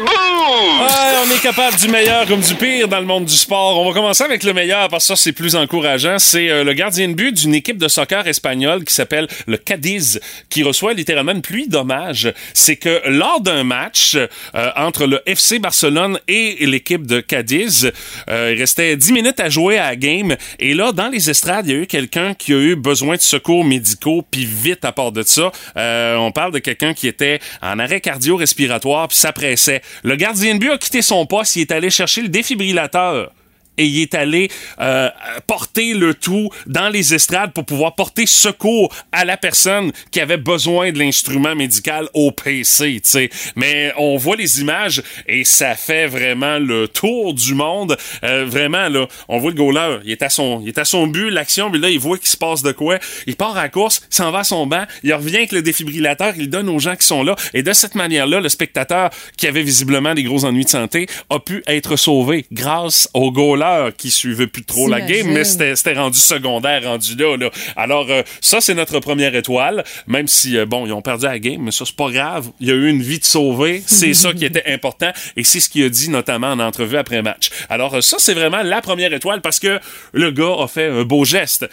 Ouais, 0.47 0.87
on 1.25 1.35
est 1.35 1.41
capable 1.41 1.75
du 1.77 1.89
meilleur 1.89 2.25
comme 2.25 2.39
du 2.39 2.55
pire 2.55 2.87
dans 2.87 2.99
le 2.99 3.05
monde 3.05 3.25
du 3.25 3.35
sport. 3.35 3.79
On 3.79 3.87
va 3.87 3.93
commencer 3.93 4.23
avec 4.23 4.43
le 4.43 4.53
meilleur 4.53 4.87
parce 4.87 5.03
que 5.03 5.07
ça, 5.09 5.15
c'est 5.21 5.33
plus 5.33 5.55
encourageant. 5.55 6.19
C'est 6.19 6.49
euh, 6.49 6.63
le 6.63 6.73
gardien 6.73 7.09
de 7.09 7.13
but 7.13 7.33
d'une 7.33 7.53
équipe 7.53 7.77
de 7.77 7.87
soccer 7.87 8.25
espagnole 8.27 8.85
qui 8.85 8.93
s'appelle 8.93 9.27
le 9.45 9.57
Cadiz, 9.57 10.21
qui 10.49 10.63
reçoit 10.63 10.93
littéralement 10.93 11.33
une 11.33 11.41
pluie 11.41 11.67
d'hommages. 11.67 12.31
C'est 12.53 12.77
que 12.77 13.01
lors 13.07 13.41
d'un 13.41 13.63
match 13.63 14.15
euh, 14.15 14.27
entre 14.75 15.05
le 15.05 15.21
FC 15.25 15.59
Barcelone 15.59 16.19
et 16.27 16.65
l'équipe 16.65 17.05
de 17.05 17.19
Cadiz, 17.19 17.91
euh, 18.29 18.53
il 18.55 18.59
restait 18.59 18.95
10 18.95 19.11
minutes 19.11 19.39
à 19.39 19.49
jouer 19.49 19.77
à 19.77 19.89
la 19.89 19.95
game. 19.97 20.37
Et 20.59 20.73
là, 20.73 20.93
dans 20.93 21.09
les 21.09 21.29
estrades, 21.29 21.67
il 21.67 21.73
y 21.73 21.75
a 21.75 21.81
eu 21.81 21.87
quelqu'un 21.87 22.33
qui 22.33 22.53
a 22.53 22.57
eu 22.57 22.75
besoin 22.75 23.15
de 23.15 23.21
secours 23.21 23.65
médicaux, 23.65 24.23
puis 24.29 24.45
vite 24.45 24.85
à 24.85 24.91
part 24.93 25.11
de 25.11 25.23
ça. 25.23 25.51
On 25.75 26.31
parle 26.31 26.53
de 26.53 26.59
quelqu'un 26.59 26.93
qui 26.93 27.07
était 27.07 27.39
arrêt 27.79 28.01
cardio-respiratoire, 28.01 29.07
puis 29.07 29.17
s'appressait. 29.17 29.81
Le 30.03 30.15
gardien 30.15 30.55
de 30.55 30.59
but 30.59 30.71
a 30.71 30.77
quitté 30.77 31.01
son 31.01 31.25
poste, 31.25 31.55
il 31.55 31.61
est 31.61 31.71
allé 31.71 31.89
chercher 31.89 32.21
le 32.21 32.29
défibrillateur 32.29 33.31
et 33.77 33.85
il 33.85 34.01
est 34.01 34.15
allé 34.15 34.49
euh, 34.79 35.09
porter 35.45 35.93
le 35.93 36.13
tout 36.13 36.49
dans 36.65 36.89
les 36.89 37.13
estrades 37.13 37.53
pour 37.53 37.65
pouvoir 37.65 37.95
porter 37.95 38.25
secours 38.25 38.93
à 39.11 39.25
la 39.25 39.37
personne 39.37 39.91
qui 40.11 40.19
avait 40.19 40.37
besoin 40.37 40.91
de 40.91 40.99
l'instrument 40.99 41.55
médical 41.55 42.09
au 42.13 42.31
PC, 42.31 43.01
tu 43.03 43.09
sais. 43.09 43.29
Mais 43.55 43.93
on 43.97 44.17
voit 44.17 44.35
les 44.35 44.61
images 44.61 45.03
et 45.27 45.43
ça 45.43 45.75
fait 45.75 46.07
vraiment 46.07 46.59
le 46.59 46.87
tour 46.87 47.33
du 47.33 47.53
monde. 47.53 47.97
Euh, 48.23 48.45
vraiment, 48.45 48.89
là, 48.89 49.07
on 49.27 49.37
voit 49.37 49.51
le 49.51 49.57
goaler, 49.57 49.99
il 50.05 50.11
est 50.11 50.23
à 50.23 50.29
son, 50.29 50.61
il 50.61 50.69
est 50.69 50.77
à 50.77 50.85
son 50.85 51.07
but, 51.07 51.29
l'action, 51.29 51.69
mais 51.69 51.77
là, 51.77 51.89
il 51.89 51.99
voit 51.99 52.17
qu'il 52.17 52.27
se 52.27 52.37
passe 52.37 52.63
de 52.63 52.71
quoi. 52.71 52.99
Il 53.25 53.35
part 53.35 53.57
à 53.57 53.63
la 53.63 53.69
course, 53.69 54.01
s'en 54.09 54.31
va 54.31 54.39
à 54.39 54.43
son 54.43 54.65
banc, 54.67 54.85
il 55.03 55.13
revient 55.13 55.37
avec 55.37 55.51
le 55.51 55.61
défibrillateur, 55.61 56.33
il 56.37 56.49
donne 56.49 56.69
aux 56.69 56.79
gens 56.79 56.95
qui 56.95 57.05
sont 57.05 57.23
là. 57.23 57.35
Et 57.53 57.63
de 57.63 57.73
cette 57.73 57.95
manière-là, 57.95 58.39
le 58.39 58.49
spectateur 58.49 59.09
qui 59.37 59.47
avait 59.47 59.61
visiblement 59.61 60.13
des 60.13 60.23
gros 60.23 60.45
ennuis 60.45 60.65
de 60.65 60.69
santé 60.69 61.07
a 61.29 61.39
pu 61.39 61.63
être 61.67 61.95
sauvé 61.95 62.45
grâce 62.51 63.09
au 63.13 63.31
goaler 63.31 63.66
qui 63.97 64.11
suivaient 64.11 64.47
plus 64.47 64.63
trop 64.63 64.87
la 64.87 65.01
game, 65.01 65.27
mais 65.27 65.43
c'était 65.43 65.93
rendu 65.93 66.17
secondaire, 66.17 66.83
rendu 66.83 67.15
là. 67.15 67.37
là. 67.37 67.49
Alors, 67.75 68.07
euh, 68.09 68.21
ça, 68.41 68.61
c'est 68.61 68.73
notre 68.73 68.99
première 68.99 69.35
étoile, 69.35 69.83
même 70.07 70.27
si, 70.27 70.57
euh, 70.57 70.65
bon, 70.65 70.85
ils 70.85 70.93
ont 70.93 71.01
perdu 71.01 71.25
la 71.25 71.39
game, 71.39 71.61
mais 71.61 71.71
ça, 71.71 71.85
c'est 71.85 71.95
pas 71.95 72.09
grave. 72.09 72.49
Il 72.59 72.67
y 72.67 72.71
a 72.71 72.75
eu 72.75 72.89
une 72.89 73.01
vie 73.01 73.19
de 73.19 73.25
sauvée. 73.25 73.81
C'est 73.85 74.13
ça 74.13 74.33
qui 74.33 74.45
était 74.45 74.63
important, 74.67 75.11
et 75.35 75.43
c'est 75.43 75.59
ce 75.59 75.69
qu'il 75.69 75.83
a 75.83 75.89
dit 75.89 76.09
notamment 76.09 76.51
en 76.51 76.59
entrevue 76.59 76.97
après 76.97 77.21
match. 77.21 77.49
Alors, 77.69 77.95
euh, 77.95 78.01
ça, 78.01 78.17
c'est 78.19 78.33
vraiment 78.33 78.61
la 78.63 78.81
première 78.81 79.13
étoile 79.13 79.41
parce 79.41 79.59
que 79.59 79.79
le 80.13 80.31
gars 80.31 80.55
a 80.59 80.67
fait 80.67 80.87
un 80.87 81.03
beau 81.03 81.25
geste. 81.25 81.67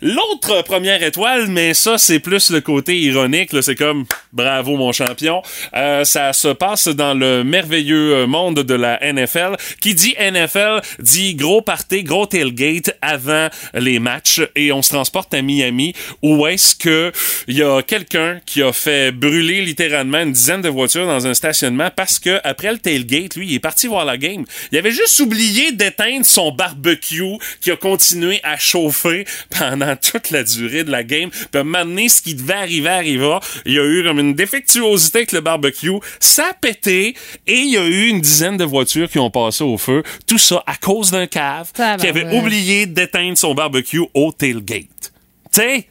L'autre 0.00 0.62
première 0.62 1.02
étoile, 1.02 1.48
mais 1.48 1.74
ça, 1.74 1.98
c'est 1.98 2.20
plus 2.20 2.50
le 2.50 2.60
côté 2.60 2.96
ironique. 3.00 3.50
C'est 3.62 3.74
comme 3.74 4.04
bravo, 4.32 4.76
mon 4.76 4.92
champion. 4.92 5.42
Euh, 5.74 6.04
ça 6.04 6.32
se 6.32 6.48
passe 6.48 6.86
dans 6.86 7.14
le 7.14 7.42
merveilleux 7.42 8.14
euh, 8.14 8.26
monde 8.28 8.60
de 8.60 8.74
la 8.74 9.00
NFL. 9.00 9.56
Qui 9.80 9.94
dit 9.96 10.14
NFL 10.20 10.82
dit 11.00 11.34
gros 11.34 11.62
party, 11.62 12.04
gros 12.04 12.26
tailgate 12.26 12.96
avant 13.02 13.48
les 13.74 13.98
matchs. 13.98 14.40
Et 14.54 14.70
on 14.70 14.82
se 14.82 14.90
transporte 14.90 15.34
à 15.34 15.42
Miami 15.42 15.94
où 16.22 16.46
est-ce 16.46 16.76
que 16.76 17.10
y 17.48 17.62
a 17.62 17.82
quelqu'un 17.82 18.38
qui 18.46 18.62
a 18.62 18.72
fait 18.72 19.10
brûler 19.10 19.62
littéralement 19.62 20.20
une 20.20 20.32
dizaine 20.32 20.62
de 20.62 20.68
voitures 20.68 21.06
dans 21.06 21.26
un 21.26 21.34
stationnement 21.34 21.90
parce 21.94 22.20
que 22.20 22.40
après 22.44 22.70
le 22.70 22.78
tailgate, 22.78 23.34
lui, 23.34 23.48
il 23.48 23.54
est 23.54 23.60
parti 23.60 23.88
voir 23.88 24.04
la 24.04 24.16
game. 24.16 24.44
Il 24.70 24.78
avait 24.78 24.92
juste 24.92 25.18
oublié 25.18 25.72
d'éteindre 25.72 26.24
son 26.24 26.52
barbecue 26.52 27.38
qui 27.60 27.72
a 27.72 27.76
continué 27.76 28.38
à 28.44 28.56
chauffer 28.58 29.24
pendant 29.58 29.87
toute 29.96 30.30
la 30.30 30.44
durée 30.44 30.84
de 30.84 30.90
la 30.90 31.02
game. 31.02 31.30
Puis 31.30 31.62
donné, 31.62 32.08
ce 32.08 32.22
qui 32.22 32.34
devait 32.34 32.54
arriver 32.54 32.88
arriva. 32.88 33.40
Il 33.66 33.72
y 33.74 33.78
a 33.78 33.84
eu 33.84 34.04
comme 34.04 34.18
une 34.18 34.34
défectuosité 34.34 35.18
avec 35.18 35.32
le 35.32 35.40
barbecue. 35.40 35.90
Ça 36.20 36.48
a 36.50 36.54
pété 36.54 37.14
et 37.46 37.54
il 37.54 37.70
y 37.70 37.76
a 37.76 37.84
eu 37.86 38.06
une 38.08 38.20
dizaine 38.20 38.56
de 38.56 38.64
voitures 38.64 39.08
qui 39.08 39.18
ont 39.18 39.30
passé 39.30 39.64
au 39.64 39.78
feu. 39.78 40.02
Tout 40.26 40.38
ça 40.38 40.62
à 40.66 40.76
cause 40.76 41.10
d'un 41.10 41.26
cave 41.26 41.72
qui 41.72 41.82
avait 41.82 41.98
Tabarouette. 42.22 42.34
oublié 42.42 42.86
d'éteindre 42.86 43.36
son 43.38 43.54
barbecue 43.54 44.02
au 44.14 44.32
tailgate. 44.32 45.12
Tu 45.52 45.60
sais, 45.60 45.88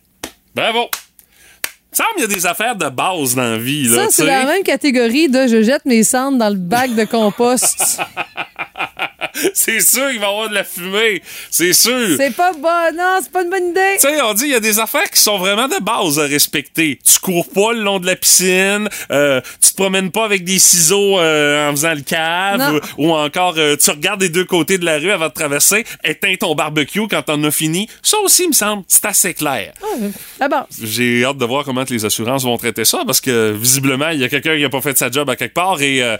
bravo! 0.55 0.87
Semble 1.91 2.09
qu'il 2.17 2.29
y 2.29 2.31
a 2.31 2.35
des 2.35 2.45
affaires 2.45 2.75
de 2.75 2.89
base 2.89 3.33
dans 3.33 3.41
la 3.53 3.57
vie. 3.57 3.87
Là, 3.87 4.03
Ça, 4.05 4.07
c'est 4.11 4.25
la 4.25 4.45
même 4.45 4.61
catégorie 4.63 5.29
de 5.29 5.47
je 5.47 5.63
jette 5.63 5.85
mes 5.85 6.03
cendres 6.03 6.37
dans 6.37 6.49
le 6.49 6.55
bac 6.55 6.93
de 6.93 7.05
compost. 7.05 7.99
C'est 9.53 9.79
sûr 9.79 10.09
qu'il 10.09 10.19
va 10.19 10.27
y 10.27 10.29
avoir 10.29 10.49
de 10.49 10.53
la 10.53 10.63
fumée. 10.63 11.21
C'est 11.49 11.73
sûr. 11.73 12.15
c'est 12.17 12.35
pas 12.35 12.53
bon. 12.53 12.67
Non, 12.95 13.19
c'est 13.21 13.31
pas 13.31 13.43
une 13.43 13.49
bonne 13.49 13.69
idée. 13.69 13.95
Tu 13.95 14.07
sais, 14.07 14.21
on 14.21 14.33
dit 14.33 14.45
il 14.45 14.51
y 14.51 14.55
a 14.55 14.59
des 14.59 14.79
affaires 14.79 15.09
qui 15.09 15.19
sont 15.19 15.37
vraiment 15.37 15.67
de 15.67 15.81
base 15.81 16.19
à 16.19 16.23
respecter. 16.23 16.99
Tu 17.03 17.19
cours 17.19 17.47
pas 17.49 17.73
le 17.73 17.81
long 17.81 17.99
de 17.99 18.05
la 18.05 18.15
piscine, 18.15 18.89
euh, 19.11 19.41
tu 19.61 19.71
te 19.71 19.75
promènes 19.75 20.11
pas 20.11 20.25
avec 20.25 20.43
des 20.43 20.59
ciseaux 20.59 21.19
euh, 21.19 21.69
en 21.69 21.71
faisant 21.71 21.93
le 21.93 22.01
cave, 22.01 22.81
ou, 22.97 23.07
ou 23.07 23.13
encore 23.13 23.55
euh, 23.57 23.75
tu 23.75 23.89
regardes 23.89 24.19
des 24.19 24.29
deux 24.29 24.45
côtés 24.45 24.77
de 24.77 24.85
la 24.85 24.97
rue 24.97 25.11
avant 25.11 25.27
de 25.27 25.33
traverser, 25.33 25.85
éteins 26.03 26.35
ton 26.39 26.55
barbecue 26.55 27.07
quand 27.09 27.21
t'en 27.23 27.43
as 27.43 27.51
fini. 27.51 27.89
Ça 28.01 28.17
aussi, 28.19 28.43
il 28.43 28.49
me 28.49 28.53
semble, 28.53 28.83
c'est 28.87 29.05
assez 29.05 29.33
clair. 29.33 29.73
La 30.39 30.47
base. 30.47 30.65
J'ai 30.81 31.25
hâte 31.25 31.37
de 31.37 31.45
voir 31.45 31.63
comment 31.63 31.83
les 31.89 32.05
assurances 32.05 32.43
vont 32.43 32.57
traiter 32.57 32.85
ça 32.85 33.03
parce 33.05 33.21
que 33.21 33.51
visiblement, 33.51 34.09
il 34.09 34.19
y 34.19 34.23
a 34.23 34.29
quelqu'un 34.29 34.55
qui 34.57 34.63
a 34.63 34.69
pas 34.69 34.81
fait 34.81 34.97
sa 34.97 35.09
job 35.11 35.29
à 35.29 35.35
quelque 35.35 35.53
part 35.53 35.81
et 35.81 36.01
euh, 36.01 36.17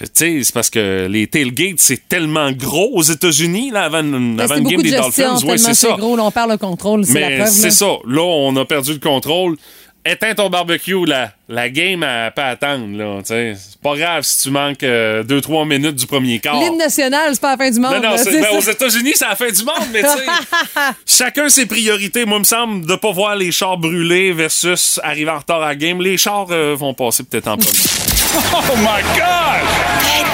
tu 0.00 0.06
sais, 0.14 0.40
c'est 0.42 0.54
parce 0.54 0.70
que 0.70 1.06
les 1.08 1.26
tailgates, 1.26 1.78
c'est 1.78 2.08
tellement 2.08 2.33
gros 2.52 2.90
aux 2.94 3.02
États-Unis 3.02 3.70
là 3.70 3.84
avant, 3.84 3.98
avant 3.98 4.56
beaucoup 4.56 4.70
game 4.70 4.78
de 4.78 4.82
des 4.82 4.90
gestion, 4.90 5.02
Dolphins. 5.34 5.38
Tellement 5.40 5.56
c'est 5.56 5.74
ça. 5.74 5.96
gros. 5.96 6.16
là, 6.16 6.22
on 6.24 6.30
perd 6.30 6.50
le 6.50 6.56
contrôle. 6.56 7.04
C'est 7.04 7.20
la 7.20 7.36
preuve. 7.36 7.52
c'est 7.52 7.70
ça. 7.70 7.86
Là, 8.06 8.22
on 8.22 8.56
a 8.56 8.64
perdu 8.64 8.92
le 8.92 8.98
contrôle. 8.98 9.56
Éteins 10.06 10.34
ton 10.34 10.50
barbecue, 10.50 11.06
la, 11.06 11.30
la 11.48 11.70
game 11.70 12.02
à 12.02 12.30
pas 12.30 12.48
attendre. 12.48 12.86
Là, 12.94 13.20
c'est 13.24 13.56
pas 13.82 13.96
grave 13.96 14.22
si 14.22 14.42
tu 14.42 14.50
manques 14.50 14.82
2-3 14.82 15.66
minutes 15.66 15.96
du 15.96 16.06
premier 16.06 16.40
quart. 16.40 16.60
L'hymne 16.60 16.76
national, 16.76 17.30
c'est 17.32 17.40
pas 17.40 17.52
la 17.52 17.64
fin 17.64 17.70
du 17.70 17.80
monde. 17.80 17.94
Non, 17.94 18.00
non, 18.10 18.16
là, 18.16 18.22
ben, 18.24 18.56
aux 18.58 18.60
États-Unis, 18.60 19.12
c'est 19.14 19.26
la 19.26 19.34
fin 19.34 19.50
du 19.50 19.64
monde, 19.64 19.88
mais 19.92 20.02
tu 20.02 20.08
sais, 20.08 20.26
chacun 21.24 21.48
ses 21.48 21.64
priorités. 21.64 22.26
Moi, 22.26 22.36
il 22.36 22.40
me 22.40 22.44
semble 22.44 22.86
de 22.86 22.96
pas 22.96 23.12
voir 23.12 23.34
les 23.34 23.50
chars 23.50 23.78
brûler 23.78 24.32
versus 24.32 25.00
arriver 25.02 25.30
en 25.30 25.38
retard 25.38 25.62
à 25.62 25.68
la 25.68 25.74
game. 25.74 26.02
Les 26.02 26.18
chars 26.18 26.48
euh, 26.50 26.74
vont 26.78 26.92
passer 26.92 27.22
peut-être 27.22 27.48
en 27.48 27.56
premier. 27.56 27.72
Oh 28.36 28.76
my 28.78 29.00
God! 29.14 29.62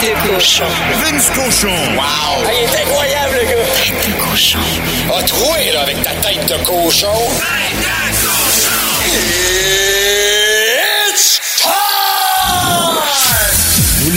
Tête 0.00 0.10
de 0.10 0.32
cochon. 0.34 0.64
Vince 1.04 1.28
Cochon. 1.34 1.68
Wow! 1.68 2.00
Ah, 2.00 2.50
il 2.50 2.64
est 2.64 2.82
incroyable, 2.82 3.34
le 3.42 3.44
gars! 3.44 3.66
Tête 3.76 4.08
de 4.08 4.30
cochon. 4.30 4.58
A 5.14 5.22
troué, 5.22 5.72
là, 5.74 5.82
avec 5.82 6.02
ta 6.02 6.12
tête 6.26 6.46
de 6.48 6.64
cochon. 6.64 7.08
De 7.12 8.09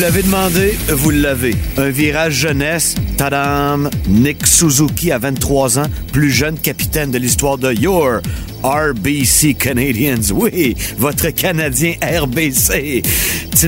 l'avez 0.04 0.24
demandé, 0.24 0.78
vous 0.90 1.12
l'avez. 1.12 1.56
Un 1.78 1.90
virage 1.90 2.34
jeunesse, 2.34 2.94
tadam! 3.16 3.90
Nick 4.10 4.46
Suzuki 4.46 5.14
à 5.14 5.18
23 5.18 5.80
ans, 5.80 5.86
plus 6.12 6.30
jeune 6.30 6.60
capitaine 6.60 7.10
de 7.10 7.18
l'histoire 7.18 7.58
de 7.58 7.72
Your 7.72 8.20
RBC 8.64 9.54
Canadiens. 9.54 10.20
Oui, 10.34 10.76
votre 10.98 11.30
Canadien 11.30 11.94
RBC. 12.02 13.02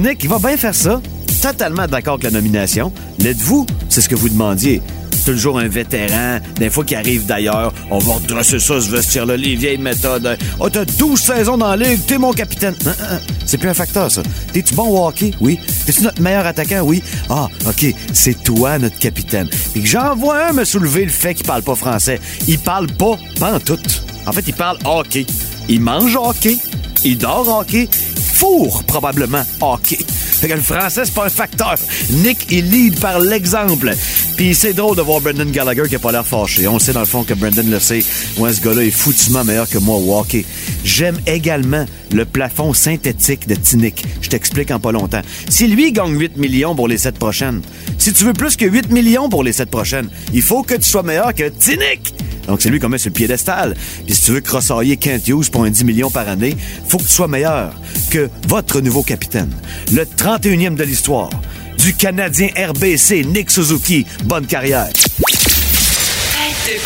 Nick, 0.02 0.24
il 0.26 0.30
va 0.30 0.40
bien 0.40 0.58
faire 0.58 0.76
ça. 0.76 1.02
Totalement 1.42 1.88
d'accord 1.88 2.16
avec 2.16 2.26
la 2.26 2.32
nomination. 2.32 2.92
L'êtes-vous? 3.20 3.66
C'est 3.88 4.02
ce 4.02 4.10
que 4.10 4.16
vous 4.16 4.28
demandiez. 4.28 4.82
Toujours 5.26 5.58
un 5.60 5.68
vétéran, 5.68 6.40
des 6.56 6.70
fois 6.70 6.84
qui 6.86 6.96
arrive 6.96 7.26
d'ailleurs. 7.26 7.74
On 7.90 7.98
va 7.98 8.14
redresser 8.14 8.60
ça, 8.60 8.80
ce 8.80 8.90
vestiaire-là, 8.90 9.38
les 9.38 9.56
vieilles 9.56 9.80
méthodes. 9.80 10.38
Oh, 10.60 10.70
t'as 10.70 10.86
12 10.86 11.20
saisons 11.20 11.58
dans 11.58 11.76
la 11.76 11.88
ligue, 11.88 12.06
t'es 12.06 12.18
mon 12.18 12.32
capitaine. 12.32 12.76
Hein, 12.86 12.94
hein, 13.10 13.20
C'est 13.46 13.58
plus 13.58 13.70
un 13.70 13.74
facteur, 13.74 14.12
ça. 14.12 14.22
T'es-tu 14.54 14.76
bon 14.76 14.88
au 14.88 15.08
hockey? 15.08 15.32
Oui. 15.42 15.60
T'es-tu 15.86 16.04
notre 16.04 16.22
meilleur 16.22 16.46
attaquant? 16.46 16.82
Oui. 16.82 17.02
Ah, 17.30 17.48
OK. 17.68 17.86
C'est 18.14 18.44
toi, 18.44 18.78
notre 18.78 19.00
capitaine. 19.00 19.48
Puis 19.74 19.82
que 19.82 19.88
j'en 19.88 20.16
vois 20.16 20.50
un 20.50 20.54
me 20.54 20.64
soulever 20.64 21.04
le 21.04 21.12
fait 21.12 21.34
qu'il 21.34 21.46
parle 21.46 21.64
pas 21.64 21.76
français. 21.76 22.20
Il 22.48 22.60
parle 22.60 22.88
pas 22.88 23.18
pantoute. 23.40 24.04
En 24.28 24.32
fait, 24.32 24.44
il 24.48 24.54
parle 24.54 24.78
hockey. 24.86 25.26
Il 25.68 25.82
mange 25.82 26.16
hockey. 26.16 26.58
Il 27.06 27.20
dort 27.20 27.48
hockey. 27.48 27.88
Four, 28.34 28.84
probablement, 28.84 29.44
hockey. 29.62 30.00
Fait 30.00 30.48
que 30.48 30.54
le 30.54 30.62
français, 30.62 31.04
c'est 31.06 31.14
pas 31.14 31.26
un 31.26 31.30
facteur. 31.30 31.76
Nick, 32.10 32.48
il 32.50 32.70
lead 32.70 33.00
par 33.00 33.20
l'exemple. 33.20 33.94
Puis 34.36 34.56
c'est 34.56 34.74
drôle 34.74 34.98
de 34.98 35.04
voir 35.04 35.22
Brendan 35.22 35.50
Gallagher 35.52 35.84
qui 35.88 35.96
a 35.96 36.00
pas 36.00 36.12
l'air 36.12 36.26
fâché. 36.26 36.68
On 36.68 36.80
sait 36.80 36.94
dans 36.94 37.02
le 37.02 37.06
fond 37.06 37.24
que 37.24 37.36
Brendan 37.36 37.70
le 37.70 37.80
sait. 37.80 38.04
Moi, 38.38 38.52
ce 38.52 38.60
gars-là 38.60 38.84
est 38.84 38.92
foutument 38.92 39.44
meilleur 39.44 39.70
que 39.70 39.78
moi 39.78 39.98
au 39.98 40.18
hockey. 40.20 40.46
J'aime 40.84 41.18
également 41.28 41.86
le 42.12 42.26
plafond 42.26 42.74
synthétique 42.74 43.48
de 43.48 43.54
Tinick. 43.54 44.04
Je 44.22 44.30
t'explique 44.30 44.72
en 44.72 44.80
pas 44.80 44.92
longtemps. 44.92 45.22
Si 45.48 45.68
lui 45.68 45.92
gagne 45.92 46.18
8 46.18 46.38
millions 46.38 46.76
pour 46.76 46.88
les 46.88 46.98
7 46.98 47.20
prochaines, 47.20 47.62
si 48.00 48.12
tu 48.14 48.26
veux 48.26 48.34
plus 48.34 48.58
que 48.58 48.66
8 48.66 48.92
millions 48.92 49.30
pour 49.30 49.44
les 49.44 49.54
7 49.54 49.70
prochaines, 49.70 50.10
il 50.34 50.42
faut 50.42 50.64
que 50.64 50.74
tu 50.74 50.84
sois 50.84 51.04
meilleur 51.04 51.36
que 51.36 51.50
Tinick. 51.50 52.16
Donc, 52.48 52.62
c'est 52.62 52.70
lui 52.70 52.80
qu'on 52.80 52.90
met 52.90 52.98
sur 52.98 53.10
le 53.10 53.14
piédestal. 53.14 53.76
Puis 54.06 54.16
si 54.16 54.24
tu 54.24 54.32
veux 54.32 54.42
crossailler 54.42 54.98
Kent 54.98 55.50
pour 55.52 55.64
un 55.64 55.70
10 55.70 55.84
millions 55.86 56.12
par 56.12 56.28
année, 56.28 56.56
faut 56.88 56.98
que 56.98 57.04
tu 57.04 57.10
sois 57.10 57.28
meilleur 57.28 57.74
que 58.10 58.30
votre 58.48 58.82
nouveau 58.82 59.04
capitaine. 59.04 59.50
Le 59.92 60.04
31e 60.04 60.76
de 60.76 60.84
l'histoire. 60.84 61.30
Du 61.78 61.94
Canadien 61.94 62.50
RBC, 62.56 63.26
Nick 63.26 63.52
Suzuki. 63.52 64.06
Bonne 64.24 64.48
carrière. 64.48 64.88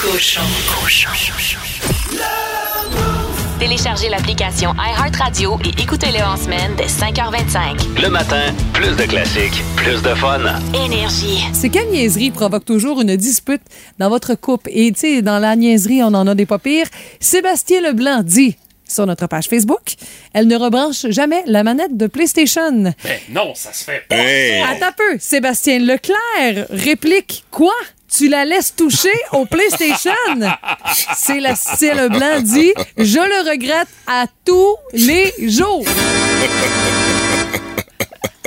Cochon. 0.01 0.41
Cochon. 0.67 1.68
Téléchargez 3.59 4.07
l'application 4.07 4.73
iHeartRadio 4.75 5.59
et 5.65 5.81
écoutez-le 5.81 6.23
en 6.23 6.37
semaine 6.37 6.73
dès 6.77 6.85
5h25. 6.85 8.01
Le 8.01 8.07
matin, 8.07 8.53
plus 8.73 8.95
de 8.95 9.03
classiques, 9.03 9.61
plus 9.75 10.01
de 10.01 10.15
fun. 10.15 10.39
Énergie. 10.73 11.43
C'est 11.51 11.67
quelle 11.67 11.89
niaiserie 11.89 12.31
provoque 12.31 12.63
toujours 12.63 13.01
une 13.01 13.17
dispute 13.17 13.61
dans 13.97 14.07
votre 14.07 14.35
couple? 14.35 14.69
Et 14.73 14.93
tu 14.93 14.99
sais, 15.01 15.21
dans 15.21 15.39
la 15.39 15.57
niaiserie, 15.57 16.01
on 16.03 16.13
en 16.13 16.25
a 16.27 16.35
des 16.35 16.45
pas 16.45 16.57
pires. 16.57 16.87
Sébastien 17.19 17.81
Leblanc 17.81 18.23
dit 18.23 18.55
sur 18.87 19.05
notre 19.05 19.27
page 19.27 19.49
Facebook, 19.49 19.95
elle 20.33 20.47
ne 20.47 20.55
rebranche 20.55 21.05
jamais 21.09 21.43
la 21.45 21.63
manette 21.63 21.97
de 21.97 22.07
PlayStation. 22.07 22.71
Ben 22.71 22.95
non, 23.29 23.53
ça 23.55 23.73
se 23.73 23.83
fait 23.83 24.03
pas. 24.07 24.15
Hey! 24.15 24.63
Attends 24.63 24.87
un 24.87 24.91
peu, 24.93 25.17
Sébastien 25.19 25.79
Leclerc 25.79 26.65
réplique 26.69 27.43
quoi? 27.51 27.73
Tu 28.11 28.27
la 28.27 28.43
laisses 28.43 28.75
toucher 28.75 29.13
au 29.33 29.45
PlayStation? 29.45 30.11
C'est 31.15 31.39
la 31.39 31.55
Sébastien 31.55 31.93
Leblanc 31.95 32.41
dit 32.41 32.73
Je 32.97 33.19
le 33.19 33.49
regrette 33.49 33.87
à 34.07 34.25
tous 34.45 34.75
les 34.93 35.33
jours. 35.47 35.85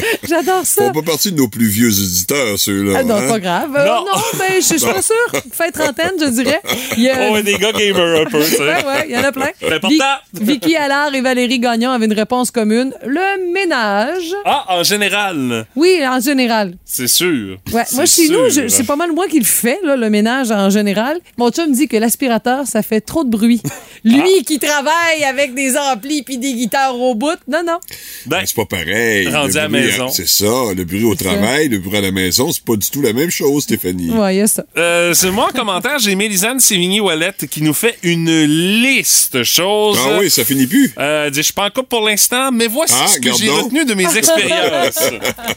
J'adore 0.28 0.64
ça. 0.64 0.84
Font 0.86 0.92
pas 0.92 1.02
partie 1.12 1.32
de 1.32 1.36
nos 1.36 1.48
plus 1.48 1.68
vieux 1.68 1.88
auditeurs, 1.88 2.58
ceux-là. 2.58 2.98
Ah 3.00 3.02
non, 3.04 3.16
hein? 3.16 3.28
pas 3.28 3.40
grave. 3.40 3.70
Euh, 3.76 3.84
Non. 3.86 4.04
non, 4.04 4.20
ben, 4.38 4.54
je 4.56 4.60
suis 4.62 4.78
pas 4.80 5.02
sûre. 5.02 5.42
Fait 5.52 5.70
trentaine, 5.70 6.12
je 6.20 6.26
dirais. 6.26 6.60
Il 6.96 7.02
y 7.04 7.10
a- 7.10 7.30
Oh, 7.32 7.40
des 7.40 7.54
gars 7.58 7.72
gamers 7.72 8.22
un 8.26 8.30
peu, 8.30 8.38
tu 8.44 8.50
sais. 8.50 8.58
Ouais, 8.60 8.84
ouais, 8.84 9.04
il 9.08 9.14
y 9.14 9.16
en 9.18 9.24
a 9.24 9.32
plein. 9.32 9.50
C'est 9.60 9.72
important. 9.72 9.96
Vi- 10.34 10.44
Vicky 10.44 10.76
Allard 10.76 11.14
et 11.14 11.20
Valérie 11.20 11.58
Gagnon 11.58 11.90
avaient 11.90 12.06
une 12.06 12.12
réponse 12.12 12.50
commune. 12.50 12.92
Le 13.04 13.52
ménage. 13.52 14.32
Ah, 14.44 14.64
en 14.68 14.82
général, 14.82 15.66
Oui, 15.76 16.00
en 16.06 16.20
général. 16.20 16.74
c'est 16.84 17.08
sûr. 17.08 17.58
Ouais, 17.72 17.84
moi, 17.92 18.06
chez 18.06 18.28
nous, 18.28 18.50
sûr. 18.50 18.64
c'est 18.70 18.84
pas 18.84 18.96
mal 18.96 19.12
moi 19.12 19.26
qui 19.28 19.38
le 19.38 19.44
fais, 19.44 19.78
là, 19.84 19.96
le 19.96 20.10
ménage 20.10 20.50
en 20.50 20.70
général. 20.70 21.18
Mon 21.38 21.50
chum 21.50 21.70
me 21.70 21.74
dit 21.74 21.88
que 21.88 21.96
l'aspirateur, 21.96 22.66
ça 22.66 22.82
fait 22.82 23.00
trop 23.00 23.24
de 23.24 23.30
bruit. 23.30 23.62
Lui 24.04 24.20
Ah. 24.40 24.42
qui 24.46 24.58
travaille 24.58 25.24
avec 25.28 25.54
des 25.54 25.76
amplis 25.76 26.22
puis 26.22 26.38
des 26.38 26.52
guitares 26.54 26.98
au 26.98 27.14
bout, 27.14 27.38
non, 27.48 27.62
non. 27.66 27.78
Ben, 28.26 28.40
C'est 28.44 28.56
pas 28.56 28.64
pareil. 28.66 29.28
Rendu 29.28 29.52
Le 29.52 29.58
à 29.58 29.62
la 29.62 29.68
bruit, 29.68 29.82
maison. 29.92 30.08
C'est 30.08 30.28
ça. 30.28 30.72
Le 30.76 30.84
bruit 30.84 31.04
au 31.04 31.14
travail, 31.14 31.68
le 31.68 31.78
bruit 31.78 31.98
à 31.98 32.00
la 32.00 32.10
maison, 32.10 32.50
c'est 32.52 32.64
pas 32.64 32.76
du 32.76 32.88
tout 32.90 33.02
la 33.02 33.12
même 33.12 33.30
chose, 33.30 33.62
Stéphanie. 33.64 34.10
Ouais, 34.10 34.34
il 34.36 34.38
y 34.38 34.40
a 34.42 34.46
ça. 34.46 34.64
Euh, 34.76 35.14
c'est 35.14 35.30
moi 35.30 35.48
en 35.52 35.56
commentaire, 35.56 35.98
j'ai 35.98 36.14
Mélisande 36.14 36.60
Sévigny-Ouellette 36.60 37.46
qui 37.48 37.62
nous 37.62 37.74
fait 37.74 37.96
une 38.02 38.44
liste 38.44 39.36
de 39.36 39.42
choses. 39.44 39.98
Ah 40.04 40.18
oui, 40.20 40.30
ça 40.30 40.44
finit 40.44 40.66
plus. 40.66 40.92
Euh, 40.98 41.30
dit, 41.30 41.38
je 41.38 41.42
suis 41.42 41.52
pas 41.52 41.66
en 41.66 41.70
couple 41.70 41.88
pour 41.88 42.06
l'instant, 42.06 42.50
mais 42.52 42.66
voici 42.66 42.94
Ah, 42.98 43.08
ce 43.08 43.18
que 43.20 43.32
j'ai 43.32 43.48
retenu 43.48 43.84
de 43.84 43.94
mes 43.94 44.16
expériences. 44.16 44.98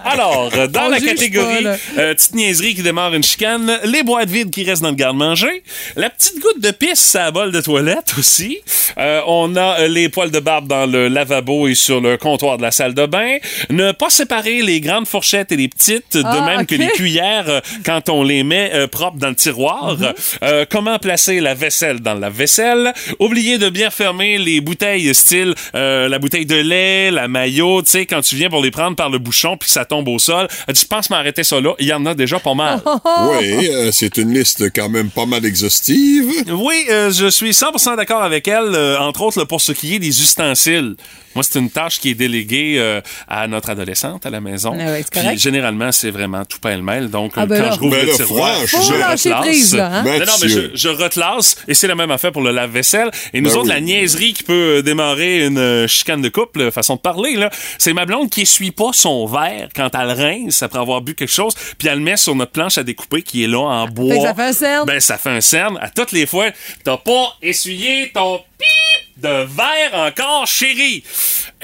Alors, 0.04 0.50
euh, 0.56 0.68
dans 0.68 0.86
On 0.86 0.90
la 0.90 1.00
catégorie 1.00 1.64
pas, 1.64 1.78
euh, 1.98 2.14
petite 2.14 2.36
niaiserie 2.36 2.76
qui 2.76 2.82
démarre 2.84 3.14
une 3.14 3.24
chicane, 3.24 3.80
les 3.86 4.04
boîtes 4.04 4.30
vides 4.30 4.50
qui 4.52 4.64
restent 4.64 4.82
dans 4.84 4.90
le 4.90 4.96
garde-manger, 4.96 5.64
la 5.96 6.10
petite 6.10 6.40
goutte 6.40 6.60
de 6.62 6.72
pisse 6.72 7.16
à 7.16 7.26
la 7.26 7.32
bol 7.32 7.52
de 7.52 7.62
toilette 7.62 8.14
aussi. 8.18 8.60
Euh, 8.98 9.22
on 9.28 9.56
a 9.56 9.82
euh, 9.82 9.88
les 9.88 10.10
poils 10.10 10.32
de 10.32 10.40
barbe 10.40 10.68
dans 10.68 10.86
le 10.86 11.08
lavabo 11.08 11.68
et 11.68 11.76
sur 11.76 12.02
le 12.02 12.18
comptoir 12.18 12.58
de 12.58 12.62
la 12.62 12.72
salle 12.72 12.94
de 12.94 13.06
bain. 13.06 13.38
Ne 13.70 13.92
pas 13.92 14.10
séparer 14.26 14.62
les 14.64 14.82
grandes 14.82 15.08
fourchettes 15.08 15.52
et 15.52 15.56
les 15.58 15.68
petites, 15.68 16.14
de 16.18 16.24
Ah, 16.26 16.46
même 16.46 16.66
que 16.66 16.74
les 16.76 16.88
cuillères 16.88 17.48
euh, 17.48 17.60
quand 17.86 18.10
on 18.10 18.24
les 18.24 18.44
met 18.44 18.72
euh, 18.74 18.88
propres 18.88 19.18
dans 19.18 19.30
le 19.30 19.36
tiroir. 19.36 19.98
Mhm. 20.00 20.14
Euh, 20.44 20.66
comment 20.70 20.98
placer 20.98 21.40
la 21.42 21.54
vaisselle 21.54 22.00
dans 22.00 22.16
la 22.16 22.30
vaisselle? 22.32 22.92
Oubliez 23.20 23.58
de 23.60 23.70
bien 23.70 23.92
fermer 23.92 24.38
les 24.40 24.62
bouteilles 24.62 25.14
style 25.14 25.54
euh, 25.76 26.08
la 26.10 26.18
bouteille 26.20 26.46
de 26.48 26.56
lait, 26.56 27.12
la 27.12 27.28
maillot, 27.28 27.82
tu 27.84 27.92
sais, 27.92 28.06
quand 28.06 28.22
tu 28.22 28.36
viens 28.36 28.50
pour 28.50 28.64
les 28.64 28.72
prendre 28.72 28.96
par 28.96 29.10
le 29.10 29.20
bouchon 29.20 29.58
puis 29.58 29.68
que 29.68 29.74
ça 29.74 29.86
tombe 29.86 30.08
au 30.08 30.18
sol. 30.18 30.48
Je 30.68 30.86
pense 30.86 31.10
m'arrêter 31.10 31.44
ça 31.44 31.62
là? 31.62 31.74
Il 31.80 31.86
y 31.88 31.94
en 31.94 32.06
a 32.08 32.16
déjà 32.16 32.40
pas 32.40 32.54
mal. 32.56 32.82
Oui, 33.28 33.70
euh, 33.72 33.92
c'est 33.92 34.18
une 34.18 34.34
liste 34.34 34.72
quand 34.76 34.90
même 34.90 35.10
pas 35.10 35.26
mal 35.26 35.46
exhaustive. 35.46 36.26
Oui, 36.50 36.86
euh, 36.90 37.12
je 37.12 37.28
suis 37.28 37.52
100% 37.52 37.96
d'accord 37.96 38.24
avec 38.24 38.48
elle, 38.48 38.74
euh, 38.74 39.00
entre 39.00 39.22
autres 39.22 39.40
là, 39.40 39.46
pour 39.46 39.62
ce 39.62 39.72
qui 39.72 39.96
est 39.96 40.00
des 40.00 40.22
ustensiles. 40.22 40.96
Moi, 41.36 41.44
c'est 41.44 41.60
une 41.60 41.70
tâche 41.70 42.00
qui 42.00 42.10
est 42.12 42.16
déléguée 42.16 42.76
euh, 42.78 43.02
à 43.28 43.48
notre 43.48 43.70
adolescente 43.70 44.26
à 44.26 44.30
la 44.30 44.42
maison. 44.42 44.72
Ah 44.80 44.86
ouais, 44.86 45.02
c'est 45.04 45.12
Puis, 45.12 45.22
correct. 45.22 45.40
généralement, 45.40 45.92
c'est 45.92 46.10
vraiment 46.12 46.44
tout 46.46 46.60
pêle-mêle. 46.60 47.10
Donc, 47.10 47.34
Ah 47.36 47.46
ben 47.46 47.58
quand 47.62 47.68
là. 47.70 47.72
je 47.76 47.80
rouvre 47.80 47.92
Ben 47.92 48.06
le 48.06 48.12
là, 48.12 48.16
tiroir, 48.16 48.56
je 48.66 48.94
lâcher 49.00 49.30
reclasse. 49.34 49.46
prise, 49.48 49.76
là, 49.76 49.88
hein? 49.94 50.04
Non, 50.04 50.20
non, 50.20 50.34
mais 50.42 50.48
je, 50.50 50.60
je 50.74 50.88
reclasse 50.90 51.58
et 51.68 51.74
c'est 51.74 51.88
la 51.88 51.96
même 51.96 52.12
affaire 52.12 52.32
pour 52.32 52.42
le 52.42 52.52
lave-vaisselle. 52.52 53.12
Et 53.34 53.42
nous 53.42 53.50
Ben 53.50 53.56
autres, 53.58 53.66
oui. 53.68 53.74
la 53.74 53.82
niaiserie 53.82 54.34
qui 54.34 54.44
peut 54.44 54.78
euh, 54.78 54.82
démarrer 54.82 55.46
une 55.46 55.58
euh, 55.58 55.88
chicane 55.88 56.22
de 56.22 56.30
couple, 56.30 56.62
euh, 56.62 56.72
façon 56.72 56.96
de 56.96 57.02
parler, 57.02 57.36
là, 57.36 57.50
c'est 57.78 57.94
ma 57.94 58.06
blonde 58.06 58.30
qui 58.30 58.42
essuie 58.42 58.72
pas 58.72 58.92
son 58.94 59.26
verre 59.26 59.70
quand 59.76 59.90
elle 59.94 60.12
rince 60.12 60.64
après 60.64 60.80
avoir 60.80 61.02
bu 61.02 61.16
quelque 61.16 61.32
chose, 61.32 61.54
puis 61.78 61.88
elle 61.88 62.00
le 62.00 62.04
met 62.04 62.18
sur 62.18 62.36
notre 62.36 62.52
planche 62.52 62.78
à 62.78 62.84
découper 62.84 63.22
qui 63.22 63.44
est 63.44 63.48
là 63.48 63.60
en 63.60 63.88
bois. 63.88 64.16
Ça 64.22 64.34
fait 64.34 64.42
un 64.44 64.54
cerne. 64.54 64.86
Ben, 64.88 65.00
ça 65.00 65.18
fait 65.18 65.30
un 65.30 65.42
cerne. 65.42 65.78
À 65.82 65.90
toutes 65.90 66.12
les 66.12 66.26
fois, 66.26 66.48
t'as 66.84 66.98
pas 66.98 67.36
essuyé 67.42 68.12
ton 68.14 68.40
pip 68.58 69.05
de 69.18 69.46
verre 69.46 69.94
encore, 69.94 70.48
chérie. 70.48 71.04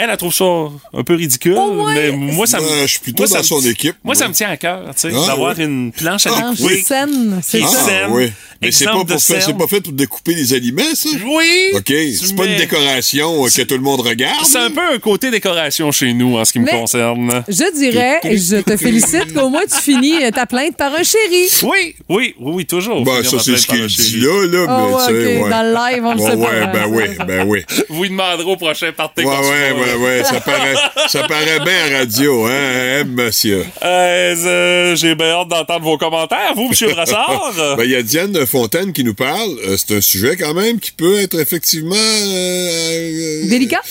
Elle, 0.04 0.10
elle 0.10 0.18
trouve 0.18 0.34
ça 0.34 0.46
un 0.94 1.04
peu 1.04 1.14
ridicule, 1.16 1.56
Oh, 1.58 1.86
ouais. 1.86 1.94
mais 1.94 2.12
moi, 2.12 2.48
ça 2.48 2.60
me. 2.60 2.66
Ben, 2.68 2.82
je 2.82 2.92
suis 2.92 3.00
plutôt 3.02 3.24
moi, 3.24 3.28
ça 3.28 3.36
dans 3.36 3.40
me- 3.58 3.62
son 3.62 3.70
équipe, 3.70 3.96
Moi, 4.04 4.16
ça 4.16 4.28
me 4.28 4.34
tient 4.34 4.50
à 4.50 4.58
cœur, 4.58 4.82
tu 4.96 5.02
sais, 5.02 5.10
Ah, 5.16 5.28
d'avoir 5.28 5.56
ouais. 5.58 5.64
une 5.64 5.92
planche 5.92 6.26
à 6.26 6.32
découper. 6.32 6.82
saine, 6.82 7.40
c'est 7.44 7.62
saine. 7.62 8.08
oui. 8.10 8.32
Mais 8.64 8.72
c'est 8.72 8.86
pas, 8.86 8.92
pour 8.94 9.08
faire- 9.22 9.42
c'est 9.44 9.58
pas 9.58 9.66
fait 9.68 9.82
pour 9.82 9.92
découper 9.94 10.36
les 10.36 10.54
aliments, 10.54 10.84
ça? 10.94 11.10
Oui! 11.26 11.72
OK. 11.74 11.88
C'est 11.88 12.36
pas 12.36 12.46
une 12.46 12.58
décoration 12.58 13.44
euh, 13.44 13.50
que 13.50 13.62
tout 13.64 13.74
le 13.74 13.82
monde 13.82 14.02
regarde. 14.02 14.46
C'est 14.46 14.60
un 14.60 14.70
peu 14.70 14.82
un 14.94 15.00
côté 15.00 15.32
décoration 15.32 15.92
chez 15.92 16.14
nous, 16.14 16.38
en 16.38 16.46
ce 16.46 16.54
qui 16.54 16.60
me 16.60 16.70
concerne. 16.70 17.44
Je 17.48 17.76
dirais, 17.76 18.20
et 18.24 18.38
je 18.38 18.58
te 18.58 18.78
félicite 18.78 19.34
qu'au 19.34 19.50
moins 19.50 19.64
tu 19.66 19.82
finis 19.82 20.24
euh, 20.24 20.30
ta 20.30 20.46
plainte 20.46 20.78
par 20.78 20.94
un 20.94 21.02
chéri. 21.04 21.48
Oui, 21.64 21.96
oui, 22.08 22.36
oui, 22.40 22.54
oui, 22.54 22.66
toujours. 22.68 23.04
Ben, 23.04 23.24
ça, 23.24 23.38
c'est 23.40 23.58
ce 23.58 23.66
qu'il 23.66 23.86
dit 23.88 24.18
là, 24.20 24.46
là, 24.46 24.66
Ah 24.70 24.86
mais 24.86 24.94
tu 24.94 25.24
sais, 25.24 25.38
ok, 25.38 25.44
ouais. 25.44 25.50
dans 25.50 25.64
le 25.64 25.74
live, 25.74 26.06
on 26.06 26.14
le 26.14 26.20
sait 26.20 26.38
pas. 26.38 26.66
ben 26.68 26.86
oui, 26.88 27.04
ben 27.28 27.48
oui. 27.48 27.62
Vous 27.90 28.04
lui 28.04 28.10
demanderez 28.10 28.44
au 28.52 28.58
prochain. 28.58 28.92
Ouais, 28.92 29.24
se 29.26 29.28
ouais, 29.28 29.91
ouais, 29.98 30.24
ça 30.24 30.40
paraît, 30.42 30.76
ça 31.08 31.28
paraît 31.28 31.60
bien 31.60 31.74
à 31.96 32.00
radio, 32.00 32.46
hein, 32.46 32.50
hein, 32.52 33.04
monsieur. 33.06 33.66
Euh, 33.84 34.96
J'ai 34.96 35.16
bien 35.16 35.32
hâte 35.32 35.48
d'entendre 35.50 35.84
vos 35.86 35.98
commentaires, 35.98 36.54
vous, 36.56 36.72
M. 36.82 36.92
Brassard. 36.92 37.54
Ben, 37.78 37.84
il 37.84 37.92
y 37.92 37.96
a 37.96 38.02
Diane 38.04 38.46
Fontaine 38.46 38.94
qui 38.94 39.04
nous 39.04 39.14
parle. 39.14 39.50
Euh, 39.68 39.76
c'est 39.78 39.96
un 39.98 40.02
sujet 40.02 40.36
quand 40.38 40.54
même 40.54 40.80
qui 40.80 40.92
peut 40.92 41.20
être 41.20 41.40
effectivement 41.40 41.96
euh, 41.96 43.44
euh, 43.44 43.50
Délicat? 43.50 43.82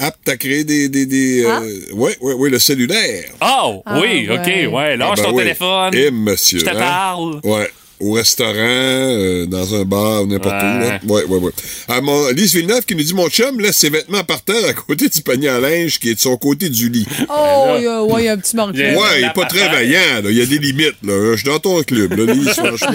apte 0.00 0.28
à 0.28 0.36
créer 0.36 0.62
des, 0.62 0.88
des, 0.88 1.06
des 1.06 1.44
Ah. 1.44 1.60
euh, 1.60 1.92
ouais, 1.94 2.16
ouais, 2.20 2.34
ouais, 2.34 2.50
le 2.50 2.58
cellulaire. 2.60 3.24
Oh, 3.40 3.82
Ah, 3.84 3.98
oui, 4.00 4.28
ouais. 4.28 4.38
OK, 4.38 4.72
ouais. 4.74 4.96
Lâche 4.96 5.08
Ah, 5.12 5.16
ben 5.16 5.22
ton 5.24 5.32
oui. 5.32 5.42
téléphone. 5.42 5.90
Eh, 5.92 6.10
monsieur. 6.12 6.60
Je 6.60 6.64
te 6.64 6.70
hein? 6.70 6.74
parle. 6.78 7.40
Ouais. 7.42 7.68
Au 8.00 8.12
restaurant, 8.12 8.52
euh, 8.56 9.46
dans 9.46 9.74
un 9.74 9.84
bar, 9.84 10.26
n'importe 10.26 10.54
où. 10.54 10.58
Là. 10.80 11.00
Ouais, 11.06 11.24
ouais, 11.24 11.38
ouais. 11.38 11.50
Ah, 11.88 12.00
mon, 12.00 12.28
Lise 12.28 12.54
Villeneuve 12.54 12.84
qui 12.84 12.94
nous 12.94 13.02
dit 13.02 13.14
Mon 13.14 13.28
chum 13.28 13.58
laisse 13.60 13.76
ses 13.76 13.90
vêtements 13.90 14.22
par 14.24 14.40
terre 14.42 14.68
à 14.68 14.72
côté 14.72 15.08
du 15.08 15.20
panier 15.22 15.48
à 15.48 15.58
linge 15.58 15.98
qui 15.98 16.10
est 16.10 16.14
de 16.14 16.20
son 16.20 16.36
côté 16.36 16.68
du 16.68 16.88
lit. 16.90 17.06
Oh, 17.28 17.74
il 17.78 17.84
y 17.84 17.86
a, 17.86 18.02
ouais, 18.04 18.22
il 18.22 18.24
y 18.26 18.28
a 18.28 18.32
un 18.34 18.36
petit 18.38 18.52
Il 18.52 18.56
marqueur. 18.56 18.98
Ouais, 19.00 19.20
il 19.20 19.24
est 19.24 19.32
pas 19.34 19.46
très 19.46 19.68
vaillant, 19.68 20.22
là. 20.22 20.30
Il 20.30 20.36
y 20.38 20.42
a 20.42 20.46
des 20.46 20.58
limites, 20.58 20.94
là. 21.02 21.32
Je 21.32 21.36
suis 21.40 21.48
dans 21.48 21.58
ton 21.58 21.82
club, 21.82 22.12
là, 22.16 22.32
Lise, 22.32 22.48
franchement. 22.52 22.88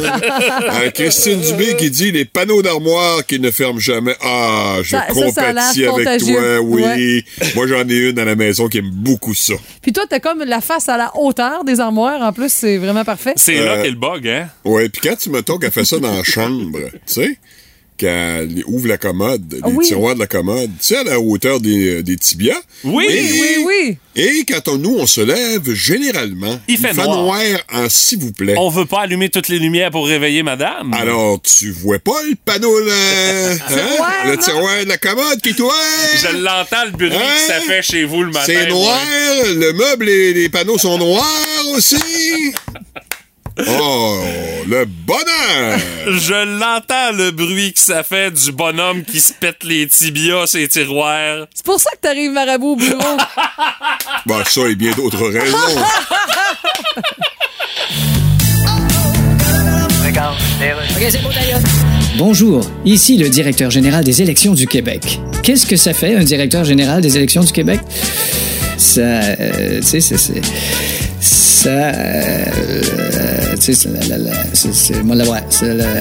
Euh, 0.83 0.89
Christine 0.91 1.41
Dubé 1.41 1.75
qui 1.75 1.91
dit 1.91 2.11
les 2.11 2.25
panneaux 2.25 2.61
d'armoire 2.61 3.25
qui 3.25 3.39
ne 3.39 3.51
ferment 3.51 3.79
jamais. 3.79 4.15
Ah, 4.21 4.77
je 4.83 4.91
Ça- 4.91 5.05
compatis 5.13 5.85
avec 5.85 5.89
contagieux. 5.89 6.35
toi, 6.35 6.59
oui. 6.61 6.81
Ouais. 6.83 7.25
Moi, 7.55 7.67
j'en 7.67 7.87
ai 7.89 7.95
une 8.09 8.19
à 8.19 8.25
la 8.25 8.35
maison 8.35 8.67
qui 8.67 8.77
aime 8.77 8.89
beaucoup 8.91 9.33
ça. 9.33 9.53
Puis 9.81 9.91
toi, 9.91 10.03
t'as 10.09 10.19
comme 10.19 10.43
la 10.43 10.61
face 10.61 10.87
à 10.87 10.97
la 10.97 11.11
hauteur 11.17 11.63
des 11.65 11.79
armoires. 11.79 12.21
En 12.21 12.31
plus, 12.31 12.51
c'est 12.51 12.77
vraiment 12.77 13.03
parfait. 13.03 13.33
C'est 13.35 13.57
Euh, 13.59 13.65
là 13.65 13.81
qu'est 13.83 13.89
le 13.89 13.95
bug, 13.95 14.27
hein? 14.27 14.47
Ouais, 14.63 14.89
puis 14.93 15.01
quand 15.03 15.15
tu 15.17 15.29
mettons 15.29 15.57
qu'elle 15.57 15.71
fait 15.71 15.83
ça 15.85 15.99
dans 15.99 16.15
la 16.15 16.23
chambre, 16.23 16.79
tu 17.05 17.13
sais, 17.13 17.37
qu'elle 17.95 18.63
ouvre 18.65 18.87
la 18.87 18.97
commode, 18.97 19.53
les 19.65 19.71
oui. 19.71 19.85
tiroirs 19.85 20.15
de 20.15 20.19
la 20.19 20.27
commode, 20.27 20.71
tu 20.79 20.87
sais, 20.87 20.97
à 20.97 21.03
la 21.03 21.19
hauteur 21.19 21.59
des, 21.59 21.97
euh, 21.99 22.03
des 22.03 22.17
tibias. 22.17 22.59
Oui, 22.83 23.05
Et- 23.07 23.31
Oui, 23.39 23.65
oui. 23.67 23.97
Et 24.15 24.45
quand 24.47 24.67
on, 24.67 24.77
nous, 24.77 24.95
on 24.97 25.05
se 25.05 25.21
lève, 25.21 25.71
généralement, 25.73 26.59
Il 26.67 26.77
fait 26.79 26.93
noir. 26.93 27.07
noir 27.23 27.41
en 27.71 27.87
s'il 27.89 28.19
vous 28.19 28.31
plaît. 28.31 28.55
On 28.57 28.69
veut 28.69 28.85
pas 28.87 29.01
allumer 29.01 29.29
toutes 29.29 29.47
les 29.47 29.59
lumières 29.59 29.91
pour 29.91 30.07
réveiller 30.07 30.41
madame. 30.43 30.91
Alors, 30.93 31.39
tu 31.41 31.71
vois 31.71 31.99
pas 31.99 32.21
le 32.27 32.35
panneau, 32.35 32.79
là, 32.79 32.93
hein? 32.93 33.57
Le 34.31 34.37
tiroir 34.37 34.83
de 34.83 34.89
la 34.89 34.97
commode 34.97 35.39
qui 35.41 35.49
est 35.49 35.59
ouvert? 35.59 35.73
Je 36.17 36.37
l'entends, 36.37 36.85
le 36.85 36.91
bruit 36.91 37.11
Hein? 37.13 37.19
que 37.47 37.53
ça 37.53 37.59
fait 37.61 37.81
chez 37.83 38.05
vous 38.05 38.23
le 38.23 38.31
matin. 38.31 38.45
C'est 38.47 38.69
noir, 38.69 38.99
moi. 39.05 39.53
le 39.53 39.73
meuble 39.73 40.09
et 40.09 40.33
les 40.33 40.49
panneaux 40.49 40.77
sont 40.79 40.97
noirs 40.97 41.65
aussi. 41.75 41.95
Oh, 43.59 44.19
le 44.67 44.85
bonheur! 44.85 45.77
Je 46.07 46.33
l'entends, 46.59 47.11
le 47.15 47.31
bruit 47.31 47.73
que 47.73 47.79
ça 47.79 48.01
fait 48.03 48.31
du 48.31 48.51
bonhomme 48.51 49.03
qui 49.03 49.19
se 49.19 49.31
pète 49.33 49.63
les 49.63 49.87
tibias, 49.87 50.47
ses 50.47 50.67
tiroirs. 50.67 51.45
C'est 51.53 51.65
pour 51.65 51.79
ça 51.79 51.91
que 51.91 51.97
t'arrives 52.01 52.31
marabout 52.31 52.71
au 52.73 52.75
bureau. 52.75 53.17
Bah, 54.25 54.41
ça 54.49 54.61
et 54.69 54.75
bien 54.75 54.91
d'autres 54.93 55.27
raisons. 55.27 55.57
Bonjour, 62.17 62.61
ici 62.85 63.17
le 63.17 63.27
directeur 63.29 63.69
général 63.71 64.03
des 64.03 64.21
élections 64.21 64.53
du 64.53 64.67
Québec. 64.67 65.19
Qu'est-ce 65.43 65.65
que 65.65 65.75
ça 65.75 65.93
fait, 65.93 66.15
un 66.15 66.23
directeur 66.23 66.63
général 66.63 67.01
des 67.01 67.17
élections 67.17 67.41
du 67.43 67.51
Québec? 67.51 67.79
Ça, 68.77 69.01
euh, 69.01 69.79
tu 69.81 69.83
sais, 69.87 69.99
c'est... 70.01 70.17
c'est- 70.17 70.41
Ça, 71.19 71.69
euh, 71.69 72.81
c'est 73.59 75.03
moi, 75.03 75.15
ouais, 75.15 75.39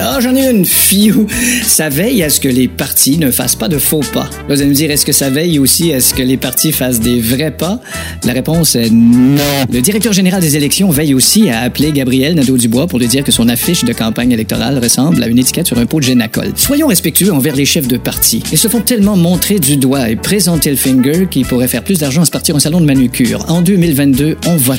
Ah, 0.00 0.18
j'en 0.20 0.34
ai 0.34 0.50
une, 0.50 0.64
fiou. 0.64 1.26
Ça 1.64 1.88
veille 1.88 2.22
à 2.22 2.30
ce 2.30 2.40
que 2.40 2.48
les 2.48 2.68
partis 2.68 3.18
ne 3.18 3.30
fassent 3.30 3.56
pas 3.56 3.68
de 3.68 3.78
faux 3.78 4.00
pas. 4.12 4.28
Vous 4.48 4.54
allez 4.54 4.66
me 4.66 4.74
dire, 4.74 4.90
est-ce 4.90 5.06
que 5.06 5.12
ça 5.12 5.30
veille 5.30 5.58
aussi 5.58 5.92
à 5.92 6.00
ce 6.00 6.14
que 6.14 6.22
les 6.22 6.36
partis 6.36 6.72
fassent 6.72 7.00
des 7.00 7.20
vrais 7.20 7.50
pas? 7.50 7.80
La 8.24 8.32
réponse 8.32 8.76
est 8.76 8.90
non. 8.90 9.42
Le 9.72 9.80
directeur 9.80 10.12
général 10.12 10.40
des 10.40 10.56
élections 10.56 10.90
veille 10.90 11.14
aussi 11.14 11.50
à 11.50 11.60
appeler 11.60 11.92
Gabriel 11.92 12.34
Nadeau-Dubois 12.34 12.86
pour 12.86 12.98
lui 12.98 13.08
dire 13.08 13.24
que 13.24 13.32
son 13.32 13.48
affiche 13.48 13.84
de 13.84 13.92
campagne 13.92 14.32
électorale 14.32 14.78
ressemble 14.78 15.22
à 15.22 15.28
une 15.28 15.38
étiquette 15.38 15.66
sur 15.66 15.78
un 15.78 15.86
pot 15.86 16.00
de 16.00 16.04
Génacol. 16.04 16.52
Soyons 16.56 16.86
respectueux 16.86 17.32
envers 17.32 17.56
les 17.56 17.64
chefs 17.64 17.88
de 17.88 17.96
parti. 17.96 18.42
Ils 18.52 18.58
se 18.58 18.68
font 18.68 18.80
tellement 18.80 19.16
montrer 19.16 19.58
du 19.58 19.76
doigt 19.76 20.08
et 20.10 20.16
présenter 20.16 20.70
le 20.70 20.76
finger 20.76 21.26
qu'ils 21.30 21.46
pourraient 21.46 21.68
faire 21.68 21.84
plus 21.84 21.98
d'argent 21.98 22.22
à 22.22 22.26
se 22.26 22.30
partir 22.30 22.56
un 22.56 22.60
salon 22.60 22.80
de 22.80 22.86
manucure. 22.86 23.44
En 23.48 23.62
2022, 23.62 24.36
on 24.46 24.56
vote. 24.56 24.78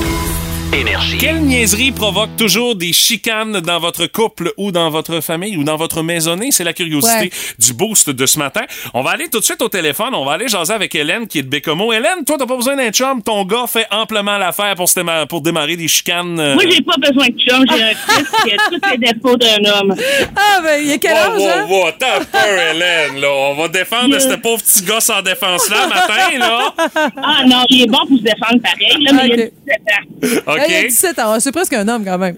Énergie. 0.73 1.17
Quelle 1.17 1.41
niaiserie 1.41 1.91
provoque 1.91 2.29
toujours 2.37 2.75
des 2.75 2.93
chicanes 2.93 3.59
dans 3.59 3.79
votre 3.79 4.05
couple 4.07 4.53
ou 4.55 4.71
dans 4.71 4.89
votre 4.89 5.19
famille 5.19 5.57
ou 5.57 5.63
dans 5.65 5.75
votre 5.75 6.01
maisonnée? 6.01 6.51
C'est 6.51 6.63
la 6.63 6.71
curiosité 6.71 7.25
Ouais. 7.25 7.29
du 7.59 7.73
boost 7.73 8.09
de 8.09 8.25
ce 8.25 8.39
matin. 8.39 8.61
On 8.93 9.01
va 9.03 9.11
aller 9.11 9.27
tout 9.27 9.39
de 9.39 9.43
suite 9.43 9.61
au 9.61 9.67
téléphone. 9.67 10.15
On 10.15 10.23
va 10.23 10.33
aller 10.33 10.47
jaser 10.47 10.73
avec 10.73 10.95
Hélène 10.95 11.27
qui 11.27 11.39
est 11.39 11.43
de 11.43 11.49
Bécomo. 11.49 11.91
Hélène, 11.91 12.23
toi, 12.25 12.37
t'as 12.39 12.45
pas 12.45 12.55
besoin 12.55 12.77
d'un 12.77 12.89
chum. 12.89 13.21
Ton 13.21 13.43
gars 13.43 13.65
fait 13.67 13.85
amplement 13.91 14.37
l'affaire 14.37 14.75
pour, 14.75 15.41
démarrer 15.41 15.75
des 15.75 15.89
chicanes. 15.89 16.39
euh, 16.39 16.53
Moi, 16.53 16.63
j'ai 16.69 16.81
pas 16.81 16.95
besoin 16.97 17.27
de 17.27 17.37
chum. 17.39 17.65
J'ai 17.69 17.83
un 17.83 17.89
fils 17.89 18.31
qui 18.43 18.51
a 18.53 18.57
tous 18.69 18.91
les 18.91 18.97
défauts 18.97 19.35
d'un 19.37 19.71
homme. 19.73 19.93
Ah, 20.37 20.61
ben, 20.63 20.81
il 20.83 20.91
a 20.93 20.97
quel 20.97 21.11
âge, 21.11 21.37
Wow, 21.37 21.47
hein? 21.49 21.65
wow, 21.67 21.83
wow, 21.85 21.91
t'as 21.99 22.19
peur, 22.23 22.59
Hélène, 22.73 23.19
là. 23.19 23.29
On 23.29 23.55
va 23.55 23.67
défendre 23.67 24.09
Yeah. 24.11 24.19
ce 24.21 24.35
pauvre 24.35 24.61
petit 24.63 24.83
gars 24.83 25.01
sans 25.01 25.21
défense-là 25.21 25.87
matin, 25.87 26.37
là. 26.39 26.73
Ah 27.17 27.43
non, 27.45 27.63
il 27.69 27.83
est 27.83 27.87
bon 27.87 27.99
pour 28.07 28.17
se 28.17 28.23
défendre 28.23 28.61
pareil, 28.61 29.03
là, 29.03 29.11
mais 29.13 29.27
il 29.27 29.41
a 29.41 29.45
Ok. 29.45 29.51
17 29.65 30.37
ans. 30.37 30.41
Ah, 30.47 30.60
Il 30.67 30.73
a 30.75 30.79
OK. 30.81 30.87
17 30.87 31.19
ans. 31.19 31.39
C'est 31.39 31.51
presque 31.51 31.73
un 31.73 31.87
homme, 31.87 32.03
quand 32.05 32.17
même. 32.17 32.37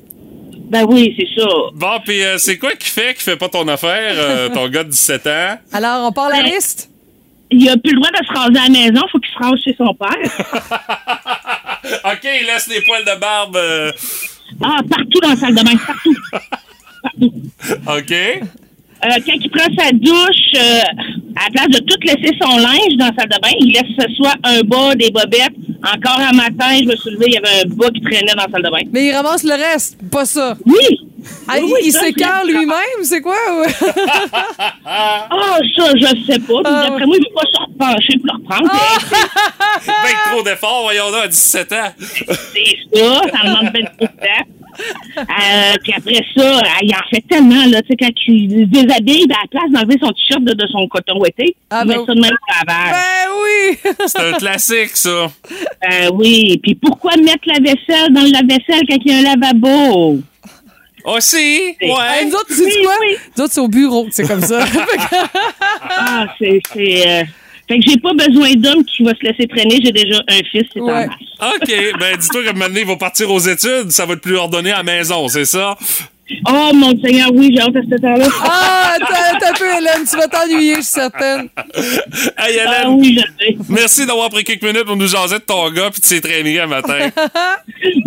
Ben 0.69 0.83
oui, 0.87 1.13
c'est 1.17 1.27
ça. 1.39 1.47
Bon, 1.73 1.99
puis 2.03 2.21
euh, 2.23 2.37
c'est 2.37 2.57
quoi 2.57 2.71
qui 2.73 2.89
fait 2.89 3.13
qu'il 3.13 3.23
fait 3.23 3.37
pas 3.37 3.47
ton 3.49 3.67
affaire, 3.67 4.13
euh, 4.17 4.49
ton 4.53 4.67
gars 4.69 4.83
de 4.83 4.89
17 4.89 5.27
ans? 5.27 5.57
Alors, 5.71 6.07
on 6.07 6.11
part 6.11 6.29
la 6.29 6.41
Ben, 6.41 6.45
liste? 6.51 6.89
Il 7.51 7.69
a 7.69 7.77
plus 7.77 7.91
le 7.93 7.99
droit 7.99 8.09
de 8.09 8.25
se 8.25 8.31
raser 8.33 8.57
à 8.59 8.63
la 8.63 8.69
maison. 8.69 9.01
Faut 9.11 9.19
qu'il 9.19 9.31
se 9.31 9.37
rase 9.37 9.59
chez 9.63 9.75
son 9.77 9.93
père. 9.93 10.09
OK, 12.13 12.27
il 12.41 12.47
laisse 12.47 12.67
les 12.67 12.81
poils 12.81 13.05
de 13.05 13.19
barbe. 13.19 13.55
euh, 13.57 13.91
Ah, 14.63 14.79
partout 14.89 15.19
dans 15.21 15.29
la 15.29 15.35
salle 15.35 15.53
de 15.53 15.61
bain. 15.63 15.77
Partout. 15.85 16.15
OK. 17.97 18.13
Euh, 19.05 19.19
quand 19.25 19.33
il 19.33 19.49
prend 19.49 19.67
sa 19.77 19.91
douche, 19.91 20.53
euh, 20.55 20.79
à 21.35 21.45
la 21.45 21.51
place 21.51 21.67
de 21.67 21.79
tout 21.79 21.97
laisser 22.03 22.35
son 22.41 22.57
linge 22.57 22.95
dans 22.97 23.07
la 23.07 23.13
salle 23.17 23.29
de 23.29 23.41
bain, 23.41 23.49
il 23.59 23.73
laisse 23.73 23.83
ce 23.99 24.15
soit 24.15 24.35
un 24.43 24.61
bas, 24.61 24.95
des 24.95 25.11
bobettes. 25.11 25.53
Encore 25.83 26.19
un 26.19 26.33
matin, 26.33 26.77
je 26.79 26.85
me 26.85 26.95
suis 26.95 27.11
levée, 27.11 27.25
il 27.27 27.33
y 27.33 27.37
avait 27.37 27.65
un 27.65 27.75
bas 27.75 27.89
qui 27.89 28.01
traînait 28.01 28.33
dans 28.35 28.43
la 28.43 28.51
salle 28.51 28.63
de 28.63 28.69
bain. 28.69 28.89
Mais 28.91 29.07
il 29.07 29.11
ramasse 29.13 29.43
le 29.43 29.55
reste, 29.55 29.97
pas 30.09 30.25
ça. 30.25 30.57
Oui! 30.65 30.99
Ah, 31.47 31.55
Oui, 31.61 31.79
il 31.85 31.91
s'écarte 31.91 32.45
lui-même, 32.45 33.03
c'est 33.03 33.21
quoi? 33.21 33.35
Ah, 34.85 35.57
ça, 35.77 35.91
je 35.95 36.31
sais 36.31 36.39
pas. 36.39 36.61
Ah, 36.65 36.85
D'après 36.87 37.05
moi, 37.05 37.15
il 37.17 37.23
veut 37.23 37.33
pas 37.33 37.41
se 37.51 37.59
repencher 37.59 38.17
pour 38.17 38.25
le 38.25 38.33
reprendre. 38.43 38.71
Ben, 39.85 40.31
trop 40.31 40.43
d'efforts, 40.43 40.83
voyons 40.83 41.11
donc, 41.11 41.23
à 41.23 41.27
17 41.27 41.71
ans. 41.73 41.93
C'est 41.99 42.77
ça, 42.93 43.21
ça 43.33 43.47
demande 43.47 43.71
bien 43.73 43.83
trop 43.85 44.05
de 44.05 44.05
temps. 44.05 44.45
Euh, 45.17 45.73
puis 45.83 45.93
après 45.95 46.25
ça, 46.35 46.57
euh, 46.57 46.61
il 46.81 46.93
en 46.95 47.07
fait 47.09 47.23
tellement, 47.29 47.65
là, 47.67 47.81
tu 47.81 47.89
sais, 47.89 47.95
quand 47.99 48.09
il 48.27 48.49
se 48.49 48.65
déshabille, 48.65 49.27
ben, 49.27 49.35
à 49.35 49.41
la 49.43 49.47
place 49.51 49.71
d'enlever 49.71 49.99
son 50.01 50.11
t-shirt 50.11 50.43
de, 50.43 50.53
de 50.53 50.67
son 50.67 50.87
coton 50.87 51.19
ouetté, 51.19 51.55
Ah, 51.69 51.81
il 51.83 51.89
ben 51.89 51.99
met 51.99 52.05
ça 52.05 52.13
de 52.13 52.19
même 52.21 52.31
au 52.31 52.67
lavage. 52.67 52.95
Ben 52.95 53.29
oui! 53.43 53.77
C'est 54.07 54.19
un 54.19 54.33
classique, 54.33 54.95
ça. 54.95 55.09
Euh, 55.09 56.09
oui, 56.13 56.59
puis 56.63 56.75
pourquoi 56.75 57.15
mettre 57.17 57.47
la 57.47 57.59
vaisselle 57.59 58.13
dans 58.13 58.21
le 58.21 58.31
lave-vaisselle 58.31 58.83
quand 58.89 58.97
il 59.05 59.11
y 59.11 59.15
a 59.15 59.19
un 59.19 59.35
lavabo? 59.35 60.19
Aussi? 61.05 61.75
Ouais. 61.81 62.25
nous 62.25 62.33
autres, 62.35 62.45
Oui, 62.57 62.73
quoi? 62.83 62.93
oui. 63.01 63.15
Nous 63.37 63.43
autres, 63.43 63.53
c'est 63.53 63.61
au 63.61 63.67
bureau, 63.67 64.07
c'est 64.11 64.27
comme 64.27 64.41
ça. 64.41 64.65
Ah, 65.95 66.25
c'est... 66.39 66.59
c'est 66.73 67.07
euh, 67.07 67.23
Fait 67.67 67.77
que 67.79 67.83
j'ai 67.87 67.97
pas 67.97 68.13
besoin 68.13 68.53
d'homme 68.55 68.83
qui 68.85 69.03
va 69.03 69.11
se 69.11 69.21
laisser 69.23 69.47
traîner, 69.47 69.79
j'ai 69.83 69.91
déjà 69.91 70.19
un 70.27 70.37
fils, 70.51 70.63
c'est 70.73 70.79
Ouais. 70.81 70.91
en 70.91 71.07
masse. 71.07 71.55
OK, 71.55 71.99
ben 71.99 72.17
dis-toi 72.17 72.43
que 72.43 72.57
maintenant, 72.57 72.79
il 72.79 72.85
va 72.87 72.95
partir 72.95 73.29
aux 73.31 73.39
études, 73.39 73.91
ça 73.91 74.05
va 74.05 74.13
être 74.13 74.21
plus 74.21 74.35
ordonné 74.37 74.71
à 74.71 74.77
la 74.77 74.83
maison, 74.83 75.27
c'est 75.27 75.45
ça? 75.45 75.77
Oh, 76.47 76.71
mon 76.73 76.99
Seigneur, 77.01 77.29
oui, 77.33 77.51
j'ai 77.53 77.61
hâte 77.61 77.75
à 77.75 77.81
ce 77.81 78.01
temps-là. 78.01 78.25
ah, 78.43 78.95
t'as 79.39 79.49
un 79.49 79.53
peu, 79.53 79.65
Hélène, 79.65 80.05
tu 80.09 80.15
vas 80.17 80.27
t'ennuyer, 80.27 80.75
je 80.75 80.81
suis 80.81 80.91
certaine. 80.91 81.49
Hey, 81.75 82.31
Ah 82.37 82.49
Hélène, 82.49 82.93
oui, 82.99 83.19
je 83.19 83.45
sais. 83.45 83.57
merci 83.69 84.05
d'avoir 84.05 84.29
pris 84.29 84.43
quelques 84.43 84.63
minutes 84.63 84.85
pour 84.85 84.95
nous 84.95 85.07
jaser 85.07 85.35
de 85.35 85.41
ton 85.43 85.69
gars 85.71 85.89
puis 85.91 85.99
de 85.99 86.05
ses 86.05 86.21
traîneries 86.21 86.59
un 86.59 86.67
matin. 86.67 87.09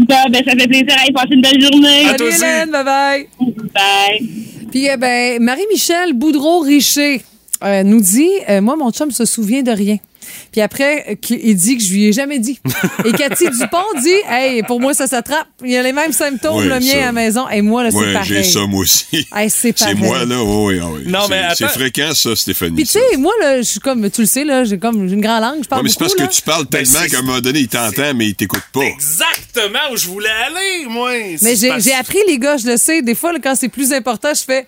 Ben, 0.09 0.23
ça 0.33 0.53
fait 0.53 0.67
plaisir. 0.69 0.87
Allez, 1.03 1.13
passez 1.13 1.29
une 1.33 1.41
belle 1.43 1.61
journée. 1.61 2.07
À 2.07 2.15
toi 2.15 2.19
Salut, 2.19 2.29
aussi. 2.31 2.45
Hélène, 2.45 2.71
bye-bye. 2.71 3.27
Bye. 3.75 4.29
Puis, 4.71 4.87
eh 4.87 4.97
ben, 4.97 5.43
Marie-Michel 5.43 6.13
Boudreau-Richer 6.13 7.23
euh, 7.65 7.83
nous 7.83 8.01
dit 8.01 8.29
euh, 8.49 8.61
Moi, 8.61 8.77
mon 8.77 8.93
chum 8.93 9.11
se 9.11 9.25
souvient 9.25 9.63
de 9.63 9.73
rien. 9.73 9.97
Puis 10.57 10.63
après, 10.63 11.19
il 11.29 11.55
dit 11.55 11.77
que 11.77 11.83
je 11.85 11.93
lui 11.93 12.05
ai 12.07 12.13
jamais 12.15 12.39
dit. 12.39 12.59
Et 13.05 13.13
Cathy 13.13 13.45
Dupont 13.61 13.85
dit 14.01 14.09
Hey, 14.27 14.63
pour 14.63 14.81
moi, 14.81 14.95
ça 14.95 15.07
s'attrape. 15.07 15.47
Il 15.63 15.71
y 15.71 15.77
a 15.77 15.83
les 15.83 15.93
mêmes 15.93 16.13
symptômes, 16.13 16.57
Oui, 16.57 16.65
le 16.65 16.81
mien 16.81 16.93
ça. 16.93 16.97
à 16.97 17.01
la 17.07 17.13
maison. 17.13 17.47
Et 17.51 17.61
moi, 17.61 17.85
là, 17.85 17.91
c'est 17.91 17.97
Ouais, 17.99 18.13
pareil. 18.15 18.27
j'ai 18.27 18.43
ça, 18.43 18.61
moi 18.67 18.81
aussi. 18.81 19.05
Hey, 19.35 19.51
c'est 19.51 19.77
C'est 19.79 19.85
pareil. 19.95 19.97
moi, 19.97 20.25
là. 20.25 20.43
Oui, 20.43 20.81
oui, 20.81 20.81
oui. 20.81 21.03
Non, 21.13 21.27
C'est- 21.29 21.57
C'est 21.57 21.69
fréquent, 21.69 22.15
ça, 22.15 22.35
Stéphanie. 22.35 22.75
Puis 22.77 22.85
tu 22.85 22.93
sais, 22.93 23.19
moi, 23.19 23.35
là, 23.39 23.59
je 23.59 23.65
suis 23.65 23.81
comme, 23.81 24.11
tu 24.11 24.23
le 24.23 24.27
sais, 24.27 24.45
là, 24.45 24.65
j'ai 24.65 24.79
comme 24.79 25.07
j'ai 25.07 25.15
une 25.15 25.21
grande 25.21 25.43
langue, 25.43 25.63
je 25.63 25.69
parle 25.69 25.83
Ouais, 25.83 25.85
mais 25.85 25.91
c'est 25.91 25.99
parce 25.99 26.15
que 26.15 26.35
tu 26.35 26.41
parles 26.41 26.67
tellement 26.69 26.91
Ben, 26.91 27.01
c'est- 27.03 27.09
qu'à 27.11 27.19
un 27.19 27.23
moment 27.23 27.41
donné, 27.43 27.59
il 27.61 27.69
t'entend, 27.69 28.15
mais 28.15 28.29
il 28.29 28.35
t'écoute 28.35 28.63
pas. 28.73 28.81
Exactement 28.81 29.79
où 29.93 29.97
je 29.99 30.07
voulais 30.07 30.31
aller, 30.47 30.87
moi. 30.89 31.11
Mais 31.13 31.37
C'est 31.37 31.57
j'ai 31.57 31.69
parce- 31.69 31.85
j'ai 31.85 31.93
appris, 31.93 32.19
les 32.27 32.39
gars, 32.39 32.57
je 32.57 32.67
le 32.67 32.79
sais, 32.79 33.03
des 33.03 33.15
fois, 33.15 33.35
là, 33.35 33.41
quand 33.43 33.55
c'est 33.55 33.69
plus 33.69 33.93
important, 33.93 34.31
je 34.35 34.43
fais 34.43 34.67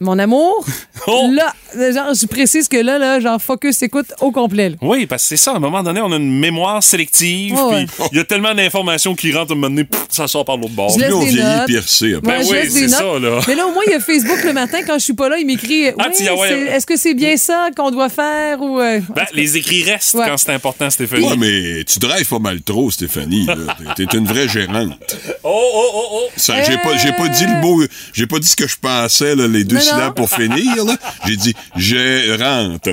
mon 0.00 0.18
amour? 0.18 0.64
Oh! 1.06 1.30
Là, 1.32 1.54
genre, 1.92 2.12
je 2.12 2.26
précise 2.26 2.66
que 2.68 2.76
là, 2.76 2.98
là, 2.98 3.18
genre, 3.20 3.40
focus, 3.40 3.80
écoute 3.82 4.08
au 4.20 4.30
complet. 4.32 4.70
là. 4.70 4.76
Oui, 4.82 5.06
parce 5.06 5.22
que 5.22 5.28
c'est 5.30 5.36
ça. 5.36 5.52
À 5.52 5.56
un 5.56 5.58
moment 5.60 5.82
donné, 5.82 6.00
on 6.02 6.12
a 6.12 6.16
une 6.16 6.38
mémoire 6.38 6.82
sélective. 6.82 7.54
Puis 7.70 7.86
Il 8.12 8.18
y 8.18 8.20
a 8.20 8.24
tellement 8.24 8.52
d'informations 8.54 9.14
qui 9.14 9.32
rentrent, 9.32 9.52
à 9.52 9.54
un 9.54 9.56
moment 9.56 9.70
donné, 9.70 9.84
pff, 9.84 10.06
ça 10.10 10.26
sort 10.26 10.44
par 10.44 10.56
l'autre 10.58 10.74
bord. 10.74 10.90
Je 10.98 11.04
on 11.10 11.20
des 11.20 11.26
vieillit. 11.30 12.14
Ouais, 12.16 12.20
Ben 12.20 12.42
oui, 12.50 12.56
c'est 12.68 12.88
ça, 12.88 13.04
là. 13.18 13.40
Mais 13.46 13.54
là, 13.54 13.66
au 13.68 13.72
moins, 13.72 13.84
il 13.86 13.92
y 13.92 13.94
a 13.94 14.00
Facebook 14.00 14.42
le 14.44 14.52
matin, 14.52 14.78
quand 14.86 14.98
je 14.98 15.04
suis 15.04 15.14
pas 15.14 15.28
là, 15.30 15.38
il 15.38 15.46
m'écrit 15.46 15.88
Ah, 15.98 16.08
Oui, 16.10 16.28
ouais. 16.40 16.52
Est-ce 16.72 16.84
que 16.84 16.96
c'est 16.98 17.14
bien 17.14 17.36
ça 17.36 17.68
qu'on 17.74 17.90
doit 17.92 18.08
faire 18.10 18.60
ou. 18.60 18.80
euh, 18.80 19.00
Ben, 19.14 19.24
les 19.32 19.56
écrits 19.56 19.84
restent 19.84 20.14
Ouais. 20.14 20.24
quand 20.26 20.36
c'est 20.36 20.52
important, 20.52 20.90
Stéphanie. 20.90 21.26
Ouais, 21.26 21.36
mais 21.38 21.84
tu 21.84 22.00
drives 22.00 22.28
pas 22.28 22.38
mal 22.40 22.60
trop, 22.60 22.90
Stéphanie. 22.90 23.46
T'es 23.96 24.04
une 24.14 24.26
vraie 24.26 24.48
gérante. 24.48 25.16
Oh, 25.44 25.48
oh, 25.74 25.90
oh, 25.94 26.06
oh. 26.12 26.20
Ça, 26.36 26.60
J'ai 26.64 26.76
pas, 26.78 26.96
j'ai 26.98 27.12
pas 27.12 27.28
dit 27.28 27.44
le 27.46 27.60
mot, 27.62 27.82
j'ai 28.12 28.26
pas 28.26 28.38
dit 28.40 28.48
ce 28.48 28.56
que 28.56 28.66
je 28.66 28.76
pensais, 28.76 29.34
là, 29.36 29.46
les 29.46 29.64
deux 29.64 29.76
Non, 29.76 29.82
syllabes 29.94 30.14
pour 30.14 30.30
finir. 30.30 30.84
là. 30.84 30.96
J'ai 31.26 31.36
dit 31.36 31.54
gérante. 31.76 32.88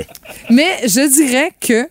Mais 0.49 0.79
je 0.88 1.08
dirais 1.13 1.51
que. 1.60 1.88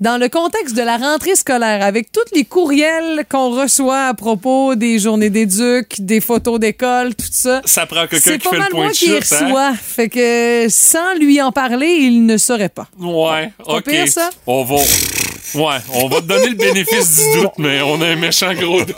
Dans 0.00 0.18
le 0.20 0.28
contexte 0.28 0.74
de 0.76 0.82
la 0.82 0.96
rentrée 0.96 1.36
scolaire, 1.36 1.82
avec 1.82 2.10
tous 2.10 2.34
les 2.34 2.44
courriels 2.44 3.24
qu'on 3.30 3.50
reçoit 3.50 4.06
à 4.08 4.14
propos 4.14 4.74
des 4.74 4.98
journées 4.98 5.30
d'éduc, 5.30 5.94
des 6.00 6.20
photos 6.20 6.58
d'école, 6.58 7.14
tout 7.14 7.24
ça, 7.30 7.62
Ça 7.64 7.86
prend 7.86 8.06
quelqu'un 8.08 8.32
c'est 8.32 8.38
qui 8.38 8.44
pas 8.48 8.50
fait 8.50 8.58
mal 8.58 8.66
le 8.68 8.72
point 8.72 8.82
moi 8.86 8.90
de 8.92 8.96
qui 8.96 9.06
chute, 9.06 9.32
hein? 9.32 9.44
reçois. 9.46 9.72
Fait 9.74 10.08
que 10.08 10.66
sans 10.68 11.14
lui 11.18 11.40
en 11.40 11.52
parler, 11.52 11.86
il 12.00 12.26
ne 12.26 12.36
saurait 12.36 12.68
pas. 12.68 12.88
Ouais, 12.98 13.52
OK. 13.66 13.84
pire, 13.84 14.08
ça? 14.08 14.30
On 14.48 14.64
va... 14.64 14.74
Ouais, 14.74 15.76
on 15.94 16.08
va 16.08 16.16
te 16.20 16.26
donner 16.26 16.48
le 16.48 16.56
bénéfice 16.56 17.16
du 17.16 17.40
doute, 17.40 17.52
mais 17.58 17.80
on 17.82 18.02
a 18.02 18.06
un 18.08 18.16
méchant 18.16 18.52
gros 18.52 18.82
doute. 18.84 18.96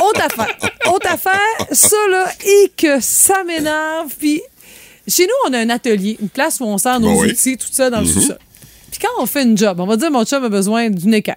Autre 0.00 0.22
affaire. 0.24 0.56
Autre 0.86 1.12
affaire, 1.12 1.66
ça 1.72 1.96
là, 2.12 2.26
et 2.46 2.70
que 2.76 3.00
ça 3.00 3.42
m'énerve. 3.44 4.14
Puis 4.18 4.40
chez 5.08 5.26
nous, 5.26 5.50
on 5.50 5.52
a 5.54 5.58
un 5.58 5.70
atelier, 5.70 6.16
une 6.20 6.28
place 6.28 6.60
où 6.60 6.64
on 6.64 6.78
sert 6.78 7.00
nos 7.00 7.20
oui. 7.20 7.30
outils, 7.30 7.56
tout 7.56 7.68
ça 7.70 7.90
dans 7.90 8.00
le 8.00 8.06
sous-sol. 8.06 8.38
Puis 8.90 9.00
quand 9.00 9.22
on 9.22 9.26
fait 9.26 9.42
une 9.42 9.56
job, 9.56 9.80
on 9.80 9.86
va 9.86 9.96
dire 9.96 10.10
mon 10.10 10.24
chum 10.24 10.44
a 10.44 10.48
besoin 10.48 10.90
d'une 10.90 11.14
équerre, 11.14 11.36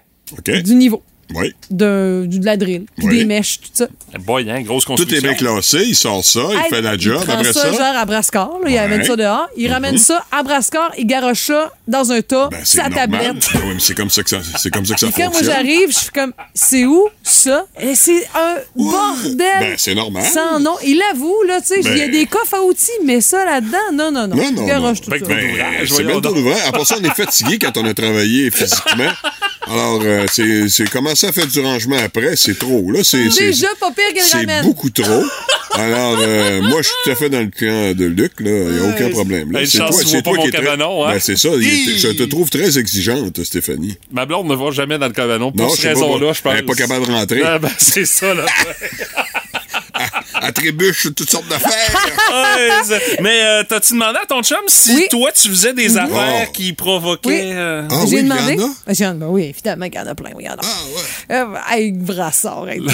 du 0.64 0.74
niveau, 0.74 1.02
Oui. 1.34 1.54
de, 1.70 2.24
du- 2.26 2.38
de 2.38 2.44
la 2.46 2.56
drill, 2.56 2.84
puis 2.96 3.06
Oui. 3.06 3.18
des 3.18 3.24
mèches, 3.24 3.60
tout 3.60 3.68
ça. 3.74 3.86
Boy, 4.20 4.50
hein, 4.50 4.60
grosse 4.62 4.84
Tout 4.84 4.92
est 4.92 4.96
construction. 4.96 5.20
bien 5.22 5.34
classé, 5.34 5.78
il 5.86 5.94
sort 5.96 6.24
ça, 6.24 6.40
il 6.52 6.56
Hey, 6.58 6.68
fait 6.70 6.82
la 6.82 6.96
job. 6.98 7.22
prend 7.24 7.32
Après 7.34 7.52
ça, 7.52 7.62
ça, 7.62 7.72
genre 7.72 7.96
à 7.96 8.04
Brascar, 8.04 8.50
là, 8.62 8.68
il 8.70 8.76
amène 8.78 9.04
ça 9.04 9.16
dehors. 9.16 9.48
Il 9.56 9.70
ramène 9.72 9.98
ça 9.98 10.24
à 10.30 10.42
Brascar, 10.42 10.92
il 10.98 11.06
garoche 11.06 11.46
ça 11.46 11.72
dans 11.88 12.12
un 12.12 12.20
tas, 12.22 12.48
ben, 12.50 12.58
sa 12.64 12.88
normal. 12.88 12.98
tablette. 12.98 13.48
Ben 13.54 13.60
oui, 13.64 13.70
mais 13.74 13.80
c'est 13.80 13.94
comme 13.94 14.10
ça 14.10 14.22
que 14.22 14.30
ça, 14.30 14.38
c'est 14.58 14.70
comme 14.70 14.84
ça, 14.86 14.94
que 14.94 15.00
ça 15.00 15.06
Puis 15.06 15.14
quand 15.16 15.22
moi 15.30 15.32
fonctionne. 15.32 15.54
j'arrive, 15.54 15.88
je 15.88 15.98
suis 15.98 16.10
comme, 16.10 16.32
c'est 16.54 16.84
où 16.84 17.08
ça? 17.22 17.64
Et 17.80 17.94
c'est 17.94 18.26
un 18.34 18.56
bordel. 18.76 19.36
Ben, 19.60 19.74
c'est 19.78 19.94
normal. 19.94 20.24
Sans 20.24 20.60
nom. 20.60 20.76
Il 20.84 21.00
avoue, 21.12 21.42
là, 21.46 21.60
tu 21.60 21.68
sais, 21.68 21.80
il 21.80 21.86
y 21.96 22.02
a 22.02 22.06
Ben- 22.06 22.10
des 22.10 22.26
coffres 22.26 22.54
à 22.54 22.62
outils, 22.62 22.90
mais 23.04 23.20
ça 23.20 23.44
là-dedans, 23.44 23.78
non, 23.92 24.10
non, 24.10 24.26
non. 24.28 24.36
Non, 24.36 24.52
non, 24.52 24.62
Il 24.62 24.66
garoche 24.66 24.98
non. 25.08 25.16
Ben, 25.16 25.20
c'est 25.86 26.04
même 26.04 26.14
pas 26.14 26.20
donc. 26.20 26.36
ouvrage. 26.36 26.58
Après 26.66 26.84
ça, 26.84 26.96
on 27.00 27.04
est 27.04 27.14
fatigué 27.14 27.58
quand 27.58 27.76
on 27.78 27.84
a 27.86 27.94
travaillé 27.94 28.50
physiquement. 28.50 29.10
Alors, 29.70 30.00
euh, 30.04 30.26
c'est, 30.30 30.68
c'est 30.68 30.88
commencer 30.90 31.26
à 31.28 31.32
faire 31.32 31.46
du 31.46 31.60
rangement 31.60 31.96
après, 32.04 32.34
c'est 32.36 32.58
trop. 32.58 32.90
Là, 32.90 33.00
c'est, 33.04 33.30
c'est, 33.30 33.46
Déjà 33.46 33.68
pas 33.78 33.90
pire 33.92 34.12
qu'elle 34.14 34.22
c'est 34.22 34.38
ramène. 34.38 34.64
beaucoup 34.64 34.90
trop. 34.90 35.22
Alors, 35.74 36.18
euh, 36.20 36.60
moi, 36.62 36.82
je 36.82 36.88
suis 36.88 36.96
tout 37.04 37.10
à 37.10 37.14
fait 37.14 37.30
dans 37.30 37.40
le 37.40 37.46
camp 37.46 37.96
de 37.96 38.04
Luc, 38.04 38.32
là. 38.40 38.50
Il 38.50 38.72
n'y 38.74 38.78
a 38.86 38.90
aucun 38.90 39.08
problème. 39.10 39.52
Là. 39.52 39.60
Hey, 39.60 39.66
C'est 39.66 39.78
toi, 39.78 39.90
c'est 39.92 40.22
toi 40.22 40.34
mon 40.34 40.42
qui 40.42 40.48
es 40.48 40.50
très- 40.50 40.62
cabanon, 40.62 41.06
hein? 41.06 41.12
Ben, 41.14 41.20
c'est 41.20 41.36
ça. 41.38 41.48
Hi! 41.58 41.98
Je 41.98 42.08
te 42.08 42.24
trouve 42.24 42.50
très 42.50 42.76
exigeante, 42.78 43.42
Stéphanie. 43.44 43.96
Ma 44.10 44.26
blonde 44.26 44.48
ne 44.48 44.54
va 44.54 44.70
jamais 44.72 44.98
dans 44.98 45.06
le 45.06 45.12
cabanon 45.12 45.52
pour 45.52 45.66
Non, 45.68 45.72
cette 45.74 45.84
raison-là, 45.86 46.32
je 46.32 46.42
pense. 46.42 46.52
Elle 46.52 46.58
est 46.60 46.62
pas 46.66 46.74
capable 46.74 47.06
de 47.06 47.12
rentrer. 47.12 47.42
Ah, 47.44 47.58
ben, 47.58 47.70
c'est 47.78 48.04
ça, 48.04 48.34
là. 48.34 48.44
Elle 50.44 50.52
trébuche 50.52 51.08
toutes 51.14 51.30
sortes 51.30 51.48
d'affaires. 51.48 51.70
Ouais, 52.32 53.18
mais 53.20 53.42
euh, 53.42 53.62
t'as-tu 53.68 53.92
demandé 53.92 54.18
à 54.22 54.26
ton 54.26 54.42
chum 54.42 54.58
si 54.66 54.94
Oui. 54.94 55.06
toi, 55.10 55.30
tu 55.32 55.48
faisais 55.48 55.72
des 55.74 55.96
affaires 55.96 56.46
Oh. 56.48 56.52
qui 56.52 56.72
provoquaient... 56.72 57.28
Oui. 57.28 57.40
euh, 57.52 57.86
Ah 57.90 57.94
J'ai 58.08 58.16
oui, 58.16 58.20
il 58.22 58.26
y 58.28 58.32
en 58.32 58.36
demandé. 58.36 59.22
a? 59.22 59.28
Oui, 59.28 59.42
évidemment 59.44 59.86
qu'il 59.86 59.94
y 59.96 59.98
en 60.02 60.06
a 60.06 60.14
plein. 60.14 60.30
Oui, 60.34 60.44
il 60.44 60.46
y 60.46 60.48
en 60.48 60.54
a. 60.54 60.60
Ah, 60.62 60.78
ouais. 60.94 61.36
Euh, 61.36 61.74
hey, 61.76 61.92
brassard, 61.92 62.68
hey, 62.68 62.80
toi. 62.80 62.92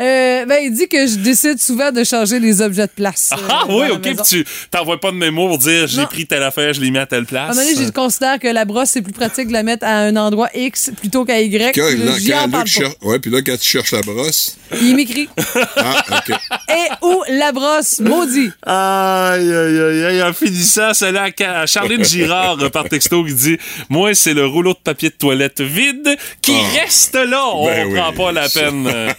Euh, 0.00 0.46
ben, 0.46 0.58
il 0.62 0.72
dit 0.72 0.88
que 0.88 1.06
je 1.06 1.16
décide 1.16 1.60
souvent 1.60 1.90
de 1.92 2.02
changer 2.04 2.38
les 2.40 2.62
objets 2.62 2.86
de 2.86 2.92
place. 2.92 3.30
Ah 3.48 3.64
oui, 3.68 3.86
ok, 3.90 4.00
puis 4.00 4.16
tu 4.26 4.44
t'envoies 4.70 4.98
pas 5.00 5.10
de 5.10 5.16
mémo 5.16 5.48
pour 5.48 5.58
dire 5.58 5.86
j'ai 5.86 6.06
pris 6.06 6.26
telle 6.26 6.42
affaire, 6.42 6.72
je 6.72 6.80
l'ai 6.80 6.90
mis 6.90 6.98
à 6.98 7.06
telle 7.06 7.20
À 7.20 7.22
un 7.22 7.24
place. 7.24 7.56
moment 7.56 7.68
donné, 7.68 7.84
je 7.86 7.90
considère 7.90 8.38
que 8.38 8.48
la 8.48 8.64
brosse, 8.64 8.90
c'est 8.90 9.02
plus 9.02 9.12
pratique 9.12 9.48
de 9.48 9.52
la 9.52 9.62
mettre 9.62 9.84
à 9.86 9.96
un 9.98 10.16
endroit 10.16 10.48
X 10.54 10.90
plutôt 10.98 11.24
qu'à 11.24 11.40
Y. 11.40 11.74
Quand, 11.74 11.82
là, 11.82 12.12
quand, 12.26 12.56
là, 12.58 12.62
tu 12.64 12.70
cherches- 12.72 12.96
ouais, 13.02 13.18
puis 13.18 13.30
là, 13.30 13.42
quand 13.42 13.56
tu 13.58 13.68
cherches 13.68 13.92
la 13.92 14.00
brosse. 14.02 14.56
Il 14.80 14.96
m'écrit. 14.96 15.28
Ah, 15.76 16.04
OK. 16.10 16.34
Et 16.72 17.06
où 17.06 17.22
la 17.28 17.52
brosse, 17.52 18.00
maudit. 18.00 18.50
Aïe, 18.66 19.52
aïe, 19.52 19.80
aïe, 19.80 20.04
aïe, 20.04 20.22
en 20.22 20.32
finissant, 20.32 20.94
c'est 20.94 21.12
là 21.12 21.28
à 21.46 21.66
Charline 21.66 22.04
Girard 22.04 22.58
par 22.72 22.88
texto 22.88 23.24
qui 23.24 23.34
dit 23.34 23.58
Moi, 23.88 24.14
c'est 24.14 24.34
le 24.34 24.46
rouleau 24.46 24.72
de 24.72 24.78
papier 24.78 25.10
de 25.10 25.14
toilette 25.14 25.60
vide 25.60 26.16
qui 26.40 26.54
Ah. 26.56 26.80
reste 26.80 27.14
là. 27.14 27.44
On 27.54 27.66
Ben 27.66 27.88
oui, 27.88 27.98
prend 27.98 28.12
pas 28.12 28.32
la 28.32 28.48
ça. 28.48 28.60
peine. 28.60 28.86
euh, 28.86 29.12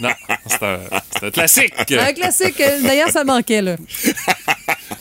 non, 0.00 0.08
c'est 0.46 0.62
un, 0.62 0.78
c'est 1.18 1.26
un 1.26 1.30
classique. 1.30 1.74
Un 1.92 2.12
classique. 2.12 2.60
euh, 2.60 2.80
D'ailleurs, 2.82 3.10
ça 3.10 3.24
manquait, 3.24 3.62
là. 3.62 3.76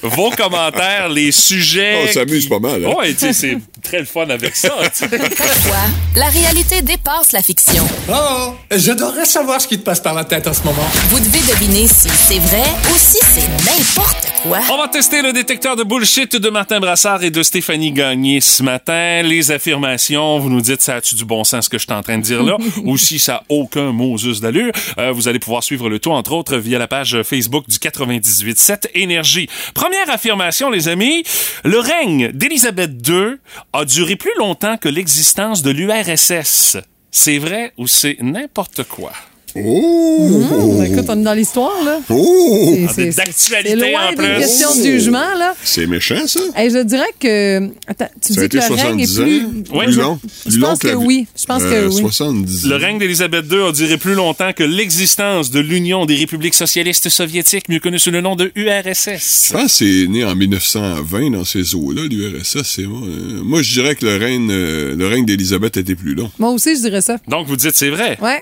Vos 0.01 0.29
commentaires, 0.31 1.09
les 1.09 1.31
sujets. 1.31 2.05
On 2.09 2.11
s'amuse 2.13 2.43
qui- 2.43 2.49
pas 2.49 2.59
mal, 2.59 2.85
hein? 2.85 2.93
Ouais, 2.97 3.13
tu 3.13 3.19
sais, 3.19 3.33
c'est 3.33 3.57
très 3.85 3.99
le 3.99 4.05
fun 4.05 4.27
avec 4.29 4.55
ça. 4.55 4.69
Parfois, 4.69 5.75
la 6.15 6.27
réalité 6.27 6.81
dépasse 6.81 7.31
la 7.31 7.41
fiction. 7.41 7.87
Oh, 8.09 8.55
j'adorerais 8.71 9.25
savoir 9.25 9.61
ce 9.61 9.67
qui 9.67 9.77
te 9.77 9.83
passe 9.83 9.99
par 9.99 10.13
la 10.13 10.25
tête 10.25 10.47
en 10.47 10.53
ce 10.53 10.63
moment. 10.63 10.87
Vous 11.09 11.19
devez 11.19 11.39
deviner 11.53 11.87
si 11.87 12.09
c'est 12.09 12.39
vrai 12.39 12.63
ou 12.91 12.97
si 12.97 13.19
c'est 13.21 13.47
n'importe 13.63 14.27
quoi. 14.43 14.59
On 14.71 14.77
va 14.77 14.87
tester 14.87 15.21
le 15.21 15.33
détecteur 15.33 15.75
de 15.75 15.83
bullshit 15.83 16.35
de 16.35 16.49
Martin 16.49 16.79
Brassard 16.79 17.23
et 17.23 17.29
de 17.29 17.43
Stéphanie 17.43 17.91
Gagné 17.91 18.41
ce 18.41 18.63
matin. 18.63 19.21
Les 19.23 19.51
affirmations, 19.51 20.39
vous 20.39 20.49
nous 20.49 20.61
dites 20.61 20.81
ça 20.81 20.95
a-tu 20.95 21.15
du 21.15 21.25
bon 21.25 21.43
sens 21.43 21.65
ce 21.65 21.69
que 21.69 21.77
je 21.77 21.83
suis 21.83 21.93
en 21.93 22.01
train 22.01 22.17
de 22.17 22.23
dire 22.23 22.43
là? 22.43 22.57
Ou 22.83 22.97
si 22.97 23.19
ça 23.19 23.35
a 23.35 23.43
aucun 23.49 23.91
mot 23.91 24.17
juste 24.17 24.41
d'allure? 24.41 24.71
Euh, 24.97 25.11
vous 25.11 25.27
allez 25.27 25.39
pouvoir 25.39 25.63
suivre 25.63 25.89
le 25.89 25.99
tout 25.99 26.11
entre 26.11 26.31
autres 26.31 26.57
via 26.57 26.79
la 26.79 26.87
page 26.87 27.21
Facebook 27.23 27.69
du 27.69 27.77
98.7 27.77 28.89
Énergie. 28.95 29.47
Première 29.73 30.09
affirmation 30.09 30.71
les 30.71 30.87
amis, 30.87 31.23
le 31.63 31.79
règne 31.79 32.31
d'Élisabeth 32.31 32.91
II 33.07 33.37
a 33.77 33.83
duré 33.83 34.15
plus 34.15 34.31
longtemps 34.37 34.77
que 34.77 34.87
l'existence 34.87 35.61
de 35.61 35.69
l'URSS. 35.69 36.77
C'est 37.11 37.37
vrai 37.37 37.73
ou 37.77 37.87
c'est 37.87 38.17
n'importe 38.21 38.83
quoi? 38.83 39.11
Oh! 39.57 40.75
Ben, 40.79 40.91
écoute, 40.93 41.05
on 41.07 41.19
est 41.19 41.23
dans 41.23 41.33
l'histoire, 41.33 41.83
là. 41.85 41.99
Oh! 42.09 42.77
C'est- 42.93 43.09
Ah, 43.19 43.23
d'actualité 43.23 43.69
C'est 43.79 43.91
loin 43.91 44.07
en 44.07 44.09
d'une 44.09 44.17
plus. 44.17 44.37
question 44.39 44.75
de 44.75 44.83
jugement, 44.83 45.33
là. 45.37 45.55
C'est 45.63 45.87
méchant, 45.87 46.27
ça? 46.27 46.39
Hey, 46.55 46.69
je 46.69 46.79
dirais 46.83 47.05
que. 47.19 47.69
Attends, 47.87 48.09
tu 48.21 48.33
Ça 48.33 48.41
dis 48.41 48.49
que 48.49 48.57
le 48.57 48.63
règne 48.63 48.99
est 48.99 49.05
70 49.07 49.15
plus. 49.15 49.77
Ouais. 49.77 49.85
Plus 49.85 49.93
Je- 49.93 50.01
long? 50.01 50.19
je 50.45 50.49
Plus 50.51 50.57
long 50.59 50.67
pense 50.69 50.79
que 50.79 50.87
la- 50.87 50.97
oui. 50.97 51.27
Je 51.39 51.45
pense 51.45 51.63
que 51.63 51.67
Euh, 51.67 51.89
oui. 51.89 52.01
70 52.01 52.65
Le 52.65 52.75
règne 52.75 52.97
d'Élisabeth 52.99 53.45
II 53.51 53.61
a 53.67 53.71
duré 53.71 53.97
plus 53.97 54.13
longtemps 54.13 54.51
que 54.53 54.63
l'existence 54.63 55.51
de 55.51 55.59
l'Union 55.59 56.05
des 56.05 56.15
républiques 56.15 56.53
socialistes 56.55 57.09
soviétiques, 57.09 57.69
mieux 57.69 57.79
connue 57.79 57.99
sous 57.99 58.11
le 58.11 58.21
nom 58.21 58.35
de 58.35 58.51
URSS. 58.55 59.47
Je 59.49 59.53
pense 59.53 59.63
que 59.63 59.85
c'est 59.85 60.07
né 60.07 60.23
en 60.25 60.35
1920 60.35 61.31
dans 61.31 61.45
ces 61.45 61.75
eaux-là, 61.75 62.03
l'URSS. 62.09 62.63
C'est 62.63 62.83
moi. 62.83 63.01
euh, 63.07 63.41
moi, 63.43 63.61
je 63.61 63.73
dirais 63.73 63.95
que 63.95 64.05
le 64.05 64.17
règne, 64.17 64.49
euh, 64.51 64.95
le 64.95 65.07
règne 65.07 65.25
d'Élisabeth 65.25 65.77
était 65.77 65.95
plus 65.95 66.13
long. 66.15 66.29
Moi 66.39 66.51
aussi, 66.51 66.75
je 66.75 66.81
dirais 66.81 67.01
ça. 67.01 67.17
Donc, 67.27 67.47
vous 67.47 67.55
dites 67.55 67.75
c'est 67.75 67.89
vrai? 67.89 68.17
Ouais. 68.21 68.41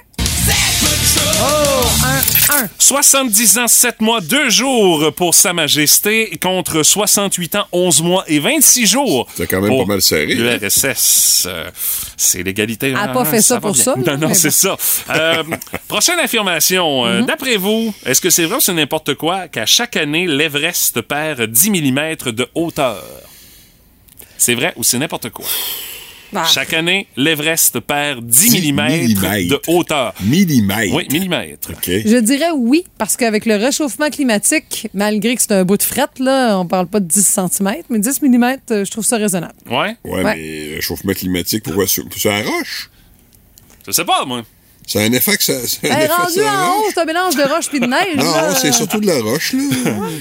Oh, 1.46 2.06
un, 2.06 2.64
un. 2.64 2.70
70 2.80 3.58
ans, 3.58 3.68
7 3.68 4.00
mois, 4.02 4.22
2 4.22 4.50
jours 4.50 5.12
pour 5.14 5.36
Sa 5.36 5.52
Majesté 5.52 6.38
contre 6.42 6.84
68 6.84 7.56
ans, 7.56 7.66
11 7.72 8.02
mois 8.02 8.24
et 8.28 8.40
26 8.40 8.86
jours. 8.88 9.28
C'est 9.36 9.48
quand 9.48 9.60
même 9.60 9.70
pour 9.72 9.86
pas 9.86 9.94
mal 9.94 10.02
serré, 10.02 10.34
hein? 10.34 10.58
L'URSS. 10.62 11.46
Euh, 11.48 11.70
c'est 12.16 12.44
l'égalité. 12.44 12.90
Elle 12.90 12.96
a 12.96 13.02
Ah, 13.04 13.08
pas 13.10 13.26
fait 13.26 13.42
ça 13.42 13.56
va 13.56 13.62
pour 13.62 13.72
bien. 13.74 13.84
ça, 13.84 13.96
Non, 13.98 14.18
non, 14.18 14.34
c'est 14.34 14.52
ça. 14.52 14.78
Euh, 15.10 15.44
prochaine 15.88 16.20
affirmation. 16.20 17.06
Euh, 17.06 17.22
D'après 17.24 17.58
vous, 17.58 17.94
est-ce 18.06 18.22
que 18.22 18.30
c'est 18.30 18.46
vrai 18.46 18.58
ou 18.58 18.62
c'est 18.62 18.74
n'importe 18.74 19.16
quoi 19.16 19.48
qu'à 19.50 19.66
chaque 19.66 19.98
année, 19.98 20.26
l'Everest 20.28 21.02
perd 21.02 21.42
10 21.44 21.70
mm 21.72 22.32
de 22.32 22.48
hauteur? 22.56 23.04
C'est 24.38 24.56
vrai 24.56 24.74
ou 24.78 24.84
c'est 24.84 24.98
n'importe 24.98 25.30
quoi? 25.30 25.46
Ah. 26.36 26.46
Chaque 26.46 26.74
année, 26.74 27.08
l'Everest 27.16 27.80
perd 27.80 28.26
10, 28.26 28.50
10 28.62 28.72
mm 28.74 28.88
de 28.88 28.92
millimètres. 28.92 29.70
hauteur. 29.70 30.14
Millimètre. 30.24 30.94
Oui, 30.96 31.08
millimètres. 31.12 31.70
OK. 31.72 31.86
Je 31.88 32.18
dirais 32.20 32.52
oui, 32.56 32.84
parce 32.98 33.16
qu'avec 33.18 33.46
le 33.46 33.56
réchauffement 33.56 34.10
climatique, 34.10 34.88
malgré 34.94 35.36
que 35.36 35.42
c'est 35.42 35.52
un 35.54 35.64
bout 35.64 35.78
de 35.78 35.84
fret, 35.84 36.08
là, 36.20 36.58
on 36.60 36.66
parle 36.66 36.88
pas 36.88 37.00
de 37.00 37.06
10 37.08 37.22
cm, 37.50 37.76
mais 37.90 38.00
10 38.00 38.22
mm, 38.22 38.56
je 38.70 38.92
trouve 38.92 39.06
ça 39.06 39.18
raisonnable. 39.18 39.54
Ouais? 39.70 39.96
Ouais, 40.04 40.24
Ouais. 40.24 40.36
mais 40.36 40.68
le 40.70 40.76
réchauffement 40.76 41.14
climatique, 41.14 41.64
pourquoi 41.64 41.88
sur, 41.88 42.04
sur 42.16 42.32
la 42.32 42.42
roche? 42.44 42.90
Je 43.86 43.92
sais 43.92 44.06
pas, 44.06 44.26
moi. 44.26 44.44
Ça 44.86 45.00
a 45.00 45.04
un 45.04 45.14
effet 45.14 45.38
que 45.38 45.44
ça. 45.44 45.54
ça 45.66 45.78
a 45.84 45.88
un 45.94 46.00
Hey, 46.02 46.08
rendu 46.08 46.40
en 46.42 46.72
haut, 46.78 46.84
c'est 46.94 47.00
un 47.00 47.06
mélange 47.06 47.36
de 47.36 47.44
roche 47.44 47.68
puis 47.70 47.80
de 47.80 47.86
neige. 47.86 48.16
Non, 48.18 48.32
là. 48.34 48.54
c'est 48.56 48.74
surtout 48.74 49.00
de 49.00 49.08
la 49.08 49.20
roche, 49.22 49.54
là. 49.54 49.62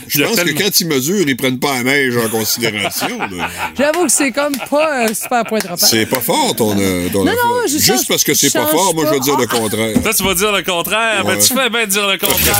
Je 0.06 0.22
pense 0.22 0.36
que 0.36 0.50
quand 0.52 0.80
ils 0.80 0.86
mesurent, 0.86 1.28
ils 1.28 1.36
prennent 1.36 1.58
pas 1.58 1.74
la 1.78 1.82
neige 1.82 2.16
en 2.16 2.28
considération. 2.28 3.18
là. 3.18 3.48
J'avoue 3.76 4.04
que 4.04 4.12
c'est 4.12 4.30
comme 4.30 4.54
pas 4.70 5.04
un 5.04 5.14
super 5.14 5.44
point 5.44 5.58
de 5.58 5.68
repère. 5.68 5.88
C'est 5.88 6.06
pas 6.06 6.20
fort, 6.20 6.54
ton, 6.56 6.76
euh, 6.78 7.08
ton 7.12 7.24
Non, 7.24 7.32
non, 7.32 7.62
je 7.66 7.72
Juste 7.72 7.86
change- 7.86 8.06
parce 8.08 8.22
que 8.24 8.34
c'est 8.34 8.52
pas 8.52 8.66
fort, 8.66 8.94
moi, 8.94 9.04
je 9.06 9.10
vais 9.14 9.20
dire 9.20 9.36
le 9.36 9.46
Ah. 9.50 9.56
contraire. 9.58 10.02
Toi, 10.02 10.14
tu 10.14 10.22
vas 10.22 10.34
dire 10.34 10.52
le 10.52 10.62
contraire. 10.62 11.24
Ben, 11.24 11.34
Ouais. 11.36 11.38
tu 11.42 11.54
fais 11.54 11.68
bien 11.70 11.86
dire 11.86 12.06
le 12.06 12.18
contraire. 12.18 12.56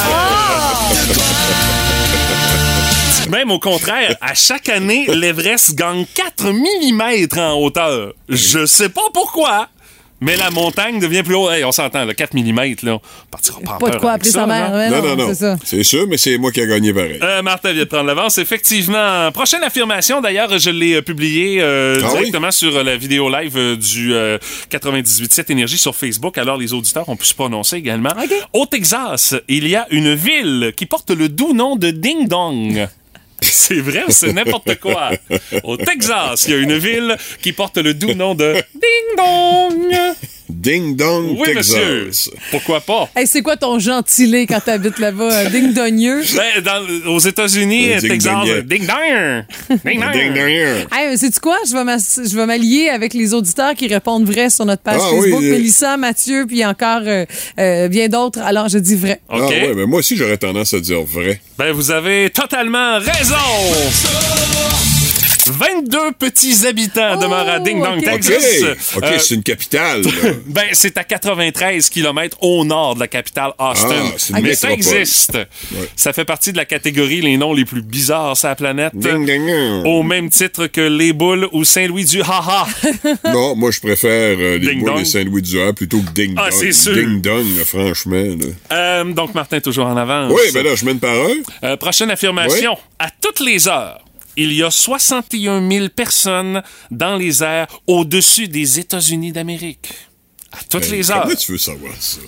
Même 3.31 3.51
au 3.51 3.59
contraire, 3.59 4.17
à 4.21 4.35
chaque 4.35 4.69
année, 4.69 5.07
l'Everest 5.09 5.75
gagne 5.75 6.05
4 6.15 6.47
mm 6.53 7.39
en 7.39 7.55
hauteur. 7.61 8.13
Je 8.29 8.67
sais 8.67 8.89
pas 8.89 9.09
pourquoi. 9.15 9.69
Mais 10.23 10.37
la 10.37 10.51
montagne 10.51 11.01
devient 11.01 11.25
plus 11.25 11.35
haute. 11.35 11.51
Hey, 11.53 11.65
on 11.65 11.73
s'entend, 11.73 12.05
là, 12.05 12.15
4 12.15 12.35
mm, 12.35 12.77
là. 12.85 12.95
On 12.95 13.01
partira 13.29 13.61
pas 13.61 13.75
en 13.75 13.79
Pas 13.79 13.91
de 13.91 13.97
quoi 13.97 14.13
appeler 14.13 14.31
ça, 14.31 14.41
sa 14.43 14.47
mère. 14.47 14.71
ouais, 14.73 14.89
Non, 14.89 15.03
non, 15.03 15.17
non. 15.17 15.29
C'est 15.29 15.35
ça. 15.35 15.57
C'est 15.65 15.83
sûr, 15.83 16.07
mais 16.09 16.17
c'est 16.17 16.39
moi 16.39 16.53
qui 16.53 16.61
ai 16.61 16.67
gagné 16.69 16.95
pareil. 16.95 17.19
Euh, 17.21 17.43
Martin 17.43 17.73
vient 17.73 17.83
de 17.83 17.89
prendre 17.89 18.05
l'avance. 18.05 18.39
Effectivement, 18.39 19.33
prochaine 19.33 19.65
affirmation, 19.65 20.21
d'ailleurs, 20.21 20.57
je 20.59 20.71
l'ai 20.71 20.95
euh, 20.95 21.03
publiée 21.03 21.59
euh, 21.61 21.99
Ah 22.03 22.07
oui? 22.13 22.19
directement 22.21 22.53
sur 22.53 22.77
euh, 22.77 22.85
la 22.85 22.97
vidéo 22.97 23.29
live 23.29 23.57
euh, 23.57 23.77
du 23.77 24.15
euh, 24.15 24.39
98.7 24.71 25.51
Énergie 25.51 25.79
sur 25.79 25.97
Facebook. 25.97 26.39
Alors, 26.39 26.57
les 26.57 26.73
auditeurs 26.73 27.09
ont 27.09 27.17
pu 27.17 27.27
se 27.27 27.35
prononcer 27.35 27.77
également. 27.77 28.11
Au 28.53 28.65
Texas, 28.67 29.35
il 29.49 29.67
y 29.67 29.75
a 29.75 29.87
une 29.91 30.15
ville 30.15 30.73
qui 30.77 30.87
porte 30.87 31.11
le 31.11 31.29
doux 31.29 31.53
nom 31.53 31.75
de 31.75 31.91
Ding 31.91 32.29
Dong. 32.29 32.87
C'est 33.51 33.81
vrai 33.81 34.05
c'est 34.09 34.33
n'importe 34.33 34.79
quoi? 34.79 35.11
Au 35.65 35.77
Texas, 35.77 36.45
il 36.47 36.51
y 36.53 36.55
a 36.55 36.59
une 36.59 36.79
ville 36.79 37.17
qui 37.41 37.53
porte 37.53 37.79
le 37.79 37.93
doux 37.93 38.15
nom 38.15 38.35
de 38.35 38.55
Ding 38.75 39.17
Dong. 39.17 40.15
Ding 40.53 40.97
dong, 40.97 41.37
Oui, 41.39 41.47
Texas. 41.55 41.75
monsieur. 42.07 42.33
Pourquoi 42.51 42.81
pas? 42.81 43.09
Hey, 43.17 43.27
c'est 43.27 43.43
quoi 43.43 43.57
ton 43.57 43.79
gentilé 43.79 44.47
quand 44.47 44.61
t'habites 44.61 44.99
là-bas? 44.99 45.47
Ding 45.47 45.73
dogneux. 45.73 46.23
Ben, 46.37 46.63
dans- 46.63 47.11
aux 47.13 47.19
États-Unis, 47.19 47.89
Texas, 48.01 48.33
dongien. 48.33 48.61
Ding 48.65 48.87
Dong. 48.87 49.45
Ding 49.85 50.01
Dong. 50.01 50.13
Ding 50.13 50.35
dong. 50.35 50.87
Hey, 50.93 51.17
sais-tu 51.19 51.41
quoi? 51.41 51.57
Je 51.69 51.73
vais 51.73 51.85
m'ass- 51.85 52.21
je 52.25 52.37
vais 52.37 52.47
m'allier 52.47 52.89
avec 52.89 53.15
les 53.15 53.35
auditeurs 53.35 53.75
qui 53.75 53.87
répondent 53.89 54.25
vrai 54.25 54.51
sur 54.51 54.65
notre 54.67 54.83
page 54.83 55.01
Ah 55.01 55.11
Facebook. 55.11 55.41
oui, 55.41 55.49
euh. 55.49 55.53
Mélissa, 55.53 55.97
Mathieu, 55.97 56.45
puis 56.47 56.65
encore 56.65 57.03
euh, 57.07 57.25
euh, 57.59 57.89
bien 57.89 58.09
d'autres. 58.09 58.41
Alors, 58.41 58.69
je 58.69 58.79
dis 58.79 58.95
vrai. 58.97 59.21
Ah 59.29 59.39
ouais, 59.47 59.73
mais 59.75 59.87
moi 59.87 60.01
aussi, 60.01 60.17
j'aurais 60.17 60.37
tendance 60.39 60.75
à 60.75 60.81
dire 60.81 61.03
vrai. 61.03 61.41
Ben, 61.59 61.73
vous 61.73 61.91
avez 61.91 62.31
totalement 62.31 62.99
raison! 62.99 63.37
22 65.53 66.13
petits 66.19 66.67
habitants 66.67 67.15
Oh, 67.17 67.23
demeurent 67.23 67.49
à 67.49 67.59
Ding 67.61 67.83
Dong. 67.83 68.03
Texas. 68.03 68.63
OK, 68.63 68.97
OK, 68.99 69.05
Euh, 69.05 69.19
c'est 69.19 69.35
une 69.35 69.43
capitale. 69.43 70.03
ben, 70.47 70.65
c'est 70.73 70.97
à 70.97 71.05
93 71.05 71.89
km 71.91 72.37
au 72.41 72.65
nord 72.65 72.95
de 72.95 73.01
la 73.01 73.09
capitale 73.09 73.53
Austin. 73.59 74.13
Ah, 74.35 74.41
Mais 74.43 74.55
ça 74.55 74.73
existe. 74.73 75.37
Ça 75.97 76.13
fait 76.13 76.25
partie 76.25 76.53
de 76.53 76.57
la 76.57 76.65
catégorie 76.65 77.21
les 77.21 77.37
noms 77.37 77.53
les 77.53 77.65
plus 77.65 77.83
bizarres 77.83 78.37
sur 78.37 78.49
la 78.49 78.55
planète. 78.55 78.93
Ding 78.95 79.27
dong, 79.27 79.47
dong. 79.47 79.87
Au 79.87 80.03
même 80.03 80.31
titre 80.31 80.67
que 80.67 80.81
les 80.81 81.13
boules 81.13 81.49
ou 81.53 81.65
Saint-Louis 81.65 82.05
du 82.05 82.21
haha. 82.23 82.67
Non, 83.33 83.55
moi, 83.57 83.71
je 83.71 83.81
préfère 83.81 84.37
euh, 84.39 84.59
les 84.59 84.69
Ding 84.69 84.81
boules 84.81 84.91
dong. 84.91 84.99
de 85.01 85.05
Saint-Louis 85.05 85.43
du 85.43 85.61
Havre 85.61 85.75
plutôt 85.75 86.01
que 86.01 86.11
Ding 86.11 86.35
Ah, 86.37 86.49
Dong. 86.51 86.59
c'est 86.59 86.73
sûr. 86.73 86.95
Ding 86.95 87.21
Dong, 87.21 87.45
là, 87.59 87.65
franchement. 87.65 88.17
là. 88.17 88.47
Euh, 88.73 89.05
donc, 89.13 89.35
Martin, 89.35 89.61
toujours 89.61 89.87
en 89.87 89.97
avance. 89.97 90.33
Oui, 90.35 90.51
ben 90.53 90.65
là, 90.65 90.75
je 90.75 90.85
mène 90.85 90.99
par 90.99 91.11
un. 91.15 91.35
Euh, 91.65 91.77
prochaine 91.77 92.11
affirmation. 92.11 92.77
À 92.99 93.09
toutes 93.21 93.41
les 93.41 93.69
heures, 93.69 94.01
il 94.37 94.53
y 94.53 94.63
a 94.63 94.71
61 94.71 95.69
000 95.71 95.89
personnes 95.91 96.63
dans 96.91 97.17
les 97.17 97.43
airs 97.43 97.67
au-dessus 97.87 98.49
des 98.49 98.79
États-Unis 98.79 99.33
d'Amérique. 99.33 99.89
À 100.55 100.59
toutes 100.69 100.83
Ben, 100.83 100.91
les 100.93 101.11
heures. 101.11 101.23
Comment 101.23 101.35
tu 101.35 101.53
veux 101.53 101.59
savoir 101.59 101.95
ça? 101.99 102.19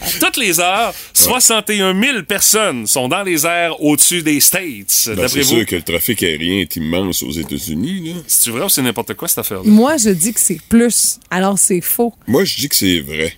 À 0.00 0.06
toutes 0.20 0.36
les 0.36 0.60
heures, 0.60 0.94
61 1.14 2.00
000 2.00 2.22
personnes 2.22 2.86
sont 2.86 3.08
dans 3.08 3.24
les 3.24 3.44
airs 3.44 3.82
au-dessus 3.82 4.22
des 4.22 4.38
States. 4.38 4.62
Ben, 5.08 5.14
D'après 5.16 5.28
c'est 5.28 5.40
vous, 5.42 5.48
sûr 5.56 5.66
que 5.66 5.74
le 5.76 5.82
trafic 5.82 6.22
aérien 6.22 6.60
est 6.60 6.76
immense 6.76 7.24
aux 7.24 7.32
États-Unis. 7.32 8.12
là. 8.14 8.20
c'est 8.28 8.50
vrai 8.50 8.62
ou 8.64 8.68
c'est 8.68 8.82
n'importe 8.82 9.14
quoi 9.14 9.26
cette 9.26 9.38
affaire-là? 9.38 9.64
Moi, 9.68 9.96
je 9.96 10.10
dis 10.10 10.32
que 10.32 10.38
c'est 10.38 10.60
plus. 10.68 11.18
Alors, 11.28 11.58
c'est 11.58 11.80
faux. 11.80 12.14
Moi, 12.28 12.44
je 12.44 12.54
dis 12.56 12.68
que 12.68 12.76
c'est 12.76 13.00
vrai. 13.00 13.36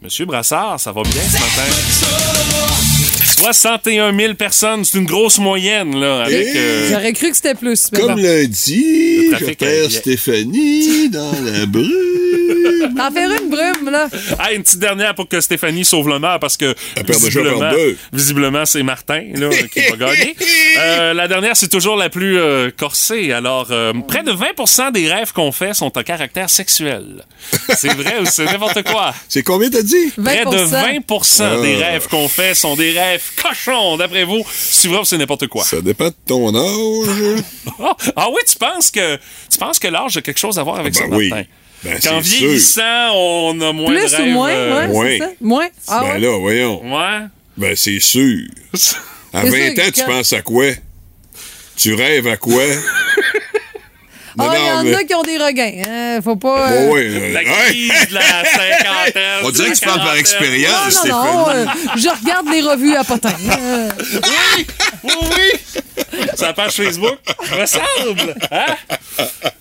Monsieur 0.00 0.24
Brassard, 0.26 0.78
ça 0.78 0.92
va 0.92 1.02
bien 1.02 1.12
ce 1.22 1.32
matin? 1.32 3.01
61 3.42 4.16
000 4.16 4.34
personnes, 4.34 4.84
c'est 4.84 4.98
une 4.98 5.04
grosse 5.04 5.38
moyenne, 5.38 5.98
là, 5.98 6.22
avec... 6.24 6.46
Euh, 6.54 6.88
J'aurais 6.90 7.12
cru 7.12 7.30
que 7.30 7.36
c'était 7.36 7.54
plus. 7.54 7.88
mais 7.92 7.98
Comme 8.00 8.14
bon. 8.14 8.22
lundi, 8.22 9.28
Le 9.30 9.36
je 9.38 9.52
perds. 9.54 9.90
Stéphanie 9.90 11.08
dans 11.10 11.32
la 11.44 11.66
brume. 11.66 11.88
T'en 12.96 13.10
fais 13.10 13.24
une 13.24 13.48
brume, 13.48 13.90
là. 13.90 14.08
Ah, 14.38 14.52
une 14.52 14.62
petite 14.62 14.78
dernière 14.78 15.14
pour 15.14 15.28
que 15.28 15.40
Stéphanie 15.40 15.84
sauve 15.84 16.08
l'honneur 16.08 16.38
parce 16.40 16.56
que 16.56 16.74
visiblement, 17.08 17.70
visiblement 18.12 18.64
c'est 18.64 18.82
Martin 18.82 19.22
là, 19.34 19.48
qui 19.72 19.80
va 19.90 19.96
gagner. 19.96 20.36
Euh, 20.78 21.14
la 21.14 21.28
dernière, 21.28 21.56
c'est 21.56 21.68
toujours 21.68 21.96
la 21.96 22.10
plus 22.10 22.38
euh, 22.38 22.70
corsée. 22.76 23.32
Alors, 23.32 23.68
euh, 23.70 23.92
près 24.06 24.22
de 24.22 24.32
20% 24.32 24.92
des 24.92 25.08
rêves 25.12 25.32
qu'on 25.32 25.52
fait 25.52 25.74
sont 25.74 25.96
à 25.96 26.04
caractère 26.04 26.50
sexuel. 26.50 27.24
C'est 27.76 27.94
vrai 27.94 28.16
ou 28.20 28.26
c'est 28.26 28.44
n'importe 28.44 28.82
quoi? 28.82 29.14
C'est 29.28 29.42
combien 29.42 29.70
t'as 29.70 29.82
dit? 29.82 30.12
20 30.16 30.24
Près 30.24 30.44
de 30.44 30.64
20% 30.64 31.62
des 31.62 31.78
Ah. 31.82 31.86
rêves 31.86 32.08
qu'on 32.08 32.28
fait 32.28 32.54
sont 32.54 32.76
des 32.76 32.92
rêves 32.92 33.22
cochons, 33.40 33.96
d'après 33.96 34.24
vous. 34.24 34.38
Ou 34.44 35.04
c'est 35.04 35.18
n'importe 35.18 35.46
quoi? 35.48 35.64
Ça 35.64 35.80
dépend 35.80 36.08
de 36.08 36.14
ton 36.26 36.54
âge. 36.54 37.42
Ah, 37.80 37.96
ah 38.16 38.28
oui, 38.30 38.40
tu 38.48 38.56
penses 38.56 38.90
que 38.90 39.16
tu 39.50 39.58
penses 39.58 39.78
que 39.78 39.88
l'âge 39.88 40.16
a 40.16 40.22
quelque 40.22 40.38
chose 40.38 40.58
à 40.58 40.62
voir 40.62 40.78
avec 40.80 40.94
Ben 40.94 41.00
ça, 41.00 41.06
oui. 41.16 41.28
Martin? 41.28 41.44
Ben, 41.84 41.94
Qu'en 41.94 42.22
c'est 42.22 42.28
sûr. 42.28 42.46
vieillissant, 42.46 43.10
on 43.14 43.60
a 43.60 43.72
moins 43.72 43.92
Plus 43.92 44.10
de 44.12 44.16
rêves. 44.16 44.26
ou 44.26 44.30
moins, 44.30 44.50
euh, 44.50 44.78
ouais, 44.80 44.86
moins. 44.88 45.06
c'est 45.10 45.18
ça? 45.18 45.30
Moins? 45.40 45.68
Ah 45.88 46.00
ben 46.04 46.12
ouais? 46.12 46.18
là, 46.20 46.38
voyons. 46.38 46.96
ouais. 46.96 47.18
Ben, 47.56 47.76
c'est 47.76 48.00
sûr. 48.00 48.46
À 49.34 49.42
C'est 49.44 49.48
20 49.50 49.74
sûr 49.74 49.82
ans, 49.84 49.86
tu 49.94 50.00
quand- 50.02 50.06
penses 50.08 50.32
à 50.34 50.42
quoi? 50.42 50.66
Tu 51.76 51.94
rêves 51.94 52.26
à 52.28 52.36
quoi? 52.36 52.62
Ah, 54.38 54.54
il 54.58 54.66
y 54.66 54.70
en 54.70 54.82
mais- 54.84 54.94
a 54.94 55.04
qui 55.04 55.14
ont 55.14 55.22
des 55.22 55.36
regains. 55.38 55.82
hein. 55.86 56.20
Faut 56.22 56.36
pas. 56.36 56.70
euh, 56.70 56.86
Bon, 56.88 56.94
ouais, 56.94 57.06
euh, 57.06 57.32
La 57.32 57.40
ouais. 57.40 57.44
crise 57.66 58.08
de 58.08 58.14
la 58.14 58.20
cinquantaine. 58.22 59.22
On 59.44 59.50
dirait 59.50 59.70
que 59.72 59.78
tu 59.78 59.84
parles 59.84 60.00
par 60.00 60.16
expérience. 60.16 61.04
Non, 61.06 61.24
non, 61.24 61.32
non. 61.38 61.48
euh, 61.50 61.64
je 61.96 62.08
regarde 62.08 62.48
les 62.50 62.62
revues 62.62 62.94
à 62.96 63.04
potin. 63.04 63.34
Euh, 63.50 63.90
Oui, 64.00 64.66
oui, 65.04 65.10
oui. 65.14 65.80
C'est 66.34 66.42
la 66.46 66.52
page 66.52 66.72
Facebook. 66.72 67.18
Ça 67.48 67.56
me 67.56 67.66
semble. 67.66 68.34
Hein? 68.50 68.66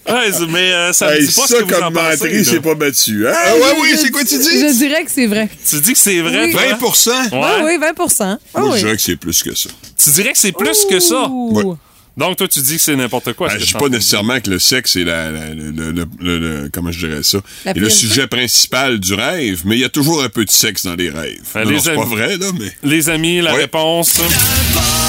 Ouais, 0.09 0.29
mais 0.49 0.71
euh, 0.71 0.93
ça 0.93 1.07
me 1.07 1.15
Hey, 1.15 1.27
dit 1.27 1.33
pas 1.33 1.41
ça, 1.47 1.47
ce 1.47 1.63
que 1.63 1.73
vous 1.73 1.81
en 1.81 1.91
pensez. 1.91 2.43
c'est 2.43 2.59
pas 2.61 2.75
battu, 2.75 3.27
hein? 3.27 3.33
Ah, 3.35 3.55
ouais, 3.55 3.61
oui, 3.81 3.89
je- 3.91 3.97
c'est 3.97 4.09
quoi 4.11 4.23
tu 4.23 4.37
dis? 4.37 4.59
Je 4.59 4.77
dirais 4.77 5.03
que 5.03 5.11
c'est 5.11 5.27
vrai. 5.27 5.49
Tu 5.69 5.79
dis 5.79 5.93
que 5.93 5.99
c'est 5.99 6.19
vrai, 6.21 6.45
Oui. 6.45 6.51
toi? 6.51 6.61
20 6.79 7.31
Ouais. 7.31 7.41
Ah 7.43 7.57
oui, 7.63 7.77
20 7.77 8.37
Ah 8.53 8.59
Moi, 8.59 8.69
oui. 8.71 8.79
je 8.79 8.85
dirais 8.85 8.95
que 8.95 9.01
c'est 9.01 9.15
plus 9.15 9.43
que 9.43 9.55
ça. 9.55 9.69
Tu 10.01 10.09
dirais 10.11 10.31
que 10.33 10.37
c'est 10.39 10.51
plus 10.51 10.85
que 10.89 10.99
ça. 10.99 11.27
Ouh. 11.29 11.77
Donc, 12.17 12.35
toi, 12.37 12.47
tu 12.47 12.59
dis 12.59 12.75
que 12.75 12.81
c'est 12.81 12.95
n'importe 12.95 13.33
quoi. 13.33 13.47
Ben, 13.47 13.57
je 13.59 13.65
dis 13.65 13.73
pas 13.73 13.87
nécessairement 13.89 14.39
que 14.41 14.49
le 14.49 14.59
sexe 14.59 14.95
est 14.97 15.03
la, 15.05 15.31
la- 15.31 15.49
le, 15.53 15.71
le- 15.71 15.91
le- 15.91 16.07
le- 16.19 16.39
le- 16.63 16.69
comment 16.71 16.91
je 16.91 17.07
dirais 17.07 17.23
ça, 17.23 17.39
est 17.65 17.73
le 17.77 17.89
sujet 17.89 18.27
principal 18.27 18.99
du 18.99 19.13
rêve, 19.13 19.61
mais 19.65 19.75
il 19.77 19.81
y 19.81 19.85
a 19.85 19.89
toujours 19.89 20.21
un 20.21 20.29
peu 20.29 20.43
de 20.45 20.51
sexe 20.51 20.85
dans 20.85 20.95
les 20.95 21.09
rêves. 21.09 21.39
Ben, 21.53 21.63
Non, 21.63 21.69
les 21.69 21.75
non, 21.77 21.81
c'est 21.83 21.95
pas 21.95 22.05
vrai, 22.05 22.37
là, 22.37 22.47
mais 22.59 22.71
Les 22.83 23.09
amis, 23.09 23.39
la 23.41 23.53
Ouais. 23.53 23.61
réponse, 23.61 24.19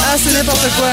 Ah, 0.04 0.16
c'est 0.16 0.32
n'importe 0.32 0.68
quoi. 0.76 0.88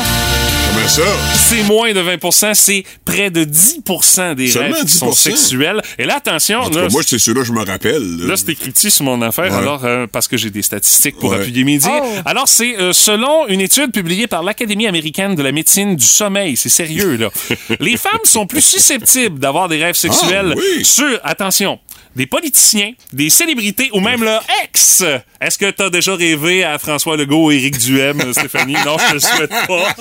comment 0.74 0.88
ça? 0.88 1.01
c'est 1.49 1.64
moins 1.64 1.93
de 1.93 1.99
20% 1.99 2.53
c'est 2.53 2.84
près 3.05 3.30
de 3.30 3.43
10% 3.43 4.34
des 4.36 4.47
Seulement 4.49 4.76
rêves 4.78 4.86
qui 4.86 4.91
sont 4.93 5.10
10%. 5.12 5.16
sexuels. 5.16 5.82
Et 5.97 6.05
là, 6.05 6.16
attention, 6.18 6.60
En 6.62 6.70
tout 6.70 6.78
là, 6.78 6.84
cas, 6.88 6.89
moi, 6.91 7.01
c'est 7.05 7.20
ceux-là, 7.20 7.43
je 7.43 7.51
me 7.51 7.64
rappelle. 7.64 8.18
là. 8.18 8.28
Là, 8.30 8.36
c'est 8.38 8.49
écrit 8.51 8.72
sur 8.91 9.03
mon 9.05 9.22
affaire, 9.22 9.51
Ouais. 9.51 9.57
alors, 9.57 9.84
euh, 9.86 10.07
parce 10.12 10.28
que 10.28 10.38
j'ai 10.38 10.49
des 10.49 10.62
statistiques 10.62 11.18
pour 11.18 11.32
Ouais. 11.32 11.38
appuyer 11.38 11.64
mes 11.64 11.78
dires. 11.78 11.91
Oh. 12.03 12.07
Alors, 12.26 12.47
c'est 12.47 12.80
euh, 12.80 12.93
selon 12.93 13.47
une 13.47 13.62
étude 13.62 13.91
publiée 13.91 14.28
par 14.28 14.41
l'Académie 14.43 14.88
américaine 14.88 15.36
de 15.36 15.43
la 15.43 15.51
médecine 15.51 15.95
du 16.00 16.06
sommeil. 16.06 16.58
C'est 16.58 16.70
sérieux, 16.70 17.16
là. 17.18 17.30
Les 17.80 17.97
femmes 17.97 18.20
sont 18.24 18.47
plus 18.47 18.62
susceptibles 18.66 19.38
d'avoir 19.39 19.68
des 19.68 19.84
rêves 19.84 19.95
sexuels 19.95 20.54
Ah, 20.58 20.60
oui. 20.78 20.84
sur, 20.86 21.20
attention, 21.24 21.80
des 22.20 22.26
politiciens, 22.28 22.91
des 23.13 23.30
célébrités 23.30 23.89
ou 23.93 24.01
même 24.01 24.26
leur 24.26 24.43
ex. 24.61 25.05
Est-ce 25.39 25.57
que 25.57 25.72
t'as 25.72 25.89
déjà 25.89 26.15
rêvé 26.15 26.65
à 26.65 26.78
François 26.78 27.15
Legault 27.15 27.49
et 27.49 27.55
Éric 27.55 27.78
Duhem, 27.78 28.20
euh, 28.20 28.34
Stéphanie? 28.34 28.74
Non, 28.86 28.97
je 28.99 29.07
te 29.07 29.13
le 29.13 29.20
souhaite 29.22 29.49
pas. 29.67 29.95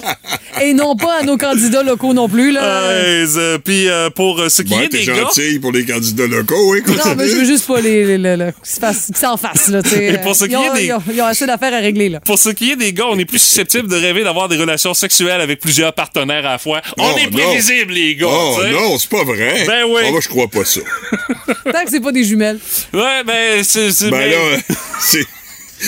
Et 0.60 0.74
non 0.74 0.96
pas 0.96 1.20
à 1.20 1.22
nos 1.22 1.36
candidats 1.36 1.84
locaux 1.84 2.12
non 2.14 2.28
plus, 2.28 2.50
là. 2.50 2.60
Euh, 2.64 3.26
euh, 3.36 3.58
Puis, 3.58 3.88
euh, 3.88 4.10
pour 4.10 4.40
euh, 4.40 4.48
ce 4.48 4.62
qui 4.62 4.70
Bon, 4.70 4.80
est 4.80 4.88
t'es 4.88 4.98
des 4.98 5.04
gars... 5.06 5.14
gentil 5.14 5.60
pour 5.60 5.70
les 5.70 5.84
candidats 5.86 6.26
locaux, 6.26 6.74
hein, 6.74 6.80
Non, 6.88 7.14
mais 7.16 7.28
je 7.28 7.36
veux 7.36 7.44
juste 7.44 7.68
pas 7.68 7.80
les, 7.80 8.04
les, 8.04 8.18
les- 8.18 8.36
les- 8.36 8.50
qu'ils 8.52 9.16
s'en 9.16 9.36
fassent, 9.36 9.68
là, 9.68 9.80
tu. 9.80 9.94
Et 9.94 10.18
pour 10.18 10.34
ce 10.34 10.46
qui 10.46 10.50
Ils 10.50 10.56
ont- 10.56 10.74
est 10.74 10.78
des- 10.80 10.86
Ils 10.86 10.92
ont, 10.94 11.02
ils 11.12 11.22
ont 11.22 11.26
assez 11.26 11.46
d'affaires 11.46 11.72
à 11.72 11.78
régler, 11.78 12.08
là. 12.08 12.18
Pour 12.18 12.36
ce 12.40 12.48
qui 12.48 12.72
est 12.72 12.76
des 12.76 12.92
gars, 12.92 13.06
on 13.08 13.16
est 13.20 13.24
plus 13.26 13.38
susceptible 13.38 13.86
de 13.86 13.94
rêver 13.94 14.24
d'avoir 14.24 14.48
des 14.48 14.56
relations 14.56 14.92
sexuelles 14.92 15.40
avec 15.40 15.60
plusieurs 15.60 15.92
partenaires 15.92 16.44
à 16.44 16.52
la 16.52 16.58
fois. 16.58 16.82
On 16.98 17.12
Oh, 17.14 17.16
est 17.18 17.30
prévisible, 17.30 17.92
les 17.92 18.16
gars. 18.16 18.26
Oh 18.28 18.56
tu 18.58 18.62
sais. 18.66 18.72
non, 18.72 18.98
c'est 18.98 19.08
pas 19.10 19.22
vrai. 19.22 19.64
Ben 19.68 19.84
oui. 19.88 20.02
Ah, 20.04 20.10
moi, 20.10 20.20
je 20.20 20.28
crois 20.28 20.48
pas 20.48 20.64
ça. 20.64 20.80
Tant 21.72 21.84
que 21.84 21.90
c'est 21.90 22.00
pas 22.00 22.12
des 22.12 22.24
jumelles. 22.24 22.58
Ouais, 22.92 23.24
ben, 23.24 23.62
c'est. 23.64 23.88
Ben 24.02 24.10
ben, 24.10 24.30
là, 24.30 24.58
c'est... 25.00 25.26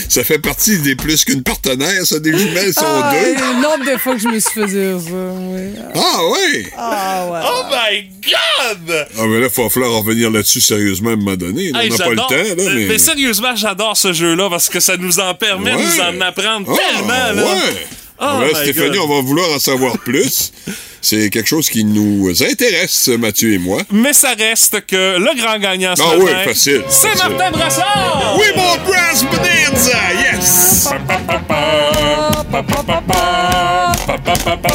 Ça 0.09 0.23
fait 0.23 0.39
partie 0.39 0.79
des 0.79 0.95
plus 0.95 1.25
qu'une 1.25 1.43
partenaire, 1.43 2.07
ça, 2.07 2.21
des 2.21 2.31
jumelles 2.39 2.73
sont 2.73 2.83
Ah, 2.85 3.13
deux. 3.13 3.35
le 3.35 3.61
nombre 3.61 3.91
de 3.93 3.99
fois 3.99 4.15
que 4.15 4.21
je 4.21 4.29
me 4.29 4.39
suis 4.39 4.53
fait 4.53 4.67
dire 4.67 5.01
ça, 5.01 5.11
oui. 5.11 5.73
Ah 5.97 6.19
oui! 6.31 6.67
Ah, 6.79 7.27
ouais. 7.29 7.41
Oh 7.43 7.63
my 7.69 8.03
God! 8.23 9.07
Ah, 9.19 9.23
mais 9.27 9.41
là, 9.41 9.49
il 9.57 9.63
va 9.63 9.69
falloir 9.69 9.93
en 9.93 9.99
revenir 10.03 10.31
là-dessus 10.31 10.61
sérieusement 10.61 11.11
à 11.11 11.13
un 11.15 11.17
moment 11.17 11.35
donné. 11.37 11.73
là. 11.73 11.83
Hey, 11.83 11.91
on 11.93 11.97
n'a 11.97 12.05
pas 12.05 12.11
le 12.11 12.17
j'adore- 12.19 12.29
temps, 12.29 12.37
là, 12.37 12.71
mais... 12.73 12.87
mais... 12.87 12.99
sérieusement, 12.99 13.57
j'adore 13.57 13.97
ce 13.97 14.13
jeu-là 14.13 14.49
parce 14.49 14.69
que 14.69 14.79
ça 14.79 14.97
nous 14.97 15.19
en 15.19 15.35
permet 15.35 15.73
de 15.73 15.77
nous 15.79 16.01
en 16.01 16.21
apprendre 16.21 16.69
Ah, 16.73 16.77
tellement, 16.95 17.43
là. 17.43 17.43
Ouais. 17.43 17.87
Oh 18.21 18.43
Stéphanie, 18.55 18.99
God. 18.99 19.07
on 19.09 19.15
va 19.17 19.23
vouloir 19.23 19.51
en 19.51 19.59
savoir 19.59 19.99
plus. 19.99 20.53
C'est 21.03 21.31
quelque 21.31 21.49
chose 21.49 21.71
qui 21.71 21.83
nous 21.83 22.29
intéresse, 22.43 23.09
Mathieu 23.09 23.55
et 23.55 23.59
moi. 23.59 23.81
Mais 23.91 24.13
ça 24.13 24.35
reste 24.39 24.85
que 24.87 25.17
le 25.19 25.35
grand 25.41 25.59
gagnant 25.59 25.97
ce 25.97 26.03
Ah 26.03 26.15
matin, 26.15 26.25
oui, 26.25 26.31
facile, 26.45 26.83
C'est. 26.91 27.17
Martin 27.17 27.51
Brassard! 27.53 28.37
Oui, 28.39 28.45
mon 28.55 28.77
Brass 28.87 29.25
Bonanza! 29.25 29.99
Yes! 30.21 30.89
Ça, 30.91 30.99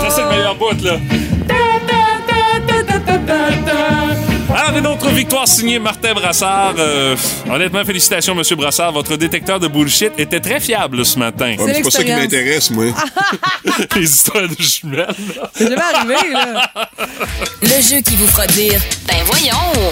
c'est 0.10 0.22
le 0.24 0.30
meilleur 0.30 0.56
bout, 0.56 0.82
là. 0.84 0.98
Une 4.78 4.88
autre 4.88 5.10
victoire 5.10 5.48
signée 5.48 5.80
Martin 5.80 6.14
Brassard. 6.14 6.76
Euh, 6.78 7.16
honnêtement, 7.50 7.86
félicitations, 7.86 8.36
Monsieur 8.36 8.58
Brassard. 8.58 8.92
Votre 8.92 9.16
détecteur 9.16 9.60
de 9.60 9.68
bullshit 9.68 10.12
était 10.18 10.42
très 10.42 10.60
fiable 10.60 11.06
ce 11.06 11.18
matin. 11.18 11.56
Mais 11.58 11.76
c'est 11.76 11.82
pas 11.82 11.92
ça 11.92 12.04
qui 12.04 12.12
m'intéresse, 12.12 12.72
moi. 12.72 12.86
Les 13.96 14.04
histoires 14.04 14.48
de 14.50 14.56
jumelles. 14.60 15.08
C'est 15.54 15.70
jamais 15.70 15.82
arrivé, 15.82 16.16
là. 16.34 16.72
Le 17.62 17.82
jeu 17.82 18.02
qui 18.02 18.16
vous 18.18 18.28
fera 18.28 18.48
dire 18.48 18.80
Ben 19.08 19.24
voyons! 19.26 19.92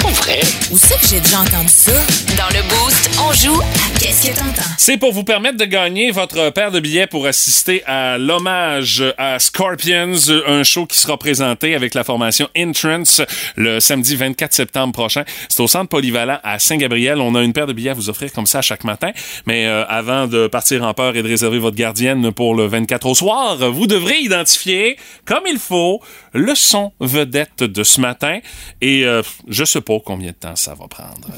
Pas 0.00 0.08
vrai? 0.08 0.40
Où 0.70 0.78
c'est 0.78 1.00
que 1.00 1.06
j'ai 1.08 1.20
déjà 1.20 1.40
entendu 1.40 1.68
ça? 1.68 1.92
Dans 2.36 2.48
le 2.56 2.62
Boost, 2.68 3.10
on 3.20 3.32
joue 3.32 3.60
à 3.60 3.98
Qu'est-ce 4.00 4.28
que 4.28 4.36
t'entends? 4.36 4.68
C'est 4.76 4.96
pour 4.96 5.12
vous 5.12 5.24
permettre 5.24 5.56
de 5.56 5.64
gagner 5.64 6.12
votre 6.12 6.50
paire 6.50 6.70
de 6.70 6.78
billets 6.78 7.08
pour 7.08 7.26
assister 7.26 7.82
à 7.84 8.16
l'hommage 8.16 9.02
à 9.18 9.40
Scorpions, 9.40 10.14
un 10.46 10.62
show 10.62 10.86
qui 10.86 11.00
sera 11.00 11.16
présenté 11.16 11.74
avec 11.74 11.94
la 11.94 12.04
formation 12.04 12.48
Entrance 12.56 13.22
le 13.56 13.80
samedi 13.80 14.07
24 14.16 14.52
septembre 14.52 14.92
prochain. 14.92 15.24
C'est 15.48 15.60
au 15.60 15.68
centre 15.68 15.88
polyvalent 15.88 16.38
à 16.42 16.58
Saint-Gabriel. 16.58 17.20
On 17.20 17.34
a 17.34 17.42
une 17.42 17.52
paire 17.52 17.66
de 17.66 17.72
billets 17.72 17.90
à 17.90 17.94
vous 17.94 18.10
offrir 18.10 18.32
comme 18.32 18.46
ça 18.46 18.62
chaque 18.62 18.84
matin. 18.84 19.10
Mais 19.46 19.66
euh, 19.66 19.84
avant 19.86 20.26
de 20.26 20.46
partir 20.46 20.82
en 20.84 20.94
peur 20.94 21.16
et 21.16 21.22
de 21.22 21.28
réserver 21.28 21.58
votre 21.58 21.76
gardienne 21.76 22.32
pour 22.32 22.54
le 22.54 22.66
24 22.66 23.06
au 23.06 23.14
soir, 23.14 23.56
vous 23.70 23.86
devrez 23.86 24.18
identifier 24.18 24.96
comme 25.24 25.44
il 25.48 25.58
faut 25.58 26.00
le 26.32 26.54
son 26.54 26.92
vedette 27.00 27.62
de 27.62 27.82
ce 27.82 28.00
matin. 28.00 28.38
Et 28.80 29.04
euh, 29.04 29.22
je 29.48 29.64
sais 29.64 29.80
pas 29.80 29.98
combien 30.04 30.30
de 30.30 30.36
temps 30.36 30.56
ça 30.56 30.74
va 30.74 30.86
prendre. 30.88 31.28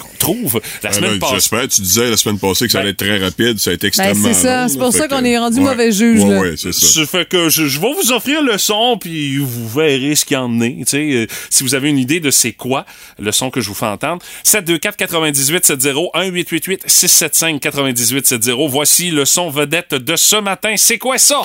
Qu'on 0.00 0.08
trouve. 0.18 0.60
La 0.82 0.90
Ah, 0.90 0.92
semaine 0.92 1.12
là, 1.14 1.18
passée. 1.18 1.34
J'espère, 1.34 1.68
tu 1.68 1.80
disais 1.80 2.10
la 2.10 2.16
semaine 2.16 2.38
passée 2.38 2.66
que 2.66 2.72
ça 2.72 2.78
Ben- 2.78 2.82
allait 2.82 2.90
être 2.90 2.96
très 2.98 3.18
rapide, 3.18 3.58
ça 3.58 3.70
a 3.70 3.74
été 3.74 3.86
extrêmement 3.86 4.28
c'est 4.28 4.34
ça, 4.34 4.62
long, 4.62 4.68
c'est 4.68 4.78
pour 4.78 4.92
ça 4.92 5.08
qu'on 5.08 5.24
est 5.24 5.38
rendu 5.38 5.58
ouais. 5.58 5.64
mauvais 5.64 5.92
juge, 5.92 6.20
Ouais, 6.22 6.38
ouais, 6.38 6.54
c'est 6.56 6.72
ça. 6.72 6.86
Ça 7.00 7.06
fait 7.06 7.28
que 7.28 7.48
je, 7.48 7.66
je 7.66 7.80
vais 7.80 7.92
vous 7.92 8.12
offrir 8.12 8.42
le 8.42 8.58
son, 8.58 8.98
puis 8.98 9.38
vous 9.38 9.68
verrez 9.68 10.14
ce 10.14 10.24
qu'il 10.24 10.34
y 10.34 10.38
en 10.38 10.60
est. 10.60 10.76
Tu 10.78 10.84
sais, 10.86 10.98
euh, 11.12 11.26
si 11.48 11.62
vous 11.64 11.74
avez 11.74 11.88
une 11.90 11.98
idée 11.98 12.20
de 12.20 12.30
c'est 12.30 12.52
quoi 12.52 12.84
le 13.18 13.32
son 13.32 13.50
que 13.50 13.60
je 13.60 13.68
vous 13.68 13.74
fais 13.74 13.86
entendre, 13.86 14.22
724 14.44 14.96
98 14.96 15.64
70 15.66 15.88
1888 16.14 16.82
675 16.86 17.60
98 17.60 18.26
70. 18.26 18.68
Voici 18.68 19.10
le 19.10 19.24
son 19.24 19.50
vedette 19.50 19.94
de 19.94 20.16
ce 20.16 20.36
matin. 20.36 20.74
C'est 20.76 20.98
quoi 20.98 21.18
ça? 21.18 21.42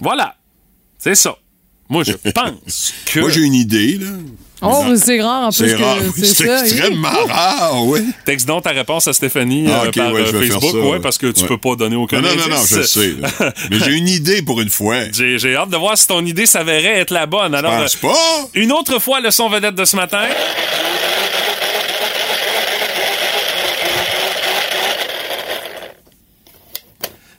Voilà. 0.00 0.34
C'est 0.98 1.14
ça. 1.14 1.36
Moi, 1.88 2.04
je 2.04 2.12
pense 2.34 2.92
que... 3.06 3.20
Moi, 3.20 3.30
j'ai 3.30 3.40
une 3.40 3.54
idée, 3.54 3.98
là. 3.98 4.06
Oh, 4.60 4.84
c'est 4.96 5.20
rare, 5.20 5.44
en 5.46 5.52
plus, 5.52 5.68
C'est 5.68 5.76
que 5.76 5.82
rare. 5.82 5.98
c'est 6.16 6.64
extrêmement 6.72 7.26
rare, 7.28 7.84
oui. 7.86 8.00
Texte 8.26 8.48
donc 8.48 8.64
ta 8.64 8.70
réponse 8.70 9.06
à 9.06 9.12
Stéphanie 9.12 9.66
Ah, 9.68 9.84
euh, 9.84 9.88
ok, 9.88 9.94
par 9.94 10.12
ouais, 10.12 10.20
euh, 10.20 10.26
je 10.26 10.36
vais 10.36 10.46
faire 10.48 10.60
Facebook, 10.60 10.82
ça, 10.82 10.88
ouais, 10.90 10.98
parce 11.00 11.16
que 11.16 11.28
tu 11.28 11.42
ouais. 11.42 11.46
peux 11.48 11.58
pas 11.58 11.76
donner 11.76 11.94
aucun 11.94 12.20
Non, 12.20 12.34
non, 12.34 12.48
non, 12.48 12.56
je 12.68 12.76
le 12.78 12.82
sais. 12.82 13.14
là. 13.20 13.28
Mais 13.70 13.78
j'ai 13.78 13.92
une 13.92 14.08
idée 14.08 14.42
pour 14.42 14.60
une 14.60 14.68
fois. 14.68 14.96
J'ai 15.12 15.38
j'ai 15.38 15.54
hâte 15.54 15.70
de 15.70 15.76
voir 15.76 15.96
si 15.96 16.08
ton 16.08 16.26
idée 16.26 16.46
s'avérait 16.46 16.98
être 16.98 17.12
la 17.12 17.26
bonne. 17.26 17.54
Alors, 17.54 17.72
pense 17.82 17.94
euh, 18.02 18.08
pas? 18.08 18.48
une 18.54 18.72
autre 18.72 18.98
fois, 18.98 19.20
le 19.20 19.30
son 19.30 19.48
vedette 19.48 19.76
de 19.76 19.84
ce 19.84 19.94
matin. 19.94 20.24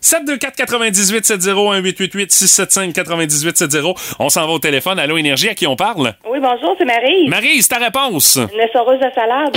724 0.01 0.55
98 0.55 1.25
70 1.25 1.47
1888 1.81 2.31
675 2.31 2.93
98 2.93 3.57
70. 3.57 4.15
On 4.19 4.29
s'en 4.29 4.47
va 4.47 4.53
au 4.53 4.59
téléphone. 4.59 4.97
Allô, 4.99 5.17
Énergie, 5.17 5.49
à 5.49 5.55
qui 5.55 5.67
on 5.67 5.75
parle? 5.75 6.13
Oui, 6.29 6.39
bonjour, 6.41 6.75
c'est 6.77 6.85
Marie. 6.85 7.27
Marie, 7.27 7.61
c'est 7.61 7.67
ta 7.69 7.77
réponse. 7.77 8.37
Une 8.53 8.59
essoreuse 8.61 8.99
de 8.99 9.09
salade. 9.13 9.55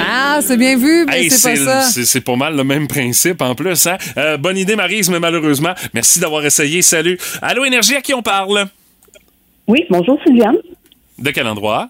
Ah, 0.00 0.40
c'est 0.42 0.56
bien 0.56 0.76
vu, 0.76 1.06
mais 1.06 1.24
Hey, 1.24 1.30
c'est 1.30 1.50
pas 1.50 1.56
ça. 1.56 1.80
c'est 1.82 2.04
c'est 2.04 2.20
pas 2.20 2.36
mal 2.36 2.56
le 2.56 2.64
même 2.64 2.88
principe 2.88 3.42
en 3.42 3.54
plus. 3.54 3.86
Hein? 3.86 3.96
Euh, 4.16 4.36
bonne 4.36 4.56
idée, 4.58 4.76
Marise, 4.76 5.08
mais 5.10 5.20
malheureusement, 5.20 5.74
merci 5.92 6.18
d'avoir 6.20 6.44
essayé. 6.44 6.82
Salut. 6.82 7.18
Allô, 7.40 7.64
Énergie, 7.64 7.94
à 7.96 8.00
qui 8.00 8.12
on 8.14 8.22
parle? 8.22 8.66
Oui, 9.68 9.84
bonjour 9.88 10.18
Sylviane, 10.26 10.56
De 11.18 11.30
quel 11.30 11.46
endroit? 11.46 11.88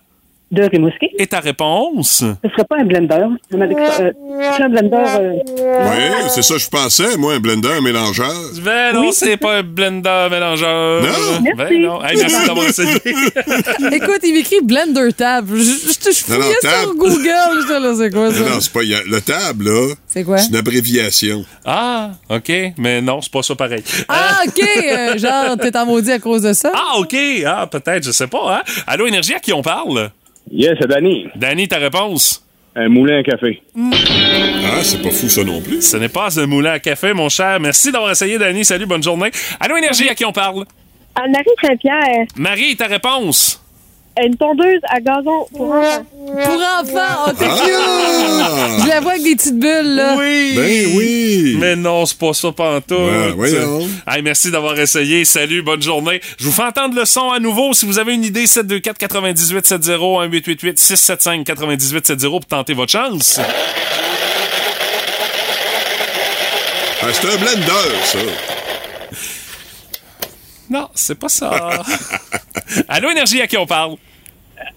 De 0.50 0.62
Rimouski. 0.62 1.08
Et 1.18 1.26
ta 1.26 1.40
réponse? 1.40 2.18
Ce 2.44 2.50
serait 2.50 2.64
pas 2.68 2.76
un 2.78 2.84
blender. 2.84 3.26
Que 3.50 3.56
euh, 3.56 4.12
c'est 4.56 4.62
un 4.62 4.68
blender. 4.68 4.96
euh, 4.96 5.32
Oui, 5.58 6.28
c'est 6.28 6.42
ça 6.42 6.54
que 6.54 6.60
je 6.60 6.68
pensais, 6.68 7.16
moi, 7.16 7.34
un 7.34 7.40
blender, 7.40 7.70
un 7.72 7.80
mélangeur. 7.80 8.32
Ben 8.62 8.94
non, 8.94 9.10
c'est 9.10 9.36
pas 9.36 9.56
un 9.58 9.62
blender 9.62 10.28
mélangeur. 10.30 11.02
Non? 11.02 11.08
Ben 11.42 11.54
Merci. 11.56 11.78
non. 11.80 12.04
Hey, 12.04 12.16
merci 12.18 12.46
d'avoir 12.46 12.66
essayé. 12.68 12.94
Écoute, 13.92 14.20
il 14.22 14.34
m'écrit 14.34 14.60
Blender 14.62 15.12
Tab. 15.16 15.46
Je, 15.52 15.62
je, 15.62 15.62
je, 15.62 16.24
je 16.26 16.32
Non, 16.32 16.38
non, 16.38 16.44
fouillais 16.44 16.82
sur 16.82 16.94
Google. 16.94 17.82
Là, 17.82 17.94
c'est 17.98 18.10
quoi 18.10 18.28
Non, 18.28 18.32
ça? 18.32 18.40
non, 18.54 18.60
c'est 18.60 18.72
pas. 18.72 18.80
a- 18.80 19.02
le 19.06 19.20
table, 19.20 19.64
là, 19.64 19.94
C'est 20.06 20.24
quoi? 20.24 20.38
c'est 20.38 20.48
une 20.50 20.56
abréviation. 20.56 21.44
ah, 21.64 22.10
OK. 22.28 22.52
Mais 22.78 23.00
non, 23.00 23.20
c'est 23.20 23.32
pas 23.32 23.42
ça 23.42 23.54
pareil. 23.54 23.82
Ah, 24.08 24.40
OK! 24.46 24.60
euh, 24.62 25.18
genre, 25.18 25.56
t'es 25.60 25.76
en 25.76 25.86
maudit 25.86 26.12
à 26.12 26.18
cause 26.18 26.42
de 26.42 26.52
ça? 26.52 26.70
Ah, 26.74 26.98
OK. 26.98 27.16
Ah, 27.46 27.66
peut-être, 27.66 28.04
je 28.04 28.12
sais 28.12 28.26
pas. 28.28 28.58
Hein? 28.58 28.62
Allô, 28.86 29.06
Énergie, 29.06 29.34
à 29.34 29.40
qui 29.40 29.52
on 29.52 29.62
parle? 29.62 30.10
Yes, 30.50 30.76
c'est 30.80 30.88
Danny. 30.88 31.26
Danny, 31.36 31.68
ta 31.68 31.78
réponse? 31.78 32.44
Un 32.76 32.88
moulin 32.88 33.20
à 33.20 33.22
café. 33.22 33.62
Ah, 33.76 34.82
c'est 34.82 35.00
pas 35.00 35.10
fou, 35.10 35.28
ça 35.28 35.44
non 35.44 35.60
plus. 35.60 35.80
Ce 35.82 35.96
n'est 35.96 36.08
pas 36.08 36.38
un 36.40 36.46
moulin 36.46 36.72
à 36.72 36.78
café, 36.80 37.12
mon 37.12 37.28
cher. 37.28 37.60
Merci 37.60 37.92
d'avoir 37.92 38.10
essayé, 38.10 38.36
Danny. 38.36 38.64
Salut, 38.64 38.86
bonne 38.86 39.02
journée. 39.02 39.30
Allô, 39.60 39.76
Énergie, 39.76 40.08
à 40.08 40.14
qui 40.14 40.24
on 40.24 40.32
parle? 40.32 40.64
Anne-Marie 41.14 41.44
Saint-Pierre, 41.62 42.26
Marie, 42.36 42.76
ta 42.76 42.86
réponse? 42.86 43.63
Une 44.22 44.36
tondeuse 44.36 44.80
à 44.88 45.00
gazon 45.00 45.46
pour 45.56 45.72
enfants. 45.72 46.06
Pour 46.12 46.54
enfants! 46.54 47.24
Oh, 47.26 47.30
t'es 47.36 47.46
cute! 47.46 48.82
Je 48.82 48.88
la 48.88 49.00
vois 49.00 49.12
avec 49.12 49.24
des 49.24 49.34
petites 49.34 49.58
bulles, 49.58 49.94
là. 49.96 50.16
Oui! 50.16 50.52
Ben 50.56 50.96
oui! 50.96 51.56
Mais 51.58 51.76
non, 51.76 52.06
c'est 52.06 52.18
pas 52.18 52.32
ça 52.32 52.52
pantoute. 52.52 52.90
Ben, 52.90 53.32
voyons. 53.34 53.88
Hey, 54.06 54.22
merci 54.22 54.50
d'avoir 54.50 54.78
essayé. 54.78 55.24
Salut, 55.24 55.62
bonne 55.62 55.82
journée. 55.82 56.20
Je 56.38 56.44
vous 56.44 56.52
fais 56.52 56.62
entendre 56.62 56.94
le 56.94 57.04
son 57.04 57.30
à 57.30 57.40
nouveau. 57.40 57.72
Si 57.72 57.86
vous 57.86 57.98
avez 57.98 58.14
une 58.14 58.24
idée, 58.24 58.46
724 58.46 58.98
98 58.98 59.66
70 59.66 59.88
1888 59.88 60.78
675 60.78 61.44
98 61.44 62.06
70 62.06 62.28
pour 62.28 62.46
tenter 62.46 62.74
votre 62.74 62.92
chance. 62.92 63.40
Ah, 67.02 67.06
c'est 67.12 67.26
un 67.26 67.36
blender, 67.36 68.04
ça. 68.04 68.18
Non, 70.74 70.88
c'est 70.92 71.16
pas 71.16 71.28
ça. 71.28 71.50
Allô, 72.88 73.08
Énergie, 73.12 73.40
à 73.40 73.46
qui 73.46 73.56
on 73.56 73.64
parle? 73.64 73.94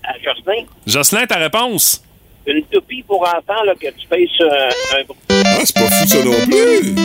À 0.04 0.14
Jocelyn, 0.24 0.66
Jocelyn, 0.86 1.26
ta 1.26 1.38
réponse? 1.38 2.04
une 2.46 2.64
toupie 2.72 3.04
pour 3.06 3.22
enfants 3.24 3.64
là, 3.66 3.74
que 3.74 3.88
tu 3.88 4.08
payes 4.08 4.30
sur 4.38 4.46
un, 4.46 4.70
un 5.00 5.04
Ah, 5.32 5.60
c'est 5.66 5.74
pas 5.74 5.82
fou, 5.90 6.08
ça 6.08 6.24
non 6.24 6.32
plus. 6.46 6.96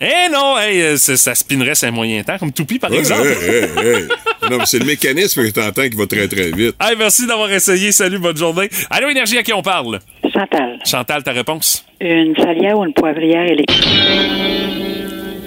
Eh 0.00 0.28
non, 0.32 0.58
hey, 0.58 0.80
euh, 0.82 0.96
ça, 0.96 1.16
ça 1.18 1.34
spinerait 1.34 1.74
un 1.84 1.90
moyen 1.90 2.22
temps, 2.24 2.36
comme 2.38 2.50
Toupie, 2.52 2.78
par 2.78 2.90
Ouais, 2.90 2.98
exemple. 2.98 3.28
hey, 3.28 3.64
hey, 3.64 3.94
hey. 3.96 4.08
Non, 4.50 4.58
mais 4.58 4.66
c'est 4.66 4.78
le 4.80 4.86
mécanisme 4.86 5.44
que 5.46 5.50
t'entends 5.50 5.88
qui 5.88 5.94
va 5.96 6.06
très, 6.06 6.26
très 6.26 6.50
vite. 6.50 6.74
Hey, 6.80 6.96
merci 6.98 7.26
d'avoir 7.28 7.52
essayé. 7.52 7.92
Salut, 7.92 8.18
bonne 8.18 8.36
journée. 8.36 8.68
Allô, 8.90 9.08
Énergie, 9.10 9.36
à 9.38 9.42
qui 9.44 9.52
on 9.52 9.62
parle? 9.62 10.00
Chantal, 10.32 10.78
Chantal, 10.86 11.22
ta 11.22 11.32
réponse? 11.32 11.84
une 12.00 12.34
salière 12.34 12.78
ou 12.78 12.84
une 12.84 12.94
poivrière 12.94 13.44
électrique? 13.44 13.86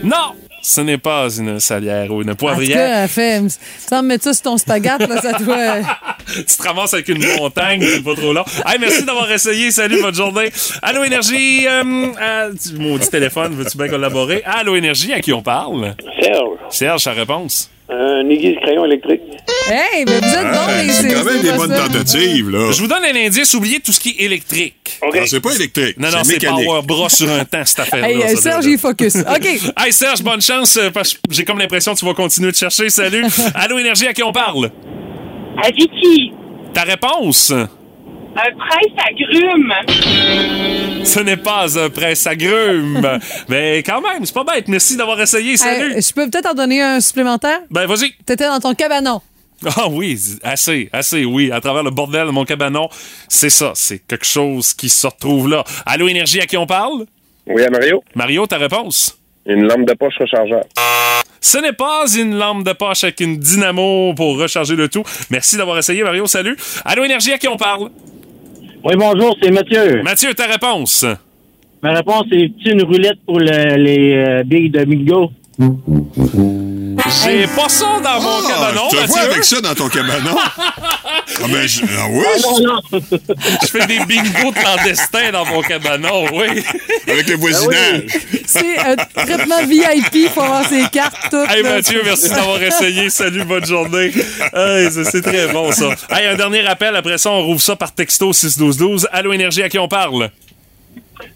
Non! 0.03 0.35
Ce 0.63 0.81
n'est 0.81 0.97
pas 0.97 1.27
une 1.37 1.59
salière 1.59 2.11
ou 2.11 2.21
une 2.21 2.29
En 2.29 2.33
tout 2.33 2.37
poivrière. 2.45 3.07
cas. 3.09 3.41
Sans 3.89 4.03
me 4.03 4.09
mettre 4.09 4.25
ça 4.25 4.33
sur 4.33 4.43
ton 4.43 4.57
spaghette, 4.57 4.99
là, 5.07 5.21
ça 5.21 5.33
doit. 5.33 5.77
tu 6.35 6.43
te 6.45 6.63
ramasses 6.63 6.93
avec 6.93 7.07
une 7.09 7.25
montagne, 7.37 7.81
c'est 7.81 8.03
pas 8.03 8.13
trop 8.15 8.31
long. 8.31 8.43
Hey, 8.65 8.77
merci 8.79 9.03
d'avoir 9.03 9.31
essayé. 9.31 9.71
Salut, 9.71 10.01
bonne 10.01 10.13
journée. 10.13 10.49
Allô, 10.83 11.03
Énergie. 11.03 11.65
Euh, 11.67 11.83
euh, 12.21 12.51
maudit 12.77 13.09
téléphone, 13.09 13.53
veux-tu 13.55 13.77
bien 13.77 13.87
collaborer? 13.87 14.43
Allô, 14.45 14.75
Énergie, 14.75 15.13
à 15.13 15.19
qui 15.19 15.33
on 15.33 15.41
parle? 15.41 15.95
Serge, 16.21 16.49
Serge, 16.69 17.01
sa 17.01 17.11
réponse? 17.13 17.69
un 17.93 18.29
aiguise 18.29 18.55
crayon 18.61 18.85
électrique. 18.85 19.21
Hey, 19.67 20.05
mais 20.05 20.19
vous 20.19 20.27
êtes 20.27 20.45
Ah, 20.45 20.65
bons, 20.67 20.83
les 20.83 20.89
c'est 20.91 21.13
quand 21.13 21.23
même 21.23 21.41
des 21.41 21.51
bonnes 21.53 21.75
tentatives, 21.75 22.49
là. 22.49 22.71
Je 22.71 22.81
vous 22.81 22.87
donne 22.87 23.03
un 23.05 23.15
indice, 23.25 23.53
oubliez 23.53 23.79
tout 23.79 23.91
ce 23.91 23.99
qui 23.99 24.09
est 24.09 24.23
électrique. 24.23 24.99
Ah, 25.01 25.07
c'est 25.25 25.39
pas 25.39 25.53
électrique. 25.53 25.97
Non, 25.97 26.09
non, 26.09 26.23
c'est 26.23 26.33
mécanique. 26.33 26.65
power 26.65 26.81
bras 26.83 27.09
sur 27.09 27.29
un 27.31 27.45
temps, 27.45 27.63
cette 27.65 27.79
affaire-là. 27.79 28.09
Hey, 28.09 28.23
euh, 28.23 28.35
Serge, 28.35 28.65
il 28.65 28.73
est 28.73 28.77
focus. 28.77 29.15
OK. 29.35 29.45
Hey 29.77 29.93
Serge, 29.93 30.21
bonne 30.23 30.41
chance, 30.41 30.77
euh, 30.77 30.89
parce 30.91 31.13
que 31.13 31.19
j'ai 31.29 31.45
comme 31.45 31.59
l'impression 31.59 31.93
que 31.93 31.99
tu 31.99 32.05
vas 32.05 32.13
continuer 32.13 32.51
de 32.51 32.55
chercher. 32.57 32.89
Salut. 32.89 33.25
Allô, 33.55 33.77
Énergie, 33.79 34.07
à 34.07 34.13
qui 34.13 34.23
on 34.23 34.31
parle? 34.33 34.71
À 35.63 35.69
Vicky, 35.71 36.31
Ta 36.73 36.83
réponse? 36.83 37.51
un 38.33 38.55
presse 38.57 38.93
agrumes. 39.09 41.03
Ce 41.03 41.19
n'est 41.19 41.35
pas 41.37 41.77
un 41.77 41.89
presse 41.89 42.25
agrume. 42.25 43.19
Mais 43.49 43.79
quand 43.85 43.99
même, 44.01 44.25
c'est 44.25 44.33
pas 44.33 44.45
bête. 44.45 44.67
Merci 44.69 44.95
d'avoir 44.95 45.19
essayé. 45.21 45.57
Salut. 45.57 45.93
Hey, 45.95 46.01
je 46.01 46.13
peux 46.13 46.29
peut-être 46.29 46.49
en 46.49 46.53
donner 46.53 46.81
un 46.81 47.01
supplémentaire? 47.01 47.59
Ben, 47.69 47.85
vas-y. 47.85 48.13
T'étais 48.25 48.47
dans 48.47 48.59
ton 48.59 48.73
cabanon. 48.73 49.21
Ah 49.65 49.87
oui, 49.89 50.17
assez, 50.43 50.89
assez, 50.91 51.23
oui. 51.25 51.51
À 51.51 51.61
travers 51.61 51.83
le 51.83 51.91
bordel 51.91 52.25
de 52.27 52.31
mon 52.31 52.45
cabanon, 52.45 52.89
c'est 53.27 53.49
ça. 53.51 53.73
C'est 53.75 53.99
quelque 54.07 54.25
chose 54.25 54.73
qui 54.73 54.89
se 54.89 55.05
retrouve 55.07 55.49
là. 55.49 55.63
Allô, 55.85 56.07
Énergie, 56.07 56.39
à 56.41 56.45
qui 56.47 56.57
on 56.57 56.65
parle? 56.65 57.05
Oui, 57.47 57.63
à 57.63 57.69
Mario. 57.69 58.03
Mario, 58.15 58.47
ta 58.47 58.57
réponse? 58.57 59.17
Une 59.45 59.63
lampe 59.67 59.87
de 59.87 59.93
poche 59.93 60.15
rechargeable. 60.19 60.65
Ce 61.39 61.57
n'est 61.57 61.73
pas 61.73 62.05
une 62.17 62.37
lampe 62.37 62.63
de 62.63 62.73
poche 62.73 63.03
avec 63.03 63.19
une 63.19 63.37
dynamo 63.37 64.13
pour 64.15 64.37
recharger 64.39 64.75
le 64.75 64.87
tout. 64.89 65.03
Merci 65.31 65.57
d'avoir 65.57 65.77
essayé, 65.79 66.03
Mario. 66.03 66.25
Salut. 66.27 66.55
Allô, 66.85 67.03
Énergie, 67.03 67.31
à 67.33 67.37
qui 67.37 67.47
on 67.47 67.57
parle? 67.57 67.89
Oui, 68.83 68.93
bonjour, 68.97 69.35
c'est 69.41 69.51
Mathieu. 69.51 70.01
Mathieu, 70.03 70.33
ta 70.33 70.45
réponse? 70.47 71.05
Ma 71.83 71.93
réponse 71.93 72.25
est 72.31 72.51
une 72.65 72.83
roulette 72.83 73.19
pour 73.25 73.39
le- 73.39 73.75
les 73.75 74.13
euh, 74.13 74.43
billes 74.43 74.69
de 74.69 74.83
bingo. 74.85 75.31
J'ai 77.23 77.45
pas 77.47 77.67
ça 77.69 77.99
dans 78.03 78.21
mon 78.21 78.41
cabanon, 78.47 78.87
Je 78.91 78.97
te 78.97 79.05
vois 79.07 79.17
Mathieu. 79.17 79.31
avec 79.31 79.43
ça 79.43 79.61
dans 79.61 79.75
ton 79.75 79.89
cabanon. 79.89 80.35
ah, 80.37 81.47
ben, 81.49 81.67
je- 81.67 81.81
ah 81.99 82.07
oui? 82.09 83.01
Je 83.63 83.67
fais 83.67 83.85
des 83.85 83.99
bingos 83.99 84.51
clandestins 84.53 85.31
dans 85.31 85.45
mon 85.45 85.61
cabanon, 85.61 86.25
oui. 86.33 86.63
Avec 87.07 87.27
le 87.27 87.35
voisinage. 87.35 88.03
C'est 88.45 88.77
un 88.79 88.95
traitement 88.95 89.63
VIP, 89.67 90.29
faut 90.33 90.41
avoir 90.41 90.65
ses 90.67 90.83
cartes 90.91 91.15
toutes. 91.29 91.49
Hey. 91.49 91.63
Mathieu, 91.63 92.01
merci 92.03 92.29
d'avoir 92.29 92.61
essayé. 92.63 93.09
Salut, 93.09 93.43
bonne 93.43 93.65
journée. 93.65 94.11
Hey, 94.53 94.91
ça, 94.91 95.03
c'est 95.03 95.21
très 95.21 95.47
bon 95.47 95.71
ça. 95.71 95.89
Hey, 96.09 96.27
un 96.27 96.35
dernier 96.35 96.65
appel, 96.65 96.95
après 96.95 97.17
ça, 97.17 97.29
on 97.31 97.43
rouvre 97.45 97.61
ça 97.61 97.75
par 97.75 97.93
texto 97.93 98.31
61212. 98.33 99.07
Allô 99.11 99.33
Énergie, 99.33 99.63
à 99.63 99.69
qui 99.69 99.77
on 99.79 99.87
parle? 99.87 100.29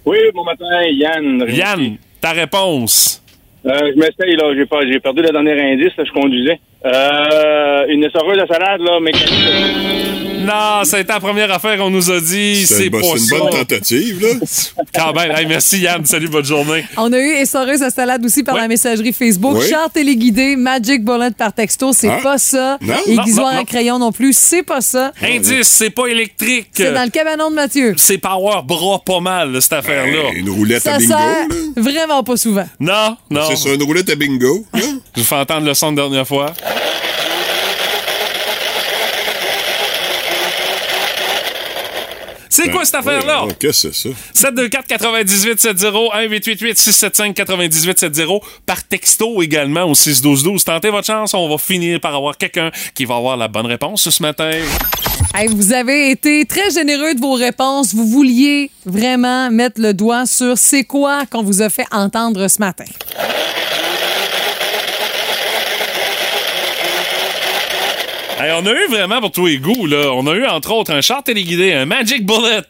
Oui, 0.06 0.18
bon 0.34 0.44
matin, 0.44 0.66
Yann. 0.92 1.46
Yann, 1.50 1.98
ta 2.22 2.32
réponse. 2.32 3.22
Euh, 3.66 3.92
je 3.94 4.00
m'essaye, 4.00 4.36
là. 4.36 4.54
J'ai, 4.56 4.66
pas, 4.66 4.82
j'ai 4.86 5.00
perdu 5.00 5.22
le 5.22 5.30
dernier 5.30 5.74
indice, 5.74 5.96
là, 5.98 6.04
je 6.06 6.12
conduisais. 6.12 6.60
Euh, 6.86 7.86
une 7.88 8.04
essoreuse 8.04 8.38
de 8.38 8.46
salade, 8.46 8.82
là, 8.82 9.00
mécanique. 9.00 10.05
Non, 10.46 10.84
ça 10.84 10.98
a 10.98 11.00
été 11.00 11.12
la 11.14 11.20
première 11.20 11.52
affaire 11.52 11.78
qu'on 11.78 11.90
nous 11.90 12.12
a 12.12 12.20
dit. 12.20 12.66
C'est 12.66 12.90
pas 12.90 13.00
c'est 13.02 13.36
une 13.36 13.40
bonne 13.40 13.50
tentative, 13.52 14.22
là. 14.22 14.30
Quand 14.94 15.14
même. 15.14 15.32
Hey, 15.32 15.46
merci 15.46 15.80
Yann. 15.80 16.06
Salut, 16.06 16.28
bonne 16.28 16.46
journée. 16.46 16.86
On 16.98 17.12
a 17.12 17.18
eu 17.20 17.32
essoreuse 17.32 17.82
à 17.82 17.90
salade 17.90 18.24
aussi 18.26 18.44
par 18.44 18.56
la 18.56 18.68
messagerie 18.68 19.14
Facebook. 19.14 19.58
Oui. 19.60 19.70
Char 19.70 19.90
téléguidé, 19.92 20.56
Magic 20.56 21.04
Bullet 21.04 21.32
par 21.38 21.54
texto, 21.54 21.94
c'est 21.94 22.10
Ah. 22.10 22.20
pas 22.22 22.38
ça. 22.38 22.78
Non. 22.82 22.94
Aiguisoir 23.08 23.48
Non, 23.52 23.54
non, 23.56 23.62
à 23.62 23.66
crayon 23.66 24.00
non 24.00 24.12
plus, 24.12 24.34
c'est 24.38 24.64
pas 24.64 24.82
ça. 24.82 25.12
Indice, 25.22 25.68
c'est 25.68 25.90
pas 25.90 26.08
électrique. 26.08 26.68
C'est 26.74 26.94
dans 26.94 27.04
le 27.04 27.10
cabanon 27.10 27.50
de 27.50 27.56
Mathieu. 27.56 27.94
C'est 27.98 28.18
power 28.18 28.62
bras 28.66 29.02
pas 29.06 29.20
mal, 29.20 29.62
cette 29.62 29.74
affaire-là. 29.74 30.32
Une 30.36 30.50
roulette 30.50 30.84
Ça 30.84 30.96
à 30.96 30.98
bingo. 31.00 31.14
sert 31.14 31.48
vraiment 31.78 32.24
pas 32.24 32.38
souvent. 32.38 32.68
Non, 32.80 33.18
non. 33.30 33.42
C'est 33.50 33.56
sur 33.56 33.74
une 33.74 33.84
roulette 33.84 34.10
à 34.10 34.16
bingo. 34.16 34.66
Je 34.74 34.82
vous 35.22 35.24
fais 35.26 35.36
entendre 35.36 35.66
le 35.66 35.74
son 35.74 35.92
de 35.92 35.98
dernière 35.98 36.28
fois. 36.28 36.54
C'est 42.56 42.72
quoi 42.72 42.86
cette 42.86 42.96
affaire-là? 42.96 43.46
Ouais, 43.46 43.54
Qu'est-ce 43.60 43.88
que 43.88 43.94
c'est 43.94 44.10
ça? 44.10 44.16
724 44.34 44.88
98 44.88 45.60
70 45.60 45.84
1888 46.30 46.78
675 46.78 47.34
98 47.34 48.00
70 48.00 48.40
par 48.66 48.84
texto 48.84 49.42
également 49.42 49.84
au 49.84 49.94
61212. 49.94 50.64
Tentez 50.64 50.90
votre 50.90 51.06
chance, 51.06 51.34
on 51.34 51.50
va 51.50 51.58
finir 51.58 52.00
par 52.00 52.16
avoir 52.16 52.38
quelqu'un 52.38 52.72
qui 52.94 53.06
va 53.06 53.16
avoir 53.18 53.36
la 53.38 53.48
bonne 53.48 53.66
réponse 53.66 54.10
ce 54.10 54.22
matin. 54.22 54.52
Hey, 55.34 55.50
vous 55.50 55.74
avez 55.74 56.12
été 56.12 56.46
très 56.46 56.72
généreux 56.72 57.14
de 57.14 57.20
vos 57.20 57.34
réponses. 57.34 57.94
Vous 57.94 58.08
vouliez 58.08 58.72
vraiment 58.86 59.52
mettre 59.52 59.82
le 59.82 59.94
doigt 59.94 60.26
sur 60.26 60.58
c'est 60.58 60.86
quoi 60.86 61.26
qu'on 61.26 61.44
vous 61.44 61.62
a 61.62 61.70
fait 61.70 61.86
entendre 61.92 62.48
ce 62.48 62.60
matin. 62.60 62.86
Hey, 68.46 68.52
on 68.62 68.64
a 68.68 68.72
eu 68.74 68.88
vraiment 68.90 69.22
pour 69.22 69.32
tous 69.32 69.48
les 69.48 69.58
goûts, 69.58 69.88
là. 69.88 70.12
On 70.14 70.28
a 70.28 70.36
eu, 70.36 70.46
entre 70.46 70.72
autres, 70.72 70.94
un 70.94 71.02
char 71.02 71.24
téléguidé, 71.24 71.74
un 71.74 71.86
Magic 71.88 72.24
Bullet. 72.28 72.62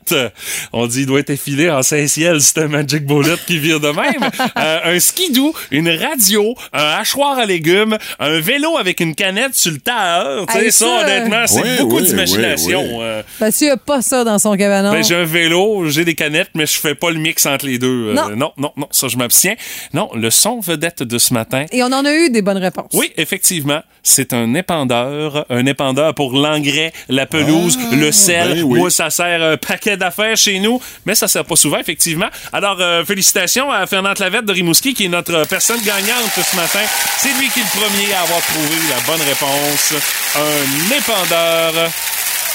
On 0.72 0.88
dit, 0.88 1.02
il 1.02 1.06
doit 1.06 1.20
être 1.20 1.32
effilé 1.32 1.70
en 1.70 1.84
Saint-Ciel, 1.84 2.40
c'est 2.40 2.60
un 2.60 2.70
Magic 2.70 3.06
Bullet 3.06 3.36
qui 3.46 3.58
vire 3.58 3.82
de 3.82 3.90
même. 3.90 4.30
Euh, 4.58 4.96
un 4.96 5.00
skidoo, 5.00 5.54
une 5.72 5.90
radio, 5.90 6.56
un 6.72 6.84
hachoir 7.00 7.38
à 7.38 7.46
légumes, 7.46 7.98
un 8.20 8.40
vélo 8.40 8.78
avec 8.78 9.02
une 9.02 9.14
canette 9.14 9.54
sur 9.54 9.72
le 9.72 9.80
tailleur. 9.80 10.46
Tu 10.48 10.54
sais, 10.54 10.72
ça, 10.72 10.86
ça, 10.86 11.02
honnêtement, 11.04 11.46
c'est 11.46 11.78
beaucoup 11.82 12.00
d'imagination. 12.00 12.80
ouais. 13.00 13.04
Euh, 13.04 13.24
Mathieu 13.42 13.72
a 13.72 13.78
pas 13.78 14.02
ça 14.02 14.24
dans 14.24 14.40
son 14.40 14.56
cabanon. 14.56 14.92
ben, 14.92 15.04
j'ai 15.04 15.16
un 15.16 15.26
vélo, 15.26 15.90
j'ai 15.90 16.06
des 16.06 16.16
canettes, 16.16 16.52
mais 16.56 16.66
je 16.66 16.78
fais 16.80 16.96
pas 16.96 17.12
le 17.12 17.20
mix 17.20 17.46
entre 17.46 17.66
les 17.66 17.80
deux. 17.80 18.10
Euh, 18.10 18.14
Non. 18.14 18.30
non, 18.36 18.52
non, 18.58 18.72
non, 18.78 18.88
ça, 18.92 19.08
je 19.10 19.18
m'abstiens. 19.18 19.56
Non, 19.94 20.10
le 20.16 20.30
son 20.30 20.60
vedette 20.62 21.04
de 21.04 21.18
ce 21.18 21.34
matin. 21.34 21.66
Et 21.72 21.84
on 21.84 21.88
en 21.88 22.06
a 22.06 22.14
eu 22.14 22.30
des 22.30 22.42
bonnes 22.42 22.58
réponses. 22.58 22.92
Oui, 22.94 23.12
effectivement, 23.18 23.82
c'est 24.04 24.32
un 24.34 24.54
épandeur, 24.54 25.46
un 25.50 25.64
épandeur 25.66 26.13
pour 26.13 26.34
l'engrais, 26.34 26.93
la 27.09 27.26
pelouse, 27.26 27.78
le 27.91 28.11
sel. 28.11 28.55
ben 28.55 28.63
oui. 28.63 28.80
Moi, 28.80 28.89
ça 28.89 29.09
sert 29.09 29.41
un 29.41 29.57
paquet 29.57 29.97
d'affaires 29.97 30.38
chez 30.38 30.59
nous, 30.59 30.82
mais 31.05 31.16
ça 31.16 31.28
sert 31.28 31.45
pas 31.45 31.55
souvent, 31.55 31.78
effectivement. 31.78 32.28
Alors, 32.53 32.78
euh, 32.80 33.03
félicitations 33.05 33.72
à 33.72 33.86
Fernand 33.88 34.13
Lavette 34.20 34.45
de 34.45 34.53
Rimouski, 34.53 34.93
qui 34.93 35.05
est 35.05 35.09
notre 35.09 35.45
personne 35.47 35.82
gagnante 35.82 36.32
ce 36.36 36.55
matin. 36.55 36.80
C'est 37.18 37.34
lui 37.39 37.49
qui 37.49 37.59
est 37.59 37.63
le 37.63 37.80
premier 37.80 38.13
à 38.13 38.22
avoir 38.22 38.41
trouvé 38.41 38.76
la 38.89 38.99
bonne 39.05 39.22
réponse. 39.28 39.93
Un 40.36 40.97
épandeur 40.97 41.89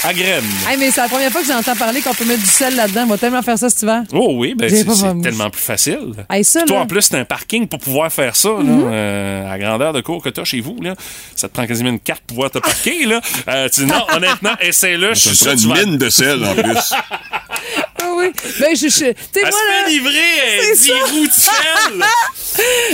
à 0.04 0.14
graines. 0.14 0.44
Hey, 0.68 0.78
mais 0.78 0.90
c'est 0.90 1.00
la 1.02 1.08
première 1.08 1.30
fois 1.30 1.42
que 1.42 1.46
j'entends 1.46 1.76
parler 1.76 2.00
qu'on 2.00 2.14
peut 2.14 2.24
mettre 2.24 2.40
du 2.42 2.48
sel 2.48 2.74
là-dedans. 2.74 3.02
On 3.04 3.06
va 3.08 3.18
tellement 3.18 3.42
faire 3.42 3.58
ça 3.58 3.68
cet 3.68 3.82
hiver. 3.82 4.02
Oh 4.12 4.32
oui, 4.36 4.54
ben 4.56 4.68
c'est 4.70 4.84
tellement 5.22 5.50
plus 5.50 5.60
facile. 5.60 6.14
Hey, 6.30 6.42
ça, 6.42 6.62
toi, 6.62 6.76
là. 6.78 6.82
en 6.82 6.86
plus, 6.86 7.02
c'est 7.02 7.16
un 7.18 7.24
parking 7.24 7.66
pour 7.68 7.78
pouvoir 7.80 8.10
faire 8.12 8.34
ça, 8.34 8.48
là, 8.48 8.54
Mhm. 8.62 8.84
euh, 8.90 9.46
à 9.46 9.50
la 9.50 9.58
grandeur 9.58 9.92
de 9.92 10.00
cours 10.00 10.22
que 10.22 10.30
t'as 10.30 10.44
chez 10.44 10.60
vous. 10.60 10.76
Là. 10.80 10.94
Ça 11.36 11.48
te 11.48 11.54
prend 11.54 11.66
quasiment 11.66 11.90
une 11.90 12.00
carte 12.00 12.22
pour 12.26 12.36
pouvoir 12.36 12.50
te 12.50 12.58
parquer. 12.58 13.04
Là. 13.04 13.20
Euh, 13.48 13.68
tu, 13.68 13.84
non, 13.84 14.04
honnêtement, 14.14 14.54
essaie-le. 14.60 15.10
Je 15.14 15.20
Ça 15.34 15.56
suis 15.56 15.66
tu 15.66 15.66
une 15.66 15.90
mine 15.90 15.98
de 15.98 16.08
sel, 16.08 16.44
en 16.44 16.54
plus. 16.54 16.94
Ah 18.02 18.06
oui. 18.16 18.30
Ben, 18.60 18.74
je. 18.76 18.82
je 18.82 18.86
tu 18.86 18.90
sais, 18.90 19.14
Elle 19.36 19.42
moi, 19.42 19.50
se 19.50 19.56
là. 19.56 19.84
fait 19.84 19.90
livrer 19.90 20.10
euh, 20.18 20.60
C'est 20.74 20.74
10 20.76 20.86
ça. 20.88 20.94
roues 21.10 21.26
de 21.26 21.32
sel. 21.32 21.52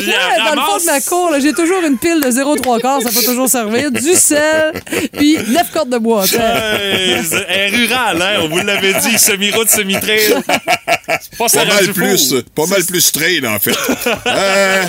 Ouais, 0.07 0.13
elle 0.37 0.45
dans 0.45 0.55
le 0.55 0.61
fond 0.61 0.79
de 0.79 0.85
ma 0.85 1.01
cour, 1.01 1.31
là, 1.31 1.41
j'ai 1.41 1.53
toujours 1.53 1.83
une 1.83 1.97
pile 1.99 2.21
de 2.21 2.31
0,3 2.31 2.81
quarts, 2.81 3.01
ça 3.03 3.09
peut 3.11 3.25
toujours 3.25 3.49
servir. 3.49 3.91
Du 3.91 4.13
sel, 4.15 4.73
puis 5.17 5.39
9 5.49 5.71
cordes 5.73 5.89
de 5.91 5.99
bois. 5.99 6.27
c'est- 6.27 6.37
Elle 6.39 7.25
est 7.49 7.69
rurale, 7.77 8.21
hein? 8.23 8.41
On 8.43 8.49
vous 8.49 8.59
l'avait 8.59 8.95
dit, 8.95 9.19
semi-route, 9.19 9.69
semi-trail. 9.71 10.35
C'est 11.09 11.39
pas 11.39 11.49
ça 11.49 11.61
Pas 11.65 11.75
mal 11.75 11.93
plus, 11.93 12.35
pas 12.55 12.67
mal 12.67 12.85
plus 12.85 13.13
trail, 13.13 13.47
en 13.47 13.59
fait. 13.59 13.77
Euh, 14.27 14.85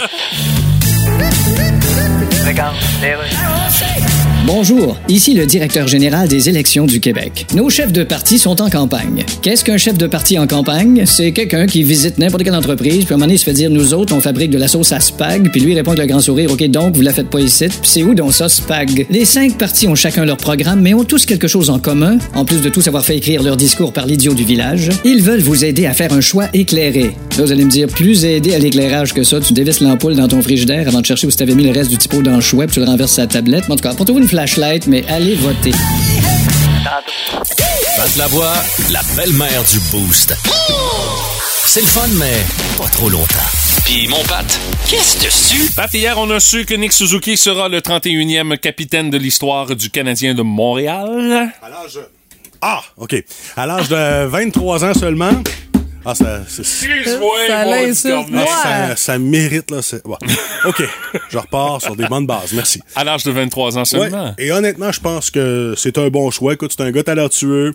Bonjour, 4.48 4.98
ici 5.10 5.34
le 5.34 5.46
directeur 5.46 5.90
général 5.90 6.30
des 6.30 6.48
élections 6.48 6.86
du 6.86 7.02
Québec. 7.02 7.46
Nos 7.54 7.70
chefs 7.70 7.92
de 7.92 8.06
parti 8.06 8.40
sont 8.40 8.62
en 8.62 8.70
campagne. 8.70 9.26
Qu'est-ce 9.42 9.66
qu'un 9.66 9.76
chef 9.76 9.98
de 9.98 10.08
parti 10.08 10.40
en 10.40 10.48
campagne? 10.48 11.04
C'est 11.06 11.34
quelqu'un 11.34 11.66
qui 11.66 11.84
visite 11.84 12.18
n'importe 12.18 12.46
quelle 12.46 12.56
entreprise, 12.56 13.04
puis 13.04 13.12
à 13.12 13.16
un 13.16 13.18
moment 13.18 13.26
donné, 13.26 13.34
il 13.34 13.40
se 13.40 13.44
fait 13.44 13.52
dire, 13.52 13.70
nous 13.70 13.94
autres, 13.94 14.16
on 14.16 14.22
fabrique 14.22 14.50
de 14.50 14.58
la 14.58 14.70
sauce 14.70 14.94
à 14.94 15.02
spag, 15.02 15.52
puis 15.52 15.60
lui 15.60 15.76
répond 15.76 15.92
avec 15.92 16.04
le 16.04 16.08
grand 16.08 16.22
sourire, 16.22 16.50
OK, 16.50 16.64
donc, 16.70 16.96
vous 16.96 17.02
la 17.02 17.12
faites 17.12 17.30
pas 17.30 17.42
ici, 17.42 17.66
puis 17.68 17.78
c'est 17.84 18.04
où 18.04 18.16
donc 18.16 18.34
ça, 18.34 18.48
spag? 18.48 19.06
Les 19.10 19.26
cinq 19.26 19.58
partis 19.58 19.86
ont 19.90 19.96
chacun 19.96 20.24
leur 20.24 20.38
programme, 20.38 20.80
mais 20.80 20.94
ont 20.94 21.04
tous 21.04 21.26
quelque 21.26 21.50
chose 21.50 21.70
en 21.70 21.80
commun, 21.80 22.18
en 22.34 22.46
plus 22.46 22.62
de 22.62 22.70
tous 22.70 22.88
avoir 22.88 23.04
fait 23.04 23.18
écrire 23.18 23.44
leur 23.44 23.58
discours 23.58 23.92
par 23.92 24.06
l'idiot 24.06 24.34
du 24.34 24.46
village. 24.46 24.92
Ils 25.04 25.22
veulent 25.22 25.42
vous 25.42 25.66
aider 25.66 25.88
à 25.88 25.94
faire 25.94 26.14
un 26.14 26.22
choix 26.22 26.46
éclairé. 26.54 27.18
Là, 27.38 27.44
vous 27.44 27.52
allez 27.52 27.66
me 27.66 27.70
dire, 27.70 27.88
plus 27.88 28.24
aider 28.24 28.56
à 28.56 28.60
l'éclairage 28.60 29.14
que 29.14 29.24
ça, 29.24 29.42
tu 29.42 29.52
dévisses 29.52 29.82
l'ampoule 29.82 30.16
dans 30.16 30.30
ton 30.30 30.42
frigidaire 30.42 30.88
avant 30.88 31.02
de 31.02 31.06
chercher 31.06 31.28
où 31.28 31.32
tu 31.32 31.44
avais 31.44 31.54
mis 31.54 31.66
le 31.66 31.72
reste 31.72 31.90
du 31.90 31.98
typo 31.98 32.22
dans 32.22 32.36
le 32.36 32.42
chouette, 32.42 32.72
tu 32.72 32.80
le 32.80 32.86
renverses 32.86 33.12
sur 33.12 33.24
la 33.24 33.28
tablette. 33.28 33.66
En 33.70 33.76
tout 33.76 33.84
cas, 33.84 33.94
portez-vous 33.94 34.20
une 34.20 34.37
flashlight, 34.38 34.86
mais 34.86 35.04
allez 35.08 35.34
voter. 35.34 35.72
Pat 37.98 38.16
Lavoie, 38.18 38.54
la 38.92 39.02
belle-mère 39.16 39.64
du 39.64 39.80
Boost. 39.90 40.36
C'est 41.66 41.82
le 41.82 41.88
fun, 41.88 42.08
mais 42.20 42.46
pas 42.78 42.88
trop 42.90 43.10
longtemps. 43.10 43.50
Puis 43.84 44.08
mon 44.08 44.24
Pat, 44.26 44.46
qu'est-ce 44.88 45.26
dessus? 45.26 45.72
Pat, 45.76 45.92
hier, 45.92 46.20
on 46.20 46.30
a 46.30 46.40
su 46.40 46.66
que 46.66 46.76
Nick 46.76 46.94
Suzuki 46.94 47.36
sera 47.36 47.68
le 47.68 47.80
31e 47.80 48.60
capitaine 48.60 49.10
de 49.10 49.18
l'histoire 49.18 49.76
du 49.76 49.90
Canadien 49.90 50.36
de 50.36 50.44
Montréal. 50.44 51.52
À 51.64 51.70
l'âge... 51.70 52.00
Ah, 52.62 52.84
OK. 52.98 53.16
À 53.56 53.66
l'âge 53.66 53.90
de 53.90 54.26
23 54.28 54.86
ans 54.86 54.94
seulement... 54.94 55.32
Ah, 56.10 56.16
ça... 56.16 56.40
Ça 56.48 57.66
l'insulte. 57.66 58.28
Ah, 58.34 58.46
ça, 58.64 58.96
ça 58.96 59.20
mérite, 59.20 59.70
là. 59.72 59.82
c'est- 59.82 60.06
ouais. 60.08 60.16
OK, 60.66 60.82
je 61.30 61.38
repars 61.38 61.82
sur 61.82 61.96
des 61.98 62.08
bonnes 62.08 62.26
bases. 62.26 62.54
Merci. 62.54 62.82
À 62.96 63.04
l'âge 63.04 63.24
de 63.24 63.32
23 63.32 63.78
ans 63.78 63.84
seulement. 63.86 64.28
Ouais, 64.28 64.32
Et 64.46 64.52
honnêtement, 64.54 64.92
je 64.92 65.02
pense 65.02 65.30
que 65.32 65.74
c'est 65.78 65.98
un 65.98 66.08
bon 66.10 66.32
choix. 66.32 66.54
Écoute, 66.54 66.74
c'est 66.78 66.84
un 66.84 66.92
gars 66.92 67.04
talentueux. 67.04 67.74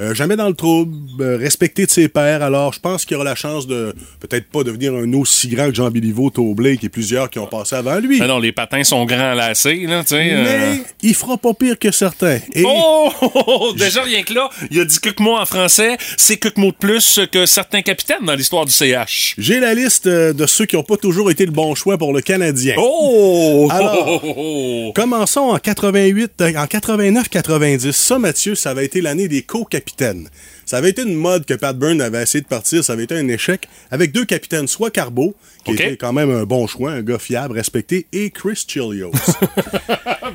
Euh, 0.00 0.14
jamais 0.14 0.36
dans 0.36 0.48
le 0.48 0.54
trouble, 0.54 0.94
euh, 1.20 1.36
respecté 1.36 1.86
de 1.86 1.90
ses 1.90 2.08
pairs. 2.08 2.42
Alors, 2.42 2.72
je 2.72 2.80
pense 2.80 3.04
qu'il 3.04 3.16
aura 3.16 3.24
la 3.24 3.34
chance 3.34 3.66
de 3.66 3.94
peut-être 4.20 4.48
pas 4.50 4.62
devenir 4.64 4.94
un 4.94 5.12
aussi 5.14 5.48
grand 5.48 5.68
que 5.68 5.74
Jean 5.74 5.90
Béliveau, 5.90 6.30
Blake 6.54 6.82
et 6.84 6.88
plusieurs 6.88 7.30
qui 7.30 7.38
ont 7.38 7.46
passé 7.46 7.76
avant 7.76 7.98
lui. 7.98 8.18
Mais 8.20 8.26
non, 8.26 8.38
les 8.38 8.52
patins 8.52 8.84
sont 8.84 9.04
grands 9.04 9.34
lacés, 9.34 9.84
là, 9.86 10.02
tu 10.02 10.08
sais. 10.10 10.30
euh. 10.32 10.42
Mais 10.44 10.82
il 11.02 11.14
fera 11.14 11.36
pas 11.36 11.54
pire 11.54 11.78
que 11.78 11.90
certains. 11.90 12.38
Et 12.54 12.64
Oh! 12.66 13.72
Déjà, 13.76 14.02
rien 14.02 14.22
que 14.22 14.32
là, 14.34 14.48
il 14.70 14.80
a 14.80 14.84
dit 14.84 14.98
quelques 14.98 15.20
mots 15.20 15.36
en 15.36 15.46
français. 15.46 15.96
C'est 16.16 16.36
quelques 16.38 16.56
mots 16.56 16.70
de 16.72 16.76
plus 16.76 17.20
que 17.30 17.46
certains 17.46 17.82
capitaines 17.82 18.24
dans 18.24 18.34
l'histoire 18.34 18.64
du 18.64 18.72
CH. 18.72 19.34
j'ai 19.38 19.60
la 19.60 19.74
liste 19.74 20.06
euh, 20.06 20.32
de 20.32 20.46
ceux 20.46 20.66
qui 20.66 20.76
ont 20.76 20.82
pas 20.82 20.96
toujours 20.96 21.30
été 21.30 21.44
le 21.46 21.52
bon 21.52 21.74
choix 21.74 21.98
pour 21.98 22.12
le 22.12 22.20
Canadien. 22.20 22.74
Oh! 22.78 23.68
Alors, 23.70 24.22
Oh! 24.36 24.92
Commençons 24.94 25.40
en 25.50 25.58
88, 25.58 26.32
euh, 26.40 26.52
en 26.56 26.64
89-90. 26.64 27.92
Ça, 27.92 28.18
Mathieu, 28.18 28.54
ça 28.54 28.70
avait 28.70 28.84
été 28.84 29.00
l'année 29.00 29.28
des 29.28 29.42
co-capitaines. 29.84 30.28
Ça 30.66 30.78
avait 30.78 30.90
été 30.90 31.02
une 31.02 31.14
mode 31.14 31.44
que 31.44 31.54
Pat 31.54 31.76
Byrne 31.76 32.00
avait 32.00 32.22
essayé 32.22 32.42
de 32.42 32.48
partir. 32.48 32.82
Ça 32.82 32.94
avait 32.94 33.04
été 33.04 33.16
un 33.16 33.28
échec 33.28 33.68
avec 33.90 34.12
deux 34.12 34.24
capitaines, 34.24 34.66
soit 34.66 34.90
Carbo, 34.90 35.34
qui 35.64 35.72
OK. 35.72 35.80
était 35.80 35.96
quand 35.96 36.12
même 36.12 36.30
un 36.30 36.44
bon 36.44 36.66
choix, 36.66 36.92
un 36.92 37.02
gars 37.02 37.18
fiable, 37.18 37.54
respecté, 37.54 38.06
et 38.12 38.30
Chris 38.30 38.64
Chilios. 38.66 39.12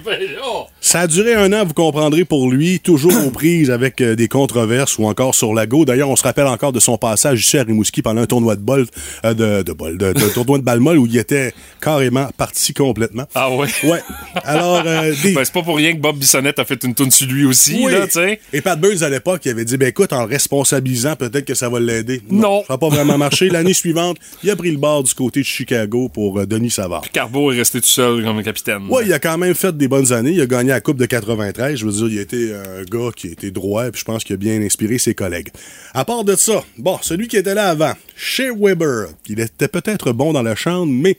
Ben! 0.06 0.20
Ça 0.82 1.02
a 1.02 1.08
duré 1.08 1.34
un 1.34 1.52
an, 1.52 1.66
vous 1.66 1.74
comprendrez, 1.74 2.24
pour 2.24 2.50
lui, 2.52 2.80
toujours 2.80 3.12
aux 3.26 3.32
prises 3.32 3.72
avec 3.72 4.02
euh, 4.02 4.16
des 4.16 4.28
controverses 4.28 4.98
ou 4.98 5.06
encore 5.06 5.34
sur 5.36 5.54
la 5.54 5.66
go. 5.66 5.84
D'ailleurs, 5.84 6.10
on 6.10 6.16
se 6.16 6.24
rappelle 6.24 6.46
encore 6.48 6.72
de 6.72 6.80
son 6.80 6.98
passage 6.98 7.42
ici 7.42 7.58
à 7.58 7.64
Rimouski 7.64 8.02
pendant 8.02 8.22
un 8.22 8.26
tournoi 8.26 8.56
de 8.56 8.62
bol, 8.62 8.86
euh, 9.26 9.34
de, 9.34 9.64
de 9.64 9.74
bol, 9.74 9.98
de, 9.98 10.14
de 10.14 10.30
tournoi 10.34 10.58
de 10.60 10.64
balle 10.64 10.80
molle 10.80 11.00
où 11.00 11.06
il 11.08 11.18
était 11.18 11.54
carrément 11.82 12.30
parti 12.38 12.74
complètement. 12.74 13.26
Ah 13.36 13.52
ouais? 13.54 13.68
Ouais. 13.84 14.00
Alors, 14.44 14.84
euh, 14.86 15.14
des- 15.24 15.34
Ben, 15.34 15.44
c'est 15.44 15.54
pas 15.54 15.64
pour 15.64 15.76
rien 15.78 15.94
que 15.94 16.00
Bob 16.00 16.18
Bissonnette 16.18 16.60
a 16.60 16.66
fait 16.66 16.82
une 16.84 16.94
tourne 16.94 17.12
sur 17.12 17.28
lui 17.28 17.46
aussi, 17.46 17.80
Oui. 17.84 17.92
là, 17.92 18.06
tu 18.06 18.14
sais. 18.14 18.40
Et 18.54 18.62
Pat 18.62 18.80
Burns, 18.80 19.02
à 19.04 19.10
l'époque, 19.10 19.42
il 19.46 19.50
avait 19.52 19.66
dit, 19.66 19.78
ben 19.78 19.90
écoute, 19.90 20.14
en 20.14 20.26
responsabilisant, 20.26 21.16
peut-être 21.16 21.46
que 21.46 21.56
ça 21.56 21.68
va 21.68 21.80
l'aider. 21.80 22.22
Non. 22.30 22.62
Ça 22.68 22.74
n'a 22.74 22.78
pas 22.78 22.90
vraiment 22.90 23.18
marché. 23.18 23.50
L'année 23.50 23.74
suivante, 23.74 24.18
il 24.44 24.50
a 24.52 24.56
pris 24.56 24.72
le 24.72 24.78
bord 24.78 25.04
du 25.04 25.14
côté 25.20 25.42
de 25.42 25.46
Chicago 25.46 26.08
pour 26.08 26.40
euh, 26.40 26.46
Denis 26.46 26.70
Savard. 26.72 27.02
Carbo 27.12 27.52
est 27.52 27.58
resté 27.58 27.82
tout 27.82 27.88
seul 27.88 28.24
comme 28.24 28.42
capitaine. 28.42 28.88
Ouais, 28.90 29.04
il 29.06 29.12
a 29.12 29.20
quand 29.20 29.38
même 29.38 29.54
fait 29.54 29.76
des 29.76 29.90
bonnes 29.90 30.14
années. 30.14 30.32
Il 30.32 30.40
a 30.42 30.46
gagné 30.46 30.70
la 30.70 30.80
Coupe 30.80 30.96
de 30.98 31.06
93. 31.06 31.76
Je 31.78 31.86
veux 31.86 31.92
dire, 31.92 32.08
il 32.08 32.20
a 32.20 32.22
été 32.22 32.54
un 32.56 32.84
gars 32.84 33.10
qui 33.14 33.28
a 33.28 33.32
été 33.32 33.52
droit, 33.52 33.84
puis 33.92 34.00
je 34.00 34.06
pense 34.06 34.24
qu'il 34.24 34.34
a 34.36 34.38
bien 34.38 34.62
inspiré 34.62 34.98
ses 34.98 35.14
collègues. 35.14 35.50
À 35.94 36.06
part 36.06 36.24
de 36.24 36.36
ça, 36.38 36.64
bon, 36.78 36.98
celui 37.02 37.28
qui 37.28 37.36
était 37.36 37.54
là 37.54 37.68
avant, 37.68 37.92
Shea 38.16 38.52
Weber, 38.58 39.08
il 39.28 39.42
était 39.42 39.68
peut-être 39.68 40.14
bon 40.14 40.32
dans 40.32 40.42
la 40.44 40.56
chambre, 40.56 40.88
mais 40.92 41.18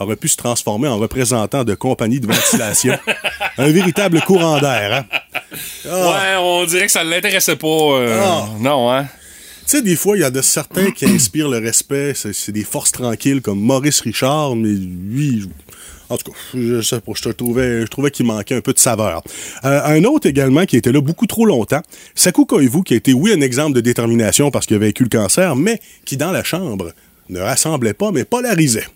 aurait 0.00 0.16
pu 0.16 0.28
se 0.28 0.36
transformer 0.38 0.88
en 0.88 0.96
représentant 0.98 1.62
de 1.62 1.74
compagnie 1.74 2.20
de 2.20 2.26
ventilation. 2.26 2.98
un 3.58 3.68
véritable 3.70 4.20
courant 4.22 4.58
d'air, 4.60 4.94
hein? 4.94 5.18
Ah. 5.88 6.10
Ouais, 6.10 6.36
on 6.40 6.64
dirait 6.64 6.86
que 6.86 6.92
ça 6.92 7.04
l'intéressait 7.04 7.56
pas. 7.56 7.66
euh, 7.68 8.18
Ah. 8.20 8.46
Non, 8.58 8.90
hein? 8.90 9.06
Tu 9.72 9.78
sais, 9.78 9.82
des 9.82 9.96
fois, 9.96 10.18
il 10.18 10.20
y 10.20 10.24
a 10.24 10.42
certains 10.42 10.90
qui 10.90 11.06
inspirent 11.06 11.48
le 11.48 11.56
respect. 11.56 12.12
C'est 12.14 12.52
des 12.52 12.62
forces 12.62 12.92
tranquilles 12.92 13.40
comme 13.40 13.58
Maurice 13.58 14.02
Richard, 14.02 14.54
mais 14.54 14.68
lui, 14.68 15.48
en 16.10 16.18
tout 16.18 16.30
cas, 16.30 16.36
je 16.52 17.30
trouvais, 17.30 18.10
qu'il 18.10 18.26
manquait 18.26 18.56
un 18.56 18.60
peu 18.60 18.74
de 18.74 18.78
saveur. 18.78 19.22
Euh, 19.64 19.80
un 19.82 20.04
autre 20.04 20.28
également 20.28 20.66
qui 20.66 20.76
était 20.76 20.92
là 20.92 21.00
beaucoup 21.00 21.26
trop 21.26 21.46
longtemps, 21.46 21.80
Sakou 22.14 22.44
Koivu, 22.44 22.82
qui 22.82 22.92
a 22.92 22.96
été, 22.98 23.14
oui, 23.14 23.32
un 23.32 23.40
exemple 23.40 23.72
de 23.72 23.80
détermination 23.80 24.50
parce 24.50 24.66
qu'il 24.66 24.76
a 24.76 24.78
vaincu 24.78 25.04
le 25.04 25.08
cancer, 25.08 25.56
mais 25.56 25.80
qui, 26.04 26.18
dans 26.18 26.32
la 26.32 26.44
chambre, 26.44 26.92
ne 27.32 27.40
rassemblait 27.40 27.94
pas, 27.94 28.10
mais 28.12 28.24
polarisait. 28.24 28.86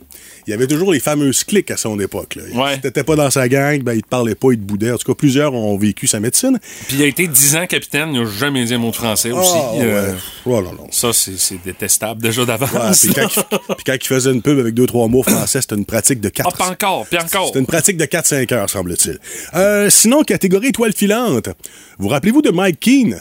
Il 0.46 0.50
y 0.50 0.54
avait 0.54 0.68
toujours 0.68 0.92
les 0.92 1.00
fameuses 1.00 1.42
cliques 1.42 1.72
à 1.72 1.76
son 1.76 1.98
époque. 1.98 2.36
Là. 2.36 2.42
Ouais. 2.54 2.74
Si 2.76 2.80
t'étais 2.82 3.02
pas 3.02 3.16
dans 3.16 3.30
sa 3.30 3.48
gang, 3.48 3.82
ben, 3.82 3.94
il 3.94 4.02
te 4.02 4.08
parlait 4.08 4.36
pas, 4.36 4.48
il 4.52 4.58
te 4.58 4.62
boudait. 4.62 4.92
En 4.92 4.96
tout 4.96 5.12
cas, 5.12 5.16
plusieurs 5.18 5.52
ont 5.52 5.76
vécu 5.76 6.06
sa 6.06 6.20
médecine. 6.20 6.58
Puis 6.86 6.98
il 6.98 7.02
a 7.02 7.06
été 7.06 7.26
10 7.26 7.56
ans 7.56 7.66
capitaine, 7.66 8.10
il 8.14 8.22
n'a 8.22 8.30
jamais 8.30 8.64
dit 8.64 8.72
un 8.74 8.78
mot 8.78 8.90
de 8.92 8.96
français 8.96 9.32
aussi. 9.32 9.50
Ah, 9.56 9.72
ouais. 9.74 9.80
euh, 9.82 10.12
Oh, 10.44 10.62
non, 10.62 10.72
non. 10.72 10.86
Ça, 10.92 11.12
c'est 11.12 11.60
détestable 11.64 12.22
déjà 12.22 12.42
Ouais, 12.42 12.46
d'avance. 12.46 13.00
puis, 13.00 13.12
quand, 13.14 13.26
il- 13.36 13.74
puis 13.74 13.84
quand 13.84 13.94
il 14.00 14.06
faisait 14.06 14.30
une 14.32 14.40
pub 14.42 14.58
avec 14.60 14.74
deux, 14.74 14.86
trois 14.86 15.08
mots 15.08 15.24
français, 15.24 15.60
c'était 15.60 15.74
une 15.74 15.84
pratique 15.84 16.20
de 16.20 16.28
Ah, 16.28 16.42
4 16.44 16.56
pas 16.56 16.70
encore, 16.70 17.06
puis 17.06 17.18
encore. 17.18 17.46
C'était 17.48 17.58
une 17.58 17.66
pratique 17.66 17.96
de 17.96 18.04
4-5 18.04 18.52
heures, 18.52 18.70
semble-t-il. 18.70 19.18
Euh, 19.54 19.90
sinon, 19.90 20.22
catégorie 20.22 20.68
étoile 20.68 20.92
filante. 20.92 21.48
Vous 21.98 22.06
rappelez-vous 22.08 22.42
de 22.42 22.50
Mike 22.50 22.78
Keane? 22.78 23.20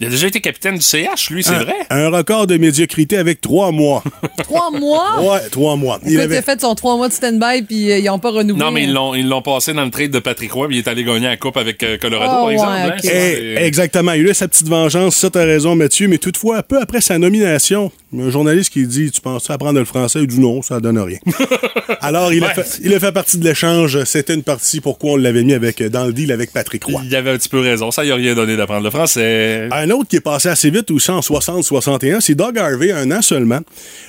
Il 0.00 0.06
a 0.06 0.10
déjà 0.10 0.26
été 0.26 0.40
capitaine 0.40 0.74
du 0.74 0.80
CH, 0.82 1.30
lui, 1.30 1.44
c'est 1.44 1.54
vrai. 1.54 1.74
Un 1.90 2.08
record 2.10 2.46
de 2.48 2.56
médiocrité 2.56 3.16
avec 3.16 3.40
trois 3.40 3.70
mois. 3.70 4.02
Trois 4.38 4.70
mois? 4.70 5.20
ouais, 5.22 5.48
trois 5.50 5.76
mois. 5.76 6.00
Il 6.06 6.20
a 6.20 6.42
fait 6.42 6.60
son 6.60 6.74
trois 6.74 6.96
mois 6.96 7.08
de 7.08 7.12
stand-by 7.12 7.62
puis 7.62 7.90
euh, 7.92 7.98
ils 7.98 8.04
n'ont 8.06 8.18
pas 8.18 8.30
renouvelé. 8.30 8.64
Non, 8.64 8.70
mais 8.72 8.84
ils 8.84 8.92
l'ont, 8.92 9.14
ils 9.14 9.26
l'ont 9.28 9.42
passé 9.42 9.72
dans 9.72 9.84
le 9.84 9.90
trade 9.90 10.10
de 10.10 10.18
Patrick 10.18 10.52
Roy, 10.52 10.66
puis 10.68 10.76
il 10.76 10.80
est 10.80 10.88
allé 10.88 11.04
gagner 11.04 11.26
la 11.28 11.36
coupe 11.36 11.56
avec 11.56 11.82
euh, 11.82 11.96
Colorado, 11.98 12.30
Ah, 12.32 12.40
par 12.42 12.50
exemple. 12.50 12.70
ouais, 12.72 13.10
hein. 13.12 13.54
Eh, 13.60 13.64
exactement. 13.64 14.12
Il 14.12 14.26
a 14.26 14.30
eu 14.30 14.34
sa 14.34 14.48
petite 14.48 14.68
vengeance, 14.68 15.16
ça, 15.16 15.30
t'as 15.30 15.44
raison, 15.44 15.76
Mathieu. 15.76 16.08
Mais 16.08 16.18
toutefois, 16.18 16.62
peu 16.62 16.80
après 16.80 17.00
sa 17.00 17.18
nomination, 17.18 17.90
un 18.20 18.30
journaliste 18.30 18.72
qui 18.72 18.86
dit 18.86 19.10
Tu 19.10 19.20
penses 19.20 19.50
apprendre 19.50 19.78
le 19.78 19.84
français? 19.84 20.20
Il 20.20 20.26
dit 20.26 20.40
non, 20.40 20.62
ça 20.62 20.80
donne 20.80 20.98
rien. 20.98 21.18
Alors, 22.00 22.32
il, 22.32 22.44
a 22.44 22.50
fait, 22.50 22.80
il 22.82 22.92
a 22.94 23.00
fait 23.00 23.12
partie 23.12 23.38
de 23.38 23.44
l'échange. 23.44 24.02
C'était 24.04 24.34
une 24.34 24.42
partie 24.42 24.80
pourquoi 24.80 25.12
on 25.12 25.16
l'avait 25.16 25.44
mis 25.44 25.54
avec, 25.54 25.82
dans 25.82 26.06
le 26.06 26.12
deal 26.12 26.32
avec 26.32 26.52
Patrick 26.52 26.84
Roy. 26.84 27.02
Il 27.04 27.14
avait 27.14 27.30
un 27.30 27.38
petit 27.38 27.48
peu 27.48 27.60
raison. 27.60 27.90
Ça, 27.90 28.04
il 28.04 28.12
a 28.12 28.16
rien 28.16 28.34
donné 28.34 28.56
d'apprendre 28.56 28.84
le 28.84 28.90
français. 28.90 29.68
Un 29.72 29.90
autre 29.90 30.08
qui 30.08 30.16
est 30.16 30.20
passé 30.20 30.48
assez 30.48 30.70
vite 30.70 30.90
aussi 30.90 31.10
en 31.10 31.20
60-61, 31.20 32.20
c'est 32.20 32.34
Doug 32.34 32.58
Harvey, 32.58 32.92
un 32.92 33.10
an 33.10 33.22
seulement. 33.22 33.60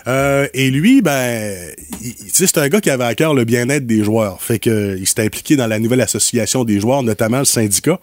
Euh, 0.07 0.47
et 0.53 0.71
lui, 0.71 1.01
ben, 1.01 1.55
c'est 2.31 2.57
un 2.57 2.67
gars 2.67 2.81
qui 2.81 2.89
avait 2.89 3.05
à 3.05 3.15
cœur 3.15 3.33
le 3.33 3.45
bien-être 3.45 3.85
des 3.85 4.03
joueurs. 4.03 4.41
Fait 4.41 4.59
que 4.59 4.69
euh, 4.69 4.97
il 4.99 5.07
s'était 5.07 5.23
impliqué 5.23 5.55
dans 5.55 5.67
la 5.67 5.79
nouvelle 5.79 6.01
association 6.01 6.63
des 6.63 6.79
joueurs, 6.79 7.03
notamment 7.03 7.39
le 7.39 7.45
syndicat. 7.45 7.99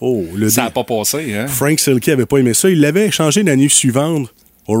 Oh, 0.00 0.24
le 0.34 0.48
Ça 0.50 0.64
n'a 0.64 0.70
pas 0.70 0.84
passé, 0.84 1.34
hein? 1.34 1.46
Frank 1.46 1.78
Silky 1.78 2.10
avait 2.10 2.26
pas 2.26 2.38
aimé 2.38 2.54
ça. 2.54 2.68
Il 2.68 2.80
l'avait 2.80 3.06
échangé 3.06 3.42
l'année 3.42 3.68
suivante 3.68 4.28
aux 4.66 4.76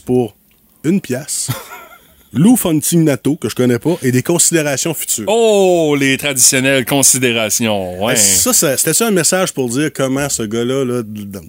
pour 0.00 0.36
une 0.84 1.00
pièce. 1.00 1.50
Lou 2.32 2.56
Fontinato, 2.56 3.36
que 3.36 3.48
je 3.48 3.54
connais 3.54 3.78
pas, 3.78 3.96
et 4.02 4.12
des 4.12 4.22
considérations 4.22 4.94
futures. 4.94 5.24
Oh, 5.28 5.96
les 5.98 6.16
traditionnelles 6.18 6.84
considérations. 6.84 8.02
Ouais. 8.04 8.16
Ça, 8.16 8.52
ça- 8.52 8.76
c'était 8.76 8.94
ça 8.94 9.06
un 9.06 9.10
message 9.10 9.52
pour 9.52 9.68
dire 9.68 9.90
comment 9.94 10.28
ce 10.28 10.42
gars-là, 10.42 10.84
là, 10.84 11.02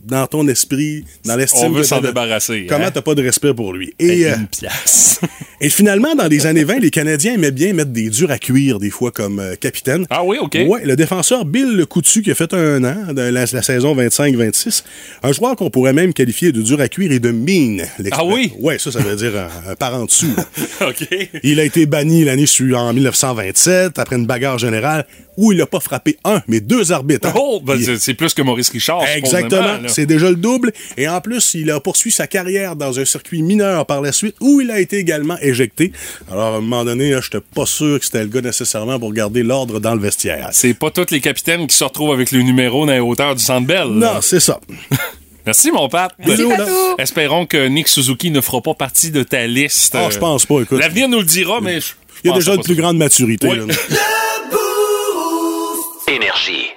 dans 0.06 0.28
ton 0.28 0.48
esprit, 0.48 1.04
dans 1.26 1.36
l'estime 1.36 1.66
On 1.66 1.70
veut 1.72 1.84
s'en 1.84 2.00
de- 2.02 2.08
débarrasser. 2.08 2.66
Comment 2.70 2.86
hein? 2.86 2.92
t'as 2.94 3.02
pas 3.02 3.16
de 3.16 3.24
respect 3.24 3.54
pour 3.54 3.74
lui? 3.74 3.94
Et, 4.00 4.26
euh, 4.28 4.36
une 4.38 4.48
pièce. 4.48 5.20
et 5.62 5.70
finalement, 5.70 6.16
dans 6.16 6.28
les 6.28 6.46
années 6.46 6.64
20, 6.64 6.80
les 6.80 6.92
Canadiens 6.92 7.34
aimaient 7.34 7.52
bien 7.52 7.74
mettre 7.74 7.92
des 7.92 8.10
durs 8.10 8.32
à 8.32 8.38
cuire, 8.38 8.80
des 8.80 8.90
fois, 8.92 9.12
comme 9.12 9.40
euh, 9.40 9.56
capitaine. 9.56 10.06
Ah 10.10 10.24
oui, 10.24 10.38
OK. 10.42 10.58
Ouais, 10.68 10.86
le 10.86 10.96
défenseur 10.96 11.46
Bill 11.46 11.76
Le 11.76 11.86
Coutu, 11.86 12.22
qui 12.22 12.32
a 12.32 12.36
fait 12.36 12.54
un 12.54 12.84
an 12.84 13.14
dans 13.14 13.34
la, 13.34 13.46
la 13.46 13.62
saison 13.62 13.96
25-26, 13.96 14.84
un 15.24 15.32
joueur 15.32 15.56
qu'on 15.56 15.70
pourrait 15.70 15.94
même 15.94 16.14
qualifier 16.14 16.52
de 16.52 16.62
dur 16.62 16.80
à 16.80 16.88
cuire 16.88 17.12
et 17.12 17.20
de 17.20 17.32
mean. 17.32 17.84
Ah 18.12 18.24
oui? 18.26 18.54
Ouais, 18.60 18.78
ça, 18.80 18.92
ça 18.92 19.00
veut 19.00 19.16
dire 19.16 19.34
un, 19.36 19.72
un 19.72 19.76
par 19.76 19.94
en 19.96 20.06
dessous. 20.06 20.34
OK. 20.82 21.08
Il 21.44 21.60
a 21.60 21.64
été 21.64 21.86
banni 21.86 22.24
l'année 22.24 22.46
suivante, 22.46 22.90
en 22.90 22.94
1927, 22.94 24.00
après 24.00 24.16
une 24.16 24.26
bagarre 24.26 24.58
générale 24.58 25.06
où 25.38 25.52
il 25.52 25.60
n'a 25.60 25.68
pas 25.68 25.80
frappé 25.80 26.18
un, 26.24 26.42
mais 26.48 26.60
deux 26.62 26.92
arbitres. 26.92 27.28
hein. 27.28 27.34
Oh, 27.36 27.62
ben, 27.64 27.76
Il- 27.80 28.00
c'est- 28.00 28.14
plus 28.16 28.34
que 28.34 28.42
Maurice 28.42 28.70
Richard. 28.70 29.04
Exactement, 29.16 29.78
c'est 29.88 30.08
déjà 30.08 30.30
le 30.32 30.36
double. 30.36 30.72
Et 30.98 31.08
en 31.08 31.22
plus, 31.22 31.54
il 31.54 31.70
a 31.70 31.80
poursuivi 31.80 32.12
sa 32.16 32.26
carrière 32.26 32.76
dans 32.76 33.00
un 33.00 33.06
circuit 33.06 33.44
mineur 33.44 33.86
par 33.86 34.02
la 34.02 34.12
suite 34.12 34.36
où 34.42 34.62
il 34.62 34.72
a 34.72 34.80
été 34.80 34.98
également 34.98 35.38
éjecté. 35.40 35.92
Alors, 36.32 36.56
à 36.56 36.58
un 36.58 36.62
moment 36.62 36.84
donné, 36.84 37.12
je 37.12 37.16
n'étais 37.18 37.46
pas 37.54 37.68
sûr 37.68 38.00
que 38.00 38.06
c'était 38.06 38.22
le 38.24 38.30
gars 38.30 38.42
nécessairement 38.42 38.98
pour 39.00 39.14
garder 39.14 39.44
l'ordre 39.44 39.80
dans 39.80 39.94
le 39.94 40.02
vestiaire. 40.02 40.50
C'est 40.54 40.74
pas 40.74 40.90
tous 40.90 41.12
les 41.12 41.22
capitaines 41.22 41.68
qui 41.68 41.76
se 41.78 41.84
retrouvent 41.84 42.14
avec 42.14 42.32
le 42.32 42.42
numéro 42.42 42.88
dans 42.88 42.94
les 42.94 43.00
hauteurs 43.00 43.36
du 43.36 43.44
Centre 43.44 43.68
Bell. 43.68 43.90
Non, 43.90 44.22
c'est 44.22 44.40
ça. 44.40 44.60
Merci, 45.48 45.72
mon 45.72 45.88
Pat. 45.88 46.12
Merci. 46.20 46.44
Espérons 47.00 47.46
que 47.46 47.68
Nick 47.70 47.88
Suzuki 47.88 48.32
ne 48.32 48.42
fera 48.42 48.62
pas 48.62 48.74
partie 48.74 49.12
de 49.12 49.24
ta 49.24 49.48
liste. 49.48 49.96
Ah, 49.96 50.10
je 50.12 50.20
pense 50.20 50.46
pas, 50.46 50.60
écoute. 50.60 50.78
L'avenir 50.78 51.08
nous 51.08 51.20
le 51.20 51.24
dira, 51.24 51.62
mais 51.62 51.80
je 51.80 51.94
Il 52.26 52.30
y 52.30 52.34
a 52.34 52.36
déjà 52.36 52.56
une 52.56 52.64
plus 52.64 52.76
grande 52.76 52.98
maturité. 52.98 53.48
Énergie. 56.10 56.68